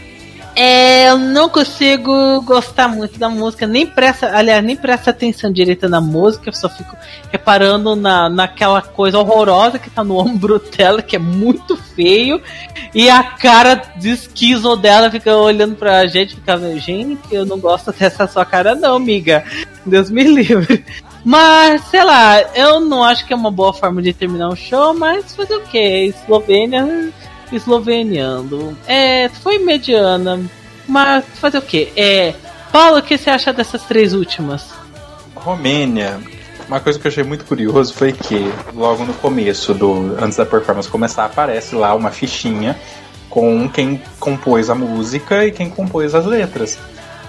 [0.56, 5.90] É, eu não consigo gostar muito da música, nem presta, aliás, nem presta atenção direita
[5.90, 6.96] na música, eu só fico
[7.30, 12.42] reparando na, naquela coisa horrorosa que tá no ombro dela, que é muito feio,
[12.94, 17.92] e a cara de esquizo dela fica olhando pra gente, fica, gente, eu não gosto
[17.92, 19.44] dessa sua cara não, amiga.
[19.86, 20.86] Deus me livre.
[21.24, 24.94] Mas, sei lá, eu não acho que é uma boa forma de terminar um show,
[24.94, 25.78] mas fazer o que?
[25.78, 27.12] Eslovênia
[27.52, 28.78] esloveniando.
[28.88, 30.40] É, foi mediana,
[30.88, 31.92] mas fazer o que?
[31.96, 32.34] É,
[32.72, 34.74] Paulo, o que você acha dessas três últimas?
[35.36, 36.20] Romênia.
[36.68, 40.46] Uma coisa que eu achei muito curioso foi que logo no começo do antes da
[40.46, 42.76] performance começar aparece lá uma fichinha
[43.30, 46.80] com quem compôs a música e quem compôs as letras.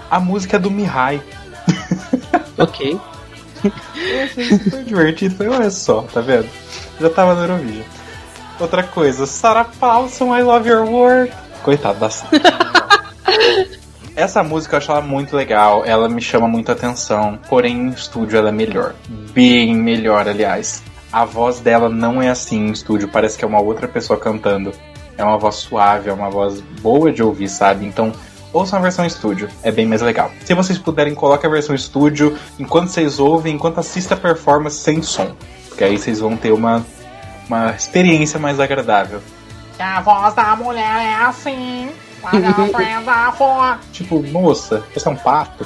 [0.09, 1.21] A música é do Mihai.
[2.57, 2.99] Ok.
[3.63, 5.35] Eu achei super divertido.
[5.35, 6.47] Foi, olha só, tá vendo?
[6.99, 7.83] Já tava no Eurovision.
[8.59, 11.31] Outra coisa, Sarah Paulson, I Love Your World.
[11.63, 12.41] Coitado da Sarah.
[14.15, 18.35] Essa música eu acho ela muito legal, ela me chama muita atenção, porém em estúdio
[18.35, 18.95] ela é melhor.
[19.31, 20.81] Bem melhor, aliás.
[21.13, 24.73] A voz dela não é assim em estúdio, parece que é uma outra pessoa cantando.
[25.15, 27.85] É uma voz suave, é uma voz boa de ouvir, sabe?
[27.85, 28.11] Então,
[28.51, 30.31] ouçam a versão estúdio, é bem mais legal.
[30.43, 35.03] Se vocês puderem, coloque a versão estúdio enquanto vocês ouvem, enquanto assista a performance sem
[35.03, 35.35] som.
[35.69, 36.83] Porque aí vocês vão ter uma,
[37.47, 39.21] uma experiência mais agradável.
[39.79, 41.89] A voz da mulher é assim.
[43.93, 45.65] tipo, moça, você é um pato?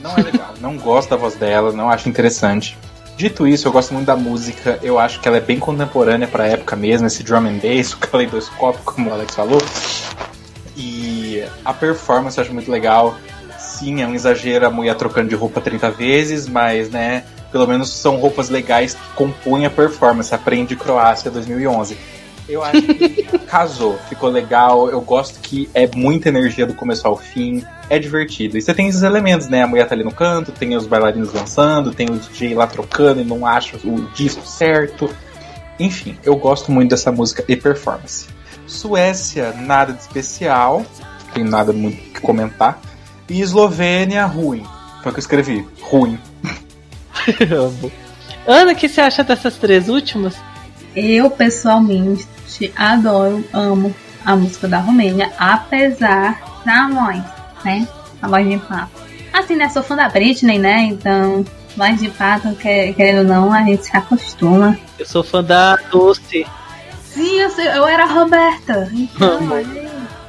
[0.00, 0.54] Não é legal.
[0.60, 2.76] não gosto da voz dela, não acho interessante.
[3.16, 4.78] Dito isso, eu gosto muito da música.
[4.82, 7.98] Eu acho que ela é bem contemporânea pra época mesmo, esse drum and bass, o
[7.98, 9.60] caleidoscópio, como o Alex falou.
[10.76, 13.16] E a performance eu acho muito legal.
[13.78, 17.92] Sim, é um exagero a mulher trocando de roupa 30 vezes, mas, né, pelo menos
[17.92, 20.34] são roupas legais que compõem a performance.
[20.34, 21.98] Aprende Croácia 2011.
[22.48, 24.88] Eu acho que casou, ficou legal.
[24.88, 28.56] Eu gosto que é muita energia do começo ao fim, é divertido.
[28.56, 29.62] E você tem esses elementos, né?
[29.62, 33.20] A mulher tá ali no canto, tem os bailarinos dançando, tem o DJ lá trocando
[33.20, 35.14] e não acha o disco certo.
[35.78, 38.26] Enfim, eu gosto muito dessa música e performance.
[38.66, 40.78] Suécia, nada de especial,
[41.26, 42.80] não tem nada muito que comentar.
[43.28, 44.64] E Eslovênia, ruim.
[45.02, 46.18] Foi o que eu escrevi, ruim.
[47.50, 47.90] Amo.
[48.46, 50.36] Ana, o que você acha dessas três últimas?
[50.94, 52.26] Eu, pessoalmente,
[52.76, 53.94] adoro, amo
[54.24, 57.22] a música da Romênia, apesar da voz,
[57.64, 57.86] né?
[58.22, 58.90] A voz de pato.
[59.32, 59.68] Assim, né?
[59.68, 60.82] Sou fã da Britney, né?
[60.84, 61.44] Então,
[61.76, 64.78] voz de pato, que- querendo ou não, a gente se acostuma.
[64.98, 66.46] Eu sou fã da Doce.
[67.04, 68.88] Sim, eu, eu era a Roberta.
[68.94, 69.88] Então, olha aí.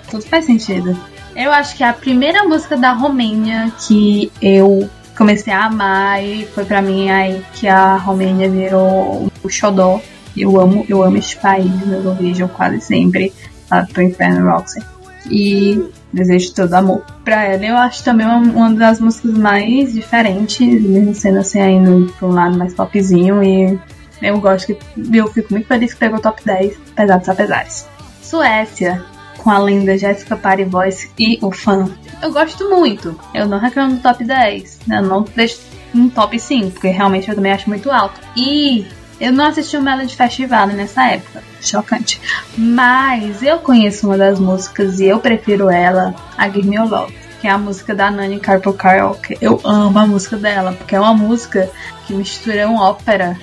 [0.09, 0.97] Tudo faz sentido.
[1.37, 6.65] Eu acho que a primeira música da Romênia que eu comecei a amar e foi
[6.65, 10.01] pra mim aí que a Romênia virou o xodó.
[10.35, 13.31] Eu amo, eu amo este país, eu vejo quase sempre
[13.69, 14.83] lá pro Inferno Roxy.
[15.29, 17.63] E desejo todo amor pra ela.
[17.63, 22.57] Eu acho também uma, das músicas mais diferentes, mesmo sendo assim, indo pra um lado
[22.57, 23.79] mais popzinho e
[24.23, 24.77] eu gosto que.
[25.15, 27.87] Eu fico muito feliz que pegou o top 10, apesar dos apesares.
[28.23, 29.05] Suécia,
[29.37, 31.89] com a linda Jessica Voice e o fã.
[32.21, 33.17] Eu gosto muito.
[33.33, 34.79] Eu não reclamo do top 10.
[34.89, 35.59] Eu não deixo
[35.93, 38.19] um top 5, porque realmente eu também acho muito alto.
[38.35, 38.85] E
[39.19, 41.43] eu não assisti o Melody Festival nessa época.
[41.61, 42.21] Chocante.
[42.57, 47.13] Mas eu conheço uma das músicas e eu prefiro ela, a Give Me Your Love.
[47.41, 49.37] Que é a música da Nani Carpo Karaoke.
[49.39, 51.69] Eu amo a música dela, porque é uma música
[52.05, 53.37] que mistura uma ópera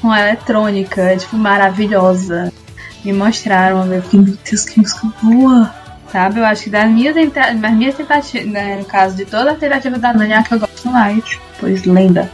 [0.00, 2.52] com eletrônica, é, tipo, maravilhosa.
[3.04, 5.74] Me mostraram, eu fiquei, meu Deus, que música boa!
[6.10, 6.40] Sabe?
[6.40, 9.54] Eu acho que das minhas, tenta das minhas tentativas, né, no caso de toda a
[9.54, 12.30] tentativa da Nani, é que eu gosto mais, pois lenda.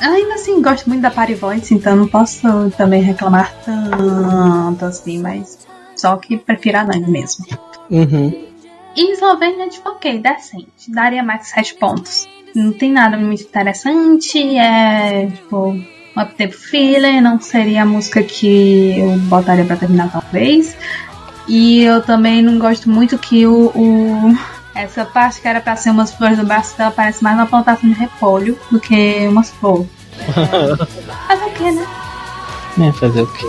[0.00, 5.58] Ainda assim, gosto muito da Party Voice, então não posso também reclamar tanto assim, mas
[5.94, 7.44] só que prefiro a Nani mesmo.
[7.90, 8.50] Uhum.
[8.96, 10.90] E Eslovênia, tipo, ok, decente.
[10.90, 12.26] Daria mais 7 pontos.
[12.54, 14.58] Não tem nada muito interessante.
[14.58, 15.78] É, tipo,
[16.16, 17.20] Up Tempo Feeling.
[17.20, 20.76] Não seria a música que eu botaria pra terminar, talvez.
[21.48, 23.72] E eu também não gosto muito que o.
[23.74, 24.38] o-
[24.72, 26.44] essa parte que era pra ser umas flores do
[26.76, 29.88] dela parece mais uma plantação de repolho do que umas flores.
[31.28, 31.86] Mas o que, né?
[32.88, 33.46] É, fazer o quê?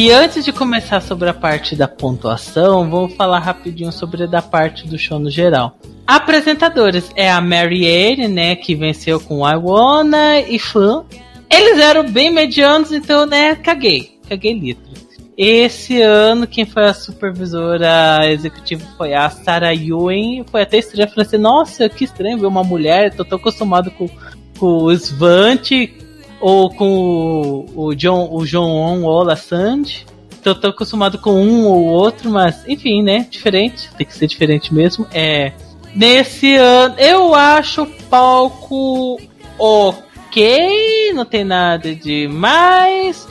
[0.00, 4.40] E antes de começar sobre a parte da pontuação, vamos falar rapidinho sobre a da
[4.40, 5.76] parte do show no geral.
[6.06, 11.04] Apresentadores é a Mary Ann, né, que venceu com I Wanna e Fun.
[11.50, 14.20] Eles eram bem medianos, então, né, caguei.
[14.28, 14.86] Caguei litro.
[15.36, 20.44] Esse ano, quem foi a supervisora executiva foi a Sarah Ewing.
[20.48, 21.08] Foi até estranho.
[21.08, 23.16] Eu falei assim, nossa, que estranho ver uma mulher.
[23.16, 24.08] Tô tão acostumado com,
[24.60, 25.92] com o Svante
[26.40, 30.06] ou com o, o John o John Ola Sand.
[30.42, 33.26] Tô tão acostumado com um ou outro, mas enfim, né?
[33.28, 33.90] Diferente.
[33.96, 35.06] Tem que ser diferente mesmo.
[35.12, 35.52] É.
[35.94, 39.18] Nesse ano, eu acho o palco
[39.58, 43.26] ok, não tem nada demais.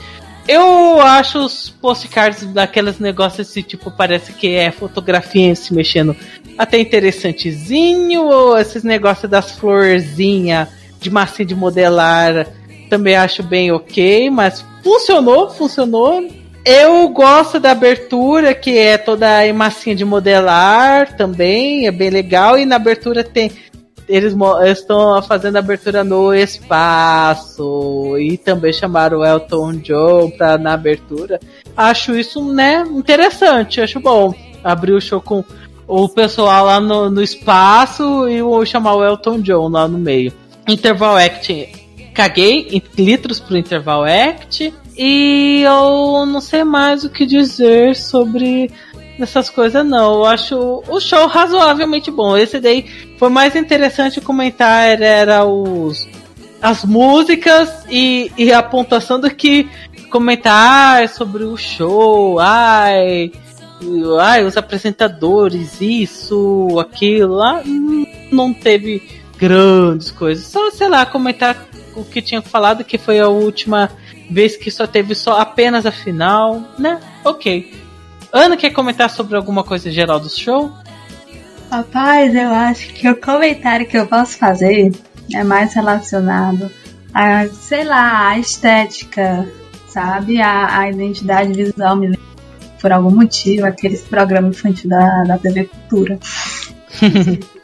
[0.46, 6.16] Eu acho os postcards daqueles negócios assim, tipo, parece que é fotografia se mexendo
[6.56, 10.68] até interessantezinho, ou esses negócios das florzinhas
[10.98, 12.48] de massinha de modelar,
[12.88, 16.26] também acho bem ok, mas funcionou, funcionou.
[16.64, 22.58] Eu gosto da abertura, que é toda em massinha de modelar também, é bem legal,
[22.58, 23.50] e na abertura tem
[24.08, 24.34] eles
[24.66, 31.38] estão fazendo a abertura no espaço e também chamaram o Elton John pra, na abertura.
[31.76, 34.34] Acho isso, né, interessante, acho bom.
[34.64, 35.44] Abrir o show com
[35.86, 40.32] o pessoal lá no, no espaço e o, chamar o Elton John lá no meio.
[40.66, 41.87] Interval Acting
[42.18, 44.74] caguei em litros pro Interval Act.
[44.96, 48.72] E eu não sei mais o que dizer sobre
[49.20, 50.14] essas coisas, não.
[50.14, 52.36] Eu acho o show razoavelmente bom.
[52.36, 52.86] Esse daí
[53.16, 56.08] foi mais interessante comentar era os
[56.60, 59.68] as músicas e, e a pontuação do que
[60.10, 63.30] comentar sobre o show, ai,
[64.20, 70.46] ai, os apresentadores, isso, aquilo lá, hum, não teve grandes coisas.
[70.46, 73.90] Só, sei lá, comentar o que tinha falado, que foi a última
[74.30, 77.00] vez que só teve só apenas a final, né?
[77.24, 77.74] Ok.
[78.32, 80.72] Ana quer comentar sobre alguma coisa geral do show?
[81.70, 84.92] Rapaz, eu acho que o comentário que eu posso fazer
[85.32, 86.70] é mais relacionado
[87.14, 89.48] a, sei lá, a estética,
[89.86, 90.40] sabe?
[90.40, 92.28] A, a identidade visual me lembra,
[92.80, 96.18] por algum motivo, aqueles programas infantis da, da TV Cultura.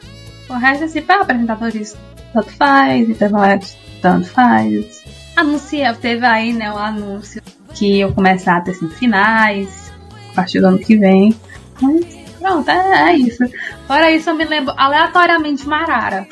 [0.49, 1.95] o resto, assim, para apresentadores,
[2.33, 3.59] tanto faz, intervalo,
[4.01, 5.03] tanto faz.
[5.35, 7.41] Anuncia, teve aí, né, o anúncio
[7.73, 9.91] que eu começar a ter semifinais
[10.31, 11.35] a partir do ano que vem.
[11.81, 12.05] Mas
[12.39, 13.43] pronto, é, é isso.
[13.87, 16.25] Fora isso, eu me lembro aleatoriamente Marara.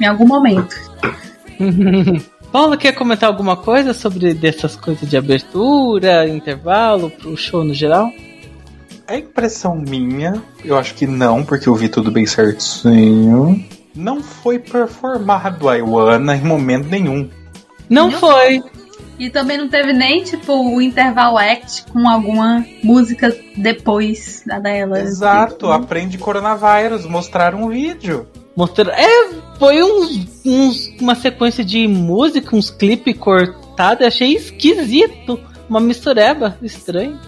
[0.00, 0.74] Em algum momento.
[2.52, 8.10] Paulo, quer comentar alguma coisa sobre dessas coisas de abertura, intervalo, pro show no geral?
[9.08, 13.64] É impressão minha, eu acho que não, porque eu vi tudo bem certinho.
[13.94, 17.28] Não foi performado a Iwana em momento nenhum.
[17.88, 18.62] Não, Não foi.
[19.18, 25.00] E também não teve nem, tipo, o interval act com alguma música depois da dela.
[25.00, 28.26] Exato, aprende coronavírus, mostraram um vídeo.
[28.54, 28.90] Mostrando.
[28.90, 35.38] É, foi uns, uns- uma sequência de música, uns clipes cortados, achei esquisito.
[35.68, 37.18] Uma mistureba estranha.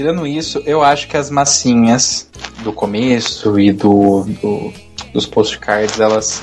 [0.00, 2.26] Tirando isso, eu acho que as massinhas
[2.64, 4.72] do começo e do, do-
[5.12, 6.42] dos postcards, elas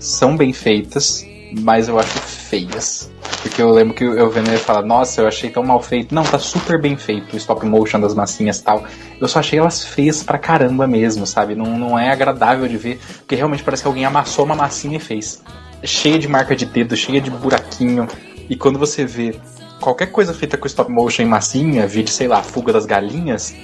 [0.00, 1.24] são bem feitas,
[1.60, 3.08] mas eu acho feias.
[3.40, 6.12] Porque eu lembro que eu vendo ele falar, nossa, eu achei tão mal feito.
[6.12, 8.82] Não, tá super bem feito o stop motion das massinhas e tal.
[9.20, 11.54] Eu só achei elas feias pra caramba mesmo, sabe?
[11.54, 15.00] Não, não é agradável de ver, porque realmente parece que alguém amassou uma massinha e
[15.00, 15.40] fez.
[15.84, 18.08] Cheia de marca de dedo, cheia de buraquinho.
[18.50, 19.36] E quando você vê
[19.80, 23.54] qualquer coisa feita com stop motion em massinha, vídeo, sei lá, fuga das galinhas,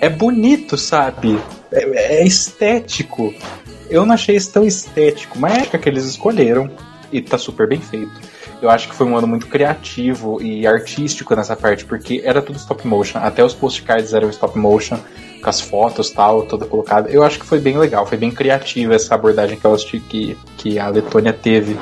[0.00, 1.38] é bonito, sabe?
[1.70, 3.32] É, é estético.
[3.88, 6.70] Eu não achei isso tão estético, mas é que eles escolheram
[7.12, 8.12] e tá super bem feito.
[8.60, 12.56] Eu acho que foi um ano muito criativo e artístico nessa parte, porque era tudo
[12.56, 13.18] stop motion.
[13.18, 14.98] Até os postcards eram stop motion,
[15.42, 17.10] com as fotos tal, toda colocada.
[17.10, 20.88] Eu acho que foi bem legal, foi bem criativa essa abordagem que, que, que a
[20.88, 21.76] Letônia teve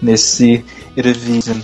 [0.00, 0.64] nesse
[0.96, 1.58] Eurovision.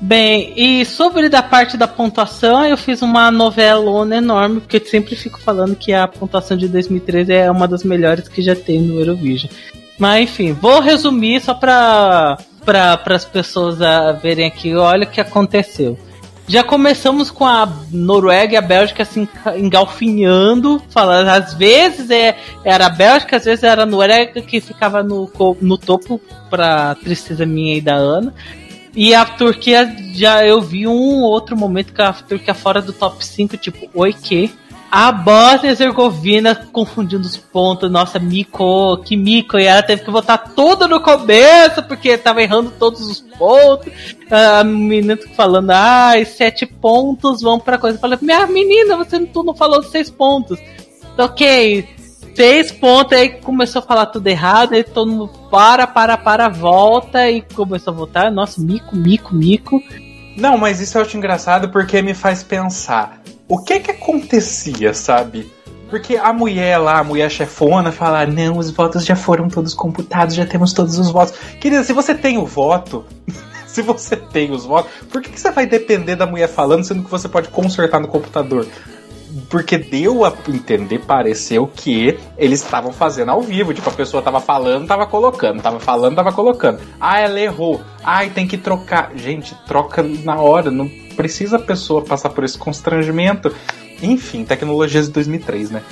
[0.00, 5.16] Bem, e sobre da parte da pontuação, eu fiz uma novelona enorme, porque eu sempre
[5.16, 9.00] fico falando que a pontuação de 2013 é uma das melhores que já tem no
[9.00, 9.50] Eurovision.
[9.98, 15.22] Mas enfim, vou resumir só para para as pessoas a verem aqui, olha o que
[15.22, 15.98] aconteceu.
[16.46, 22.86] Já começamos com a Noruega e a Bélgica se engalfinhando, falando, às vezes é, era
[22.86, 25.30] a Bélgica, às vezes era a Noruega que ficava no,
[25.60, 28.34] no topo, pra tristeza minha e da Ana.
[28.98, 33.24] E a Turquia, já eu vi um outro momento que a Turquia fora do top
[33.24, 34.52] 5, tipo, oi que?
[34.90, 37.88] A Bósnia e Herzegovina confundindo os pontos.
[37.88, 39.56] Nossa, Mico, que Mico.
[39.56, 43.92] E ela teve que votar tudo no começo, porque tava errando todos os pontos.
[44.28, 47.98] A menina falando, ai, sete pontos vão pra coisa.
[47.98, 50.58] Eu falei, minha menina, você não, tu não falou seis pontos.
[51.16, 51.86] Ok,
[52.38, 57.28] seis pontos, aí começou a falar tudo errado, aí todo mundo para, para, para, volta
[57.28, 58.30] e começou a votar.
[58.30, 59.82] Nossa, mico, mico, mico.
[60.36, 63.20] Não, mas isso eu acho engraçado porque me faz pensar.
[63.48, 65.50] O que que acontecia, sabe?
[65.90, 70.36] Porque a mulher lá, a mulher chefona, fala: Não, os votos já foram todos computados,
[70.36, 71.34] já temos todos os votos.
[71.58, 73.04] Querida, se você tem o voto,
[73.66, 77.02] se você tem os votos, por que, que você vai depender da mulher falando, sendo
[77.02, 78.64] que você pode consertar no computador?
[79.48, 83.74] Porque deu a entender, pareceu que eles estavam fazendo ao vivo.
[83.74, 86.80] Tipo, a pessoa tava falando, tava colocando, tava falando, tava colocando.
[87.00, 87.80] Ah, ela errou.
[88.02, 89.12] Ai, tem que trocar.
[89.14, 90.70] Gente, troca na hora.
[90.70, 93.54] Não precisa a pessoa passar por esse constrangimento.
[94.02, 95.82] Enfim, tecnologias de 2003, né?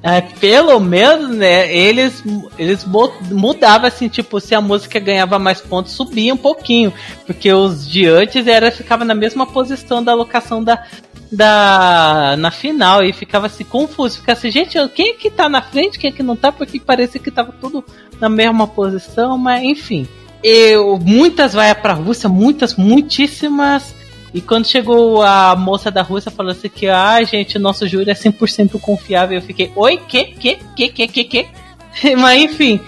[0.00, 2.22] É, pelo menos, né, eles,
[2.56, 6.92] eles mu- mudavam assim, tipo, se a música ganhava mais pontos, subia um pouquinho.
[7.26, 10.84] Porque os de antes era, ficava na mesma posição da alocação da,
[11.32, 15.60] da na final e ficava assim confuso, ficava assim, gente, quem é que tá na
[15.60, 17.84] frente, quem é que não tá, porque parecia que tava tudo
[18.20, 20.06] na mesma posição, mas enfim.
[20.42, 23.97] Eu, muitas vai pra Rússia, muitas, muitíssimas.
[24.34, 28.14] E quando chegou a moça da Rússia falando assim que, ah, gente, nosso júri é
[28.14, 31.46] 100% confiável, eu fiquei, oi, que, que, que, que, que, que?
[32.16, 32.80] Mas enfim,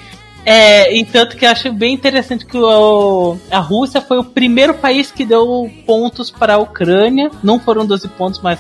[0.45, 4.73] É, e tanto que eu acho bem interessante que o- a Rússia foi o primeiro
[4.73, 7.31] país que deu pontos para a Ucrânia.
[7.43, 8.59] Não foram 12 pontos, mas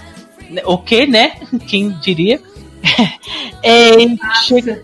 [0.51, 1.33] né, ok, né?
[1.67, 2.39] Quem diria?
[3.63, 4.83] É, e che-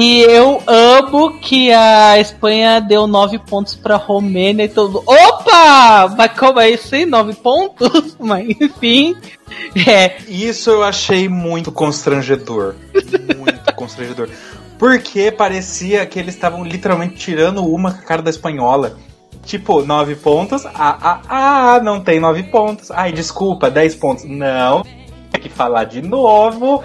[0.00, 5.04] e eu amo que a Espanha deu 9 pontos para a Romênia e todo mundo.
[5.08, 6.14] Opa!
[6.16, 7.04] Mas como é isso aí?
[7.04, 8.14] 9 pontos?
[8.20, 9.16] Mas enfim.
[9.84, 12.76] É, Isso eu achei muito constrangedor.
[13.36, 14.28] Muito constrangedor.
[14.78, 18.96] Porque parecia que eles estavam literalmente tirando uma com a cara da espanhola.
[19.42, 20.64] Tipo, nove pontos.
[20.64, 22.92] Ah, ah, ah, não tem nove pontos.
[22.92, 24.24] Ai, desculpa, 10 pontos.
[24.24, 24.84] Não.
[25.32, 26.84] Tem que falar de novo.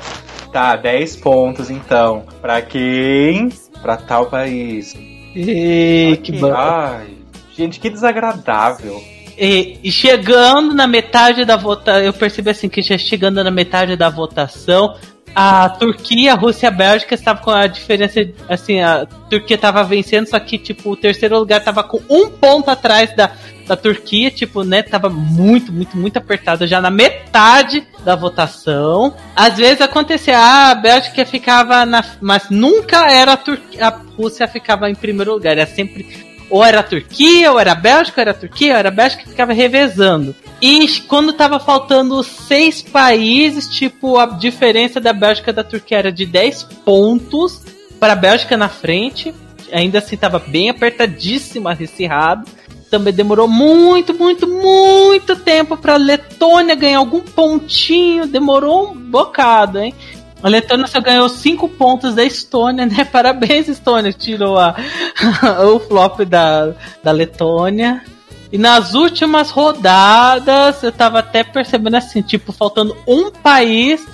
[0.53, 2.25] Tá, 10 pontos então.
[2.39, 3.49] Pra quem?
[3.81, 4.93] Pra tal país.
[5.35, 6.53] e, que bom.
[6.55, 7.17] Ai,
[7.57, 9.03] gente, que desagradável.
[9.35, 13.95] E, e chegando na metade da votação, eu percebi assim que já chegando na metade
[13.95, 14.95] da votação,
[15.35, 19.83] a Turquia, a Rússia e a Bélgica estavam com a diferença, assim, a Turquia estava
[19.83, 23.31] vencendo, só que tipo o terceiro lugar estava com um ponto atrás da,
[23.65, 29.15] da Turquia, tipo, né, tava muito, muito, muito apertado já na metade da votação.
[29.35, 34.47] Às vezes acontecia, ah, a Bélgica ficava na, mas nunca era a, Turquia, a Rússia
[34.47, 38.21] ficava em primeiro lugar, era sempre ou era a Turquia, ou era a Bélgica, ou
[38.21, 40.35] era a Turquia, ou era a Bélgica, ficava revezando.
[40.61, 46.27] E quando tava faltando seis países, tipo, a diferença da Bélgica da Turquia era de
[46.27, 47.59] 10 pontos
[47.99, 49.33] para a Bélgica na frente.
[49.71, 52.47] Ainda assim tava bem apertadíssimo, acirrado.
[52.87, 58.27] Também demorou muito, muito, muito tempo para Letônia ganhar algum pontinho.
[58.27, 59.95] Demorou um bocado, hein?
[60.43, 63.05] A Letônia só ganhou 5 pontos da Estônia, né?
[63.09, 64.75] Parabéns, Estônia, tirou a,
[65.73, 68.03] o flop da, da Letônia.
[68.51, 74.05] E nas últimas rodadas, eu tava até percebendo assim, tipo, faltando um país.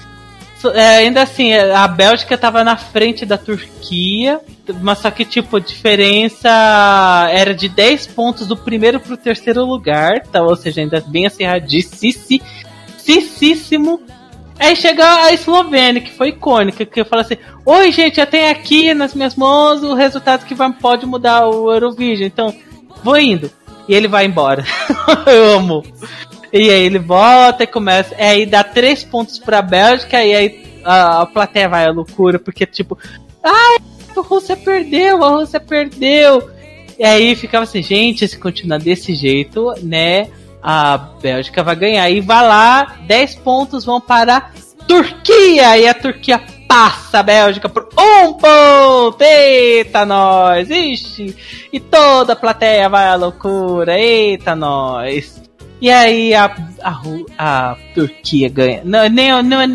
[0.76, 4.40] é, ainda assim, a Bélgica tava na frente da Turquia,
[4.82, 6.48] mas só que, tipo, a diferença
[7.34, 10.44] era de 10 pontos do primeiro pro terceiro lugar, tá?
[10.44, 12.40] Ou seja, ainda bem acirradíssimo.
[14.60, 18.94] Aí chega a Eslovênia, que foi icônica, que fala assim: Oi, gente, já tem aqui
[18.94, 22.28] nas minhas mãos o resultado que vai, pode mudar o Eurovision.
[22.28, 22.54] Então,
[23.02, 23.50] vou indo.
[23.88, 24.66] E ele vai embora.
[25.26, 25.84] Eu amo.
[26.52, 28.14] E aí ele volta e começa.
[28.16, 32.38] E aí dá três pontos pra Bélgica, e aí a, a plateia vai à loucura,
[32.38, 32.98] porque tipo,
[33.42, 33.78] ai,
[34.16, 36.50] a Rússia perdeu, a Rússia perdeu.
[36.98, 40.28] E aí ficava assim, gente, se continuar desse jeito, né?
[40.62, 42.10] A Bélgica vai ganhar.
[42.10, 44.50] E vai lá, 10 pontos vão para a
[44.88, 45.78] Turquia.
[45.78, 49.22] E a Turquia passa a Bélgica por um ponto.
[49.22, 50.70] Eita, nós!
[50.70, 51.36] Ixi!
[51.74, 53.98] E toda a plateia vai à loucura.
[53.98, 55.42] Eita, nós!
[55.82, 56.46] E aí a,
[56.84, 57.02] a,
[57.38, 58.82] a Turquia ganha.
[58.84, 59.68] Não, nem, não, é,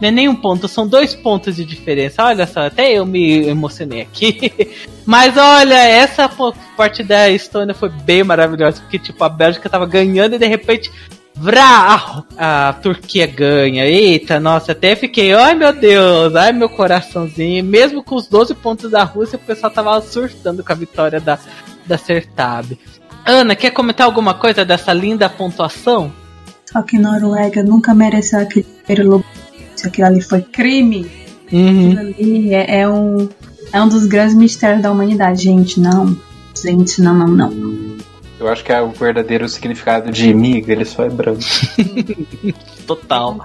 [0.00, 2.24] não é nem um ponto, são dois pontos de diferença.
[2.24, 4.52] Olha só, até eu me emocionei aqui.
[5.06, 6.30] Mas olha, essa
[6.76, 10.90] parte da Estônia foi bem maravilhosa, porque tipo, a Bélgica tava ganhando e de repente.
[11.38, 12.24] Vrá!
[12.38, 13.84] A Turquia ganha.
[13.84, 15.34] Eita, nossa, até fiquei.
[15.34, 17.62] Ai meu Deus, ai meu coraçãozinho.
[17.62, 21.38] Mesmo com os 12 pontos da Rússia, o pessoal tava surtando com a vitória da,
[21.84, 22.78] da Sertab.
[23.26, 26.10] Ana, quer comentar alguma coisa dessa linda pontuação?
[26.64, 29.45] Só que Noruega nunca mereceu aquele primeiro lugar.
[29.76, 31.10] Isso aquilo ali foi crime.
[31.52, 31.92] Uhum.
[31.92, 33.28] Aquilo ali é, é um,
[33.72, 35.78] é um dos grandes mistérios da humanidade, gente.
[35.78, 36.16] Não.
[36.60, 37.96] Gente, não, não, não.
[38.38, 41.40] Eu acho que é o verdadeiro significado de miga, ele só é branco.
[42.86, 43.38] Total.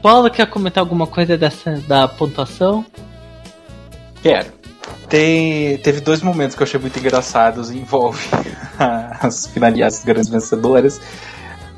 [0.00, 2.84] Paulo, quer comentar alguma coisa dessa da pontuação?
[4.22, 4.48] Quero.
[5.08, 8.26] Tem, teve dois momentos que eu achei muito engraçados envolve
[9.20, 11.00] as finalistas, as grandes vencedoras.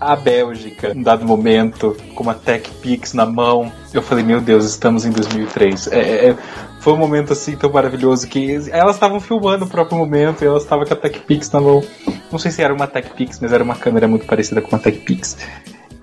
[0.04, 4.66] A Bélgica, em dado momento, com uma Tech Pix na mão, eu falei, meu Deus,
[4.66, 5.86] estamos em 2003.
[5.86, 6.36] É, é,
[6.78, 10.62] foi um momento assim tão maravilhoso que elas estavam filmando o próprio momento e elas
[10.62, 11.82] estavam com a Tech Pix na mão.
[12.30, 14.78] Não sei se era uma Tech Pix, mas era uma câmera muito parecida com uma
[14.78, 15.38] Tech Pix.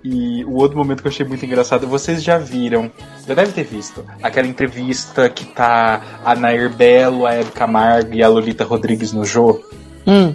[0.04, 2.90] E o outro momento que eu achei muito engraçado, vocês já viram,
[3.28, 8.24] já devem ter visto, aquela entrevista que tá a Nair Belo, a Hebe Camargo e
[8.24, 9.62] a Lolita Rodrigues no Jô.
[10.08, 10.34] Hum.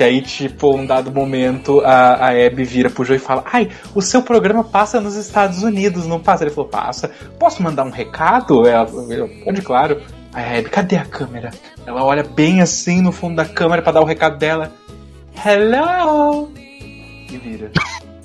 [0.00, 3.68] Que aí, tipo, um dado momento, a, a Abby vira pro Joe e fala: Ai,
[3.94, 6.42] o seu programa passa nos Estados Unidos, não passa?
[6.42, 7.10] Ele falou: Passa.
[7.38, 8.66] Posso mandar um recado?
[8.66, 10.00] Ela, eu, pode, claro.
[10.32, 11.50] A Abby, cadê a câmera?
[11.84, 14.72] Ela olha bem assim no fundo da câmera pra dar o recado dela:
[15.44, 16.50] Hello!
[16.56, 17.70] E vira.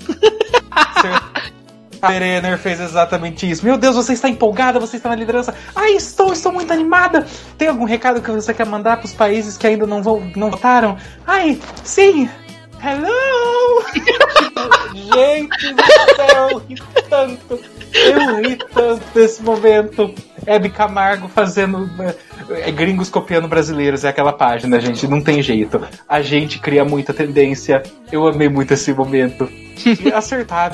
[2.06, 3.64] Perenner fez exatamente isso.
[3.64, 5.54] Meu Deus, você está empolgada, você está na liderança.
[5.74, 7.26] Ai, estou, estou muito animada.
[7.58, 10.00] Tem algum recado que você quer mandar para os países que ainda não,
[10.36, 10.96] não votaram?
[11.26, 12.28] Ai, sim.
[12.82, 13.82] Hello!
[14.94, 15.82] Gente do
[16.14, 16.62] céu,
[17.08, 17.58] tanto.
[17.94, 20.14] Eu ri tanto nesse momento.
[20.46, 21.88] Hebe Camargo fazendo.
[22.50, 25.06] É, gringos copiando brasileiros, é aquela página, gente.
[25.08, 25.80] Não tem jeito.
[26.08, 27.82] A gente cria muita tendência.
[28.12, 29.48] Eu amei muito esse momento.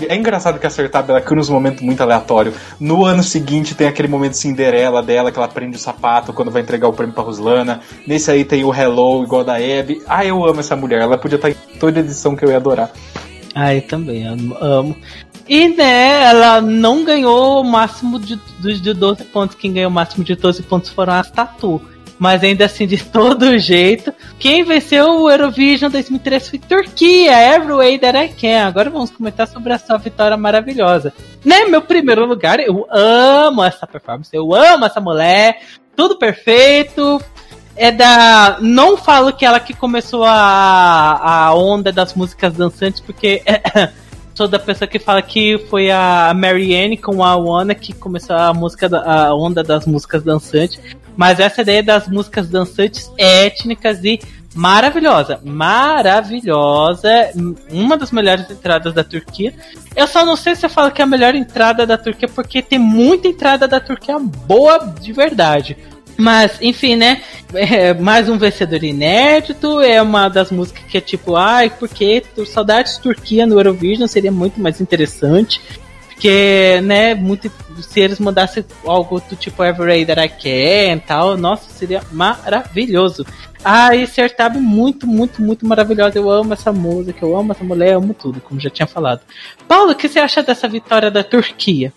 [0.01, 2.55] E é engraçado que a Sertab ela cria uns momentos muito aleatórios.
[2.79, 6.63] No ano seguinte tem aquele momento Cinderela dela, que ela prende o sapato quando vai
[6.63, 7.81] entregar o prêmio pra Ruslana.
[8.07, 10.03] Nesse aí tem o Hello, igual da Hebe.
[10.07, 11.01] Ah, eu amo essa mulher.
[11.01, 12.93] Ela podia estar em toda edição que eu ia adorar.
[13.55, 14.97] Ah, eu também amo.
[15.53, 19.55] E, né, ela não ganhou o máximo de, de, de 12 pontos.
[19.55, 21.79] Quem ganhou o máximo de 12 pontos foram as Tatu.
[22.19, 27.99] Mas ainda assim, de todo jeito, quem venceu o Eurovision 2003 foi Turquia, Every Way
[27.99, 28.67] That I Can.
[28.67, 31.13] Agora vamos comentar sobre a sua vitória maravilhosa.
[31.45, 35.61] Né, meu primeiro lugar, eu amo essa performance, eu amo essa mulher,
[35.95, 37.21] tudo perfeito.
[37.77, 38.57] É da.
[38.63, 43.43] Não falo que ela que começou a, a onda das músicas dançantes, porque
[44.35, 48.53] sou da pessoa que fala que foi a Marianne com a Wanna que começou a
[48.53, 50.81] música a onda das músicas dançantes.
[51.17, 54.19] Mas essa ideia das músicas dançantes étnicas e
[54.55, 57.31] maravilhosa, maravilhosa,
[57.71, 59.55] uma das melhores entradas da Turquia.
[59.95, 62.63] Eu só não sei se eu falo que é a melhor entrada da Turquia porque
[62.63, 65.77] tem muita entrada da Turquia boa de verdade.
[66.17, 67.23] Mas, enfim, né?
[67.55, 69.81] É mais um vencedor inédito.
[69.81, 74.61] É uma das músicas que é tipo, ai, porque saudades Turquia no Eurovision seria muito
[74.61, 75.61] mais interessante.
[76.09, 81.69] Porque, né, muito, se eles mandassem algo do tipo Every That I Can tal, nossa,
[81.71, 83.27] seria maravilhoso.
[83.65, 86.19] Ah, e Sertab muito, muito, muito maravilhosa.
[86.19, 89.23] Eu amo essa música, eu amo essa mulher, eu amo tudo, como já tinha falado.
[89.67, 91.93] Paulo, o que você acha dessa vitória da Turquia?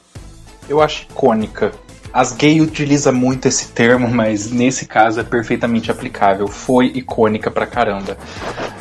[0.67, 1.71] Eu acho icônica.
[2.15, 6.47] As gays utilizam muito esse termo, mas nesse caso é perfeitamente aplicável.
[6.47, 8.15] Foi icônica pra caramba.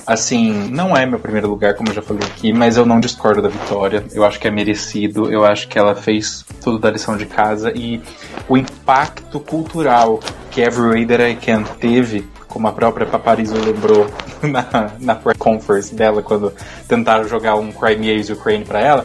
[0.06, 3.42] Assim, não é meu primeiro lugar, como eu já falei aqui, mas eu não discordo
[3.42, 4.04] da vitória.
[4.12, 5.32] Eu acho que é merecido.
[5.32, 8.00] Eu acho que ela fez tudo da lição de casa e
[8.48, 10.20] o impacto cultural
[10.52, 14.06] que Every That I Can teve, como a própria Paparizo lembrou
[14.48, 16.52] na, na conference dela, quando
[16.86, 19.04] tentaram jogar um is Ukraine pra ela,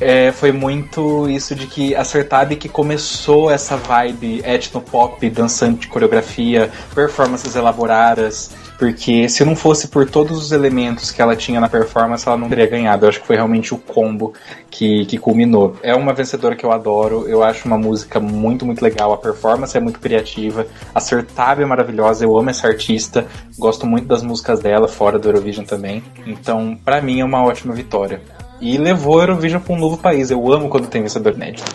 [0.00, 6.70] é, foi muito isso de que a Sertab que começou essa vibe etnopop, dançante, coreografia,
[6.94, 12.28] performances elaboradas, porque se não fosse por todos os elementos que ela tinha na performance,
[12.28, 13.06] ela não teria ganhado.
[13.06, 14.34] Eu acho que foi realmente o combo
[14.70, 15.76] que, que culminou.
[15.82, 19.76] É uma vencedora que eu adoro, eu acho uma música muito, muito legal, a performance
[19.76, 23.26] é muito criativa, a Sertab é maravilhosa, eu amo essa artista,
[23.58, 26.02] gosto muito das músicas dela, fora do Eurovision também.
[26.26, 28.20] Então, pra mim é uma ótima vitória.
[28.60, 30.30] E levou o Eurovision pra um novo país.
[30.30, 31.70] Eu amo quando tem vencedor inédito.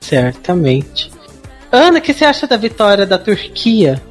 [0.00, 1.10] Certamente.
[1.70, 4.02] Ana, o que você acha da vitória da Turquia?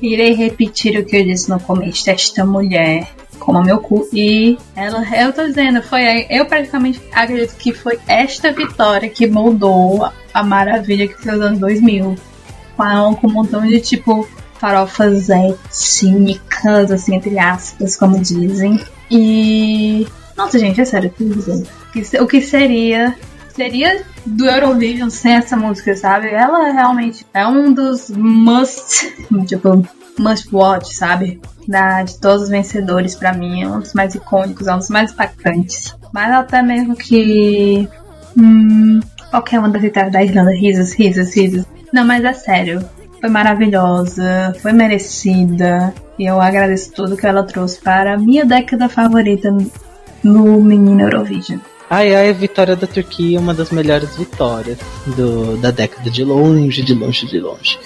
[0.00, 3.08] Irei repetir o que eu disse no começo desta mulher.
[3.38, 4.08] Como meu cu.
[4.12, 6.26] E ela, eu tô dizendo, foi aí.
[6.28, 11.58] Eu praticamente acredito que foi esta vitória que moldou a maravilha que foi os anos
[11.58, 12.16] 2000.
[12.76, 14.28] Com, com um montão de tipo
[14.58, 18.80] farofas étnicas, assim, entre aspas, como dizem.
[19.10, 20.06] E.
[20.38, 21.64] Nossa, gente, é sério, tudo bem.
[22.20, 23.16] O que seria.
[23.56, 26.28] Seria do Eurovision sem essa música, sabe?
[26.28, 29.16] Ela realmente é um dos must.
[29.46, 29.84] Tipo,
[30.16, 31.40] must watch, sabe?
[31.66, 34.88] Da, de todos os vencedores, pra mim, é um dos mais icônicos, é um dos
[34.88, 35.92] mais impactantes.
[36.12, 37.88] Mas até mesmo que.
[38.38, 39.00] Hum,
[39.32, 41.64] qualquer uma das vitórias da Irlanda, risos, risos, risos.
[41.92, 42.88] Não, mas é sério.
[43.20, 45.92] Foi maravilhosa, foi merecida.
[46.16, 49.52] E eu agradeço tudo que ela trouxe para a minha década favorita
[50.22, 51.58] no Menino Eurovision.
[51.90, 56.22] Ai, ai, a vitória da Turquia é uma das melhores vitórias do, da década, de
[56.22, 57.78] longe, de longe, de longe.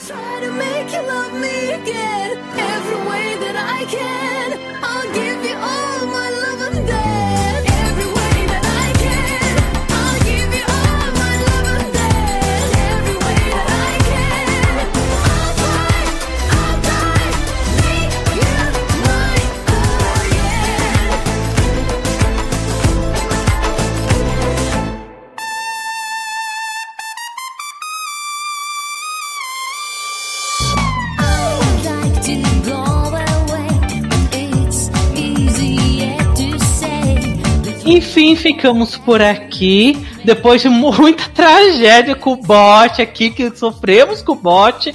[38.37, 39.97] Ficamos por aqui.
[40.25, 44.95] Depois de muita tragédia com o bot aqui, que sofremos com o bot,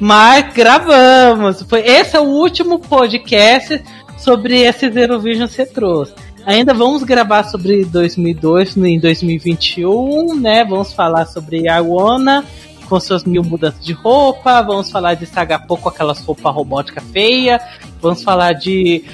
[0.00, 1.62] mas gravamos.
[1.62, 3.82] Foi, esse é o último podcast
[4.16, 6.12] sobre esses Eurovision Retros.
[6.46, 10.64] Ainda vamos gravar sobre 2002 em 2021, né?
[10.64, 12.44] Vamos falar sobre a Wanna
[12.88, 14.62] com suas mil mudanças de roupa.
[14.62, 17.60] Vamos falar de Sagapo com aquelas roupas robóticas feias.
[18.00, 19.04] Vamos falar de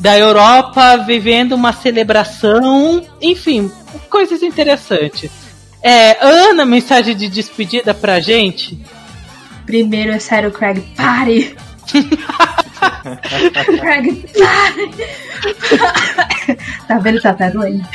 [0.00, 3.70] da Europa vivendo uma celebração, enfim,
[4.08, 5.30] coisas interessantes.
[5.82, 8.80] É, Ana, mensagem de despedida pra gente.
[9.66, 11.54] Primeiro é sério, Craig, pare!
[13.78, 14.90] Craig, pare!
[16.88, 17.20] tá vendo?
[17.20, 17.88] Tá até doente.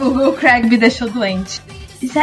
[0.00, 1.60] O, Craig me deixou doente.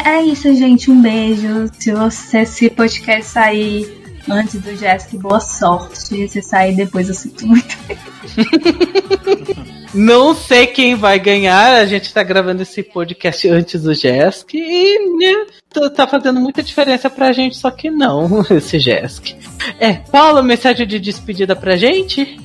[0.05, 0.89] É, é isso, gente.
[0.89, 1.69] Um beijo.
[1.77, 5.97] Se você se podcast sair antes do Jessica, boa sorte.
[5.97, 7.77] Se você sair depois, eu sinto muito.
[9.93, 11.73] Não sei quem vai ganhar.
[11.81, 15.45] A gente tá gravando esse podcast antes do Jesk e né,
[15.89, 19.35] tá- fazendo muita diferença pra gente, só que não, esse Jesk.
[19.79, 22.39] É, Paulo, mensagem de despedida pra gente?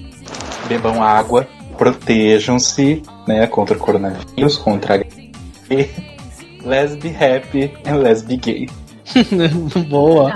[0.69, 1.49] Bebam água,
[1.79, 4.99] protejam-se, né, contra o coronavírus, contra a
[6.97, 8.69] be happy and let's be gay.
[9.89, 10.33] Boa.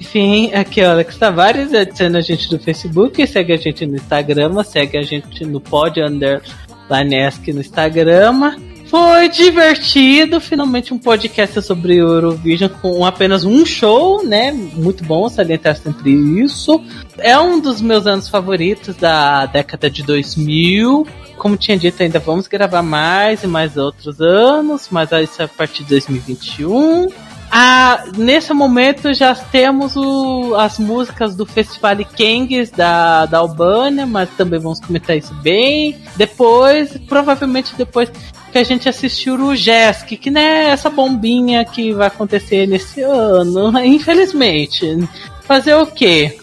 [0.00, 3.96] Enfim, aqui é o Alex Tavares, adiciona a gente no Facebook, segue a gente no
[3.96, 8.56] Instagram, segue a gente no Pod Underline no Instagram.
[8.86, 14.50] Foi divertido, finalmente um podcast sobre Eurovision com apenas um show, né?
[14.50, 16.82] Muito bom salientar sempre isso.
[17.18, 21.06] É um dos meus anos favoritos da década de 2000.
[21.36, 25.48] Como tinha dito, ainda vamos gravar mais e mais outros anos, mas isso é a
[25.48, 27.08] partir de 2021.
[27.52, 34.30] Ah, nesse momento já temos o- as músicas do Festival Kengs da, da Albânia, mas
[34.36, 35.96] também vamos comentar isso bem.
[36.16, 38.08] Depois, provavelmente depois
[38.52, 43.76] que a gente assistiu o Jesk, que né, essa bombinha que vai acontecer nesse ano,
[43.84, 45.08] infelizmente.
[45.42, 46.38] Fazer o quê?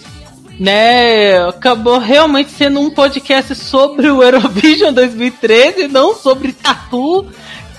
[0.60, 7.26] Né, acabou realmente sendo um podcast sobre o Eurovision 2013 e não sobre Tatu,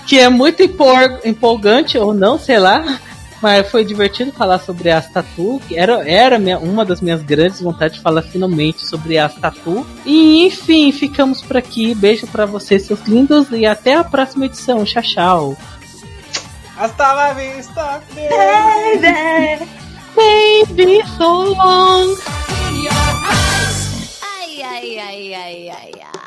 [0.07, 2.99] que é muito empol- empolgante, ou não, sei lá.
[3.41, 7.61] Mas foi divertido falar sobre as tatu, que era, era minha- uma das minhas grandes
[7.61, 9.85] vontades de falar finalmente sobre as tatu.
[10.05, 11.95] E enfim, ficamos por aqui.
[11.95, 14.83] Beijo pra vocês, seus lindos, e até a próxima edição.
[14.83, 15.57] Tchau, tchau.
[16.77, 18.01] Hasta la vista!
[20.15, 22.15] Baby, so long.
[24.21, 26.18] Ay, ay, ay, ay, ay, ay.